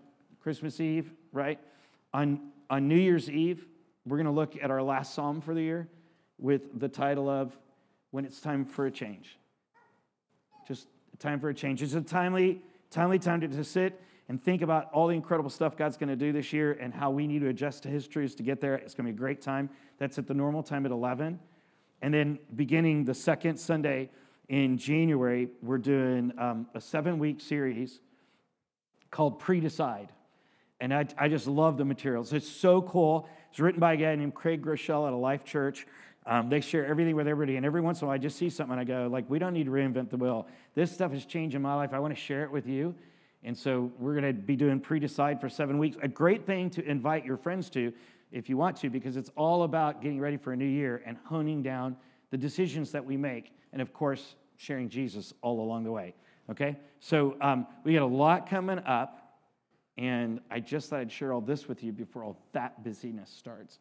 Christmas 0.40 0.80
Eve, 0.80 1.12
right? 1.32 1.58
On 2.12 2.50
on 2.70 2.88
New 2.88 2.96
Year's 2.96 3.30
Eve, 3.30 3.66
we're 4.06 4.16
going 4.16 4.26
to 4.26 4.32
look 4.32 4.56
at 4.62 4.70
our 4.70 4.82
last 4.82 5.14
psalm 5.14 5.40
for 5.40 5.54
the 5.54 5.62
year 5.62 5.88
with 6.38 6.78
the 6.78 6.88
title 6.88 7.28
of 7.28 7.56
"When 8.10 8.24
It's 8.24 8.40
Time 8.40 8.64
for 8.64 8.86
a 8.86 8.90
Change." 8.90 9.38
Just 10.66 10.86
time 11.18 11.40
for 11.40 11.48
a 11.48 11.54
change. 11.54 11.82
It's 11.82 11.94
a 11.94 12.00
timely, 12.00 12.60
timely 12.90 13.18
time 13.18 13.40
to, 13.40 13.48
to 13.48 13.64
sit 13.64 14.00
and 14.28 14.42
think 14.42 14.62
about 14.62 14.90
all 14.92 15.06
the 15.06 15.14
incredible 15.14 15.50
stuff 15.50 15.76
God's 15.76 15.96
going 15.96 16.08
to 16.08 16.16
do 16.16 16.32
this 16.32 16.52
year 16.52 16.72
and 16.72 16.92
how 16.92 17.10
we 17.10 17.26
need 17.26 17.40
to 17.40 17.48
adjust 17.48 17.84
to 17.84 17.88
His 17.88 18.08
truths 18.08 18.34
to 18.36 18.42
get 18.42 18.60
there. 18.60 18.74
It's 18.74 18.94
going 18.94 19.06
to 19.06 19.12
be 19.12 19.16
a 19.16 19.18
great 19.18 19.40
time. 19.40 19.70
That's 20.02 20.18
at 20.18 20.26
the 20.26 20.34
normal 20.34 20.64
time 20.64 20.84
at 20.84 20.90
11. 20.90 21.38
And 22.02 22.12
then 22.12 22.40
beginning 22.56 23.04
the 23.04 23.14
second 23.14 23.56
Sunday 23.56 24.10
in 24.48 24.76
January, 24.76 25.48
we're 25.62 25.78
doing 25.78 26.32
um, 26.38 26.66
a 26.74 26.80
seven 26.80 27.20
week 27.20 27.40
series 27.40 28.00
called 29.12 29.38
Pre 29.38 29.60
Decide. 29.60 30.08
And 30.80 30.92
I, 30.92 31.06
I, 31.16 31.28
just 31.28 31.46
love 31.46 31.76
the 31.76 31.84
materials. 31.84 32.32
It's 32.32 32.48
so 32.48 32.82
cool. 32.82 33.28
It's 33.52 33.60
written 33.60 33.78
by 33.78 33.92
a 33.92 33.96
guy 33.96 34.16
named 34.16 34.34
Craig 34.34 34.60
Groeschel 34.60 35.06
at 35.06 35.12
a 35.12 35.16
life 35.16 35.44
church. 35.44 35.86
Um, 36.26 36.48
they 36.48 36.60
share 36.62 36.84
everything 36.84 37.14
with 37.14 37.28
everybody, 37.28 37.56
and 37.56 37.64
every 37.64 37.80
once 37.80 38.00
in 38.00 38.06
a 38.06 38.08
while 38.08 38.16
I 38.16 38.18
just 38.18 38.36
see 38.36 38.50
something 38.50 38.72
and 38.72 38.80
I 38.80 38.84
go, 38.84 39.08
like, 39.08 39.30
we 39.30 39.38
don't 39.38 39.52
need 39.52 39.66
to 39.66 39.70
reinvent 39.70 40.10
the 40.10 40.16
wheel. 40.16 40.48
This 40.74 40.90
stuff 40.90 41.14
is 41.14 41.24
changing 41.26 41.62
my 41.62 41.76
life. 41.76 41.92
I 41.92 42.00
want 42.00 42.12
to 42.12 42.20
share 42.20 42.42
it 42.42 42.50
with 42.50 42.66
you. 42.66 42.92
And 43.44 43.56
so 43.56 43.92
we're 44.00 44.20
going 44.20 44.26
to 44.26 44.32
be 44.32 44.56
doing 44.56 44.80
pre 44.80 44.98
decide 44.98 45.40
for 45.40 45.48
seven 45.48 45.78
weeks. 45.78 45.96
A 46.02 46.08
great 46.08 46.44
thing 46.44 46.70
to 46.70 46.84
invite 46.84 47.24
your 47.24 47.36
friends 47.36 47.70
to 47.70 47.92
if 48.32 48.48
you 48.48 48.56
want 48.56 48.76
to, 48.78 48.90
because 48.90 49.16
it's 49.16 49.30
all 49.36 49.62
about 49.62 50.02
getting 50.02 50.20
ready 50.20 50.36
for 50.36 50.52
a 50.52 50.56
new 50.56 50.64
year 50.64 51.02
and 51.06 51.16
honing 51.24 51.62
down 51.62 51.96
the 52.30 52.38
decisions 52.38 52.92
that 52.92 53.04
we 53.04 53.16
make. 53.16 53.52
And 53.72 53.82
of 53.82 53.92
course, 53.92 54.36
sharing 54.56 54.88
Jesus 54.88 55.32
all 55.42 55.60
along 55.60 55.84
the 55.84 55.92
way. 55.92 56.14
Okay? 56.50 56.76
So 57.00 57.36
um, 57.40 57.66
we 57.84 57.94
got 57.94 58.02
a 58.02 58.06
lot 58.06 58.48
coming 58.48 58.78
up. 58.78 59.18
And 59.98 60.40
I 60.50 60.60
just 60.60 60.88
thought 60.88 61.00
I'd 61.00 61.12
share 61.12 61.32
all 61.32 61.42
this 61.42 61.68
with 61.68 61.84
you 61.84 61.92
before 61.92 62.24
all 62.24 62.38
that 62.52 62.82
busyness 62.82 63.30
starts. 63.30 63.78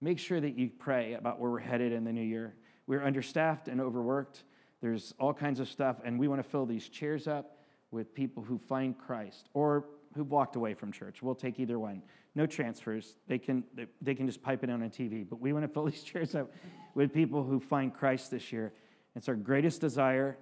Make 0.00 0.20
sure 0.20 0.40
that 0.40 0.56
you 0.56 0.70
pray 0.70 1.14
about 1.14 1.40
where 1.40 1.50
we're 1.50 1.58
headed 1.58 1.92
in 1.92 2.04
the 2.04 2.12
new 2.12 2.22
year. 2.22 2.54
We're 2.86 3.02
understaffed 3.02 3.66
and 3.66 3.80
overworked. 3.80 4.44
There's 4.80 5.12
all 5.18 5.34
kinds 5.34 5.58
of 5.58 5.68
stuff, 5.68 5.96
and 6.04 6.18
we 6.20 6.28
want 6.28 6.42
to 6.42 6.48
fill 6.48 6.64
these 6.64 6.88
chairs 6.88 7.26
up 7.26 7.58
with 7.90 8.14
people 8.14 8.44
who 8.44 8.58
find 8.58 8.96
Christ 8.96 9.48
or 9.52 9.86
who've 10.18 10.30
walked 10.30 10.56
away 10.56 10.74
from 10.74 10.92
church. 10.92 11.22
We'll 11.22 11.34
take 11.34 11.58
either 11.58 11.78
one. 11.78 12.02
No 12.34 12.44
transfers. 12.44 13.14
They 13.28 13.38
can, 13.38 13.64
they 14.02 14.14
can 14.14 14.26
just 14.26 14.42
pipe 14.42 14.62
it 14.64 14.70
on 14.70 14.82
a 14.82 14.88
TV. 14.88 15.26
But 15.28 15.40
we 15.40 15.52
want 15.52 15.64
to 15.64 15.68
fill 15.68 15.84
these 15.84 16.02
chairs 16.02 16.34
up 16.34 16.52
with 16.94 17.12
people 17.14 17.44
who 17.44 17.60
find 17.60 17.94
Christ 17.94 18.30
this 18.30 18.52
year. 18.52 18.72
It's 19.14 19.28
our 19.28 19.36
greatest 19.36 19.80
desire, 19.80 20.36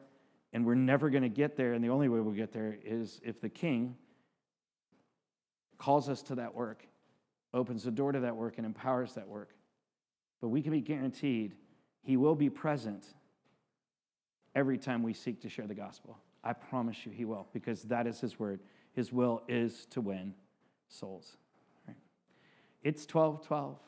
and 0.52 0.64
we're 0.66 0.74
never 0.74 1.10
going 1.10 1.22
to 1.22 1.28
get 1.28 1.56
there. 1.56 1.74
And 1.74 1.84
the 1.84 1.90
only 1.90 2.08
way 2.08 2.20
we'll 2.20 2.34
get 2.34 2.52
there 2.52 2.78
is 2.84 3.20
if 3.22 3.40
the 3.40 3.48
King 3.48 3.96
calls 5.78 6.08
us 6.08 6.22
to 6.22 6.34
that 6.36 6.54
work, 6.54 6.86
opens 7.54 7.84
the 7.84 7.90
door 7.90 8.12
to 8.12 8.20
that 8.20 8.34
work, 8.34 8.54
and 8.56 8.66
empowers 8.66 9.14
that 9.14 9.28
work. 9.28 9.50
But 10.40 10.48
we 10.48 10.62
can 10.62 10.72
be 10.72 10.80
guaranteed 10.80 11.54
he 12.02 12.16
will 12.16 12.34
be 12.34 12.48
present 12.50 13.04
every 14.54 14.78
time 14.78 15.02
we 15.02 15.12
seek 15.12 15.42
to 15.42 15.48
share 15.48 15.66
the 15.66 15.74
gospel. 15.74 16.18
I 16.42 16.52
promise 16.52 17.04
you 17.04 17.12
he 17.12 17.24
will, 17.24 17.48
because 17.52 17.82
that 17.84 18.06
is 18.06 18.20
his 18.20 18.38
word. 18.38 18.60
His 18.96 19.12
will 19.12 19.42
is 19.46 19.86
to 19.90 20.00
win 20.00 20.32
souls. 20.88 21.36
Right? 21.86 21.98
It's 22.82 23.04
12 23.04 23.46
12. 23.46 23.78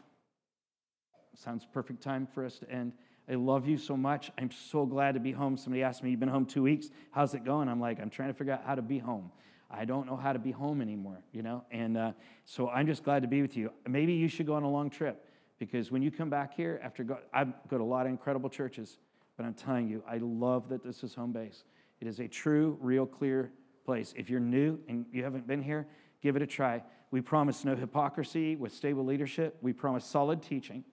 Sounds 1.35 1.67
perfect 1.73 2.03
time 2.03 2.27
for 2.27 2.45
us 2.45 2.59
to 2.59 2.71
end. 2.71 2.93
I 3.31 3.35
love 3.35 3.67
you 3.67 3.79
so 3.79 3.97
much. 3.97 4.31
I'm 4.37 4.51
so 4.51 4.85
glad 4.85 5.15
to 5.15 5.21
be 5.21 5.33
home. 5.33 5.57
Somebody 5.57 5.83
asked 5.83 6.03
me, 6.03 6.11
You've 6.11 6.21
been 6.21 6.29
home 6.29 6.45
two 6.45 6.63
weeks. 6.63 6.89
How's 7.11 7.33
it 7.33 7.45
going? 7.45 7.69
I'm 7.69 7.81
like, 7.81 8.01
I'm 8.01 8.11
trying 8.11 8.29
to 8.29 8.35
figure 8.35 8.53
out 8.53 8.65
how 8.67 8.75
to 8.75 8.83
be 8.83 8.99
home. 8.99 9.31
I 9.71 9.85
don't 9.85 10.07
know 10.07 10.17
how 10.17 10.33
to 10.33 10.39
be 10.39 10.51
home 10.51 10.83
anymore, 10.83 11.23
you 11.33 11.43
know? 11.43 11.65
And 11.71 11.97
uh, 11.97 12.13
so 12.45 12.69
I'm 12.69 12.87
just 12.87 13.03
glad 13.03 13.23
to 13.23 13.29
be 13.29 13.41
with 13.41 13.57
you. 13.57 13.71
Maybe 13.87 14.15
you 14.15 14.29
should 14.29 14.47
go 14.47 14.55
on 14.55 14.63
a 14.63 14.71
long 14.71 14.91
trip 14.91 15.25
because 15.59 15.91
when 15.91 16.03
you 16.03 16.11
come 16.11 16.31
back 16.31 16.55
here, 16.55 16.81
after 16.83 17.05
go, 17.05 17.19
I 17.33 17.45
go 17.45 17.79
to 17.79 17.85
a 17.85 17.85
lot 17.85 18.07
of 18.07 18.13
incredible 18.13 18.51
churches, 18.51 18.99
but 19.37 19.47
I'm 19.47 19.55
telling 19.55 19.89
you, 19.89 20.03
I 20.09 20.19
love 20.19 20.69
that 20.71 20.83
this 20.83 21.03
is 21.03 21.15
home 21.15 21.33
base. 21.33 21.65
It 22.01 22.09
is 22.09 22.19
a 22.21 22.29
true, 22.29 22.79
real, 22.81 23.07
clear 23.07 23.53
place. 23.89 24.13
If 24.19 24.29
you're 24.29 24.39
new 24.39 24.79
and 24.87 25.07
you 25.15 25.25
haven't 25.25 25.47
been 25.47 25.63
here, 25.63 25.87
give 26.21 26.37
it 26.37 26.43
a 26.43 26.47
try. 26.47 26.83
We 27.11 27.23
promise 27.23 27.65
no 27.65 27.75
hypocrisy 27.75 28.55
with 28.55 28.75
stable 28.75 29.03
leadership. 29.03 29.57
We 29.63 29.73
promise 29.73 30.05
solid 30.05 30.43
teaching. 30.43 30.85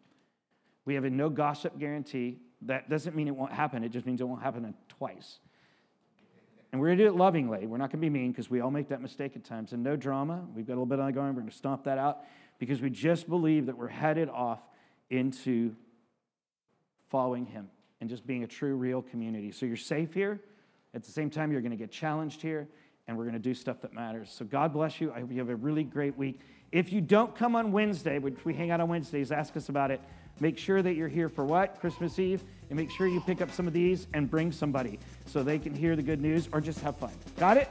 We 0.85 0.95
have 0.95 1.03
a 1.03 1.09
no 1.09 1.29
gossip 1.29 1.77
guarantee. 1.77 2.39
That 2.61 2.89
doesn't 2.89 3.13
mean 3.13 3.27
it 3.27 3.35
won't 3.35 3.51
happen, 3.51 3.83
it 3.83 3.89
just 3.89 4.05
means 4.05 4.21
it 4.21 4.23
won't 4.23 4.41
happen 4.41 4.73
twice. 4.87 5.39
And 6.71 6.79
we're 6.79 6.87
going 6.87 6.99
to 6.99 7.03
do 7.03 7.09
it 7.09 7.17
lovingly. 7.17 7.67
We're 7.67 7.79
not 7.79 7.91
going 7.91 7.99
to 7.99 8.05
be 8.05 8.09
mean 8.09 8.31
because 8.31 8.49
we 8.49 8.61
all 8.61 8.71
make 8.71 8.87
that 8.87 9.01
mistake 9.01 9.35
at 9.35 9.43
times. 9.43 9.73
And 9.73 9.83
no 9.83 9.97
drama. 9.97 10.45
We've 10.55 10.65
got 10.65 10.71
a 10.71 10.79
little 10.79 10.85
bit 10.85 11.01
on 11.01 11.11
going. 11.11 11.35
We're 11.35 11.41
going 11.41 11.51
to 11.51 11.57
stomp 11.57 11.83
that 11.83 11.97
out 11.97 12.19
because 12.59 12.81
we 12.81 12.89
just 12.89 13.27
believe 13.27 13.65
that 13.65 13.77
we're 13.77 13.89
headed 13.89 14.29
off 14.29 14.61
into 15.09 15.75
following 17.09 17.45
Him 17.45 17.67
and 17.99 18.09
just 18.09 18.25
being 18.25 18.45
a 18.45 18.47
true, 18.47 18.77
real 18.77 19.01
community. 19.01 19.51
So 19.51 19.65
you're 19.65 19.75
safe 19.75 20.13
here. 20.13 20.39
At 20.95 21.03
the 21.03 21.11
same 21.11 21.29
time, 21.29 21.51
you're 21.51 21.61
going 21.61 21.71
to 21.71 21.77
get 21.77 21.91
challenged 21.91 22.41
here, 22.41 22.69
and 23.07 23.17
we're 23.17 23.23
going 23.23 23.33
to 23.33 23.39
do 23.39 23.53
stuff 23.53 23.81
that 23.81 23.93
matters. 23.93 24.31
So 24.31 24.45
God 24.45 24.73
bless 24.73 24.99
you. 24.99 25.11
I 25.11 25.19
hope 25.21 25.31
you 25.31 25.39
have 25.39 25.49
a 25.49 25.55
really 25.55 25.83
great 25.83 26.17
week. 26.17 26.39
If 26.71 26.91
you 26.91 27.01
don't 27.01 27.35
come 27.35 27.55
on 27.55 27.71
Wednesday, 27.71 28.19
which 28.19 28.43
we 28.43 28.53
hang 28.53 28.71
out 28.71 28.81
on 28.81 28.89
Wednesdays, 28.89 29.31
ask 29.31 29.55
us 29.55 29.69
about 29.69 29.91
it. 29.91 30.01
Make 30.39 30.57
sure 30.57 30.81
that 30.81 30.95
you're 30.95 31.07
here 31.07 31.29
for 31.29 31.45
what? 31.45 31.79
Christmas 31.79 32.19
Eve. 32.19 32.43
And 32.69 32.77
make 32.77 32.89
sure 32.91 33.07
you 33.07 33.21
pick 33.21 33.41
up 33.41 33.51
some 33.51 33.67
of 33.67 33.73
these 33.73 34.07
and 34.13 34.29
bring 34.29 34.51
somebody 34.51 34.99
so 35.25 35.43
they 35.43 35.59
can 35.59 35.73
hear 35.73 35.95
the 35.95 36.03
good 36.03 36.19
news 36.19 36.49
or 36.51 36.59
just 36.59 36.79
have 36.81 36.97
fun. 36.97 37.11
Got 37.37 37.57
it? 37.57 37.69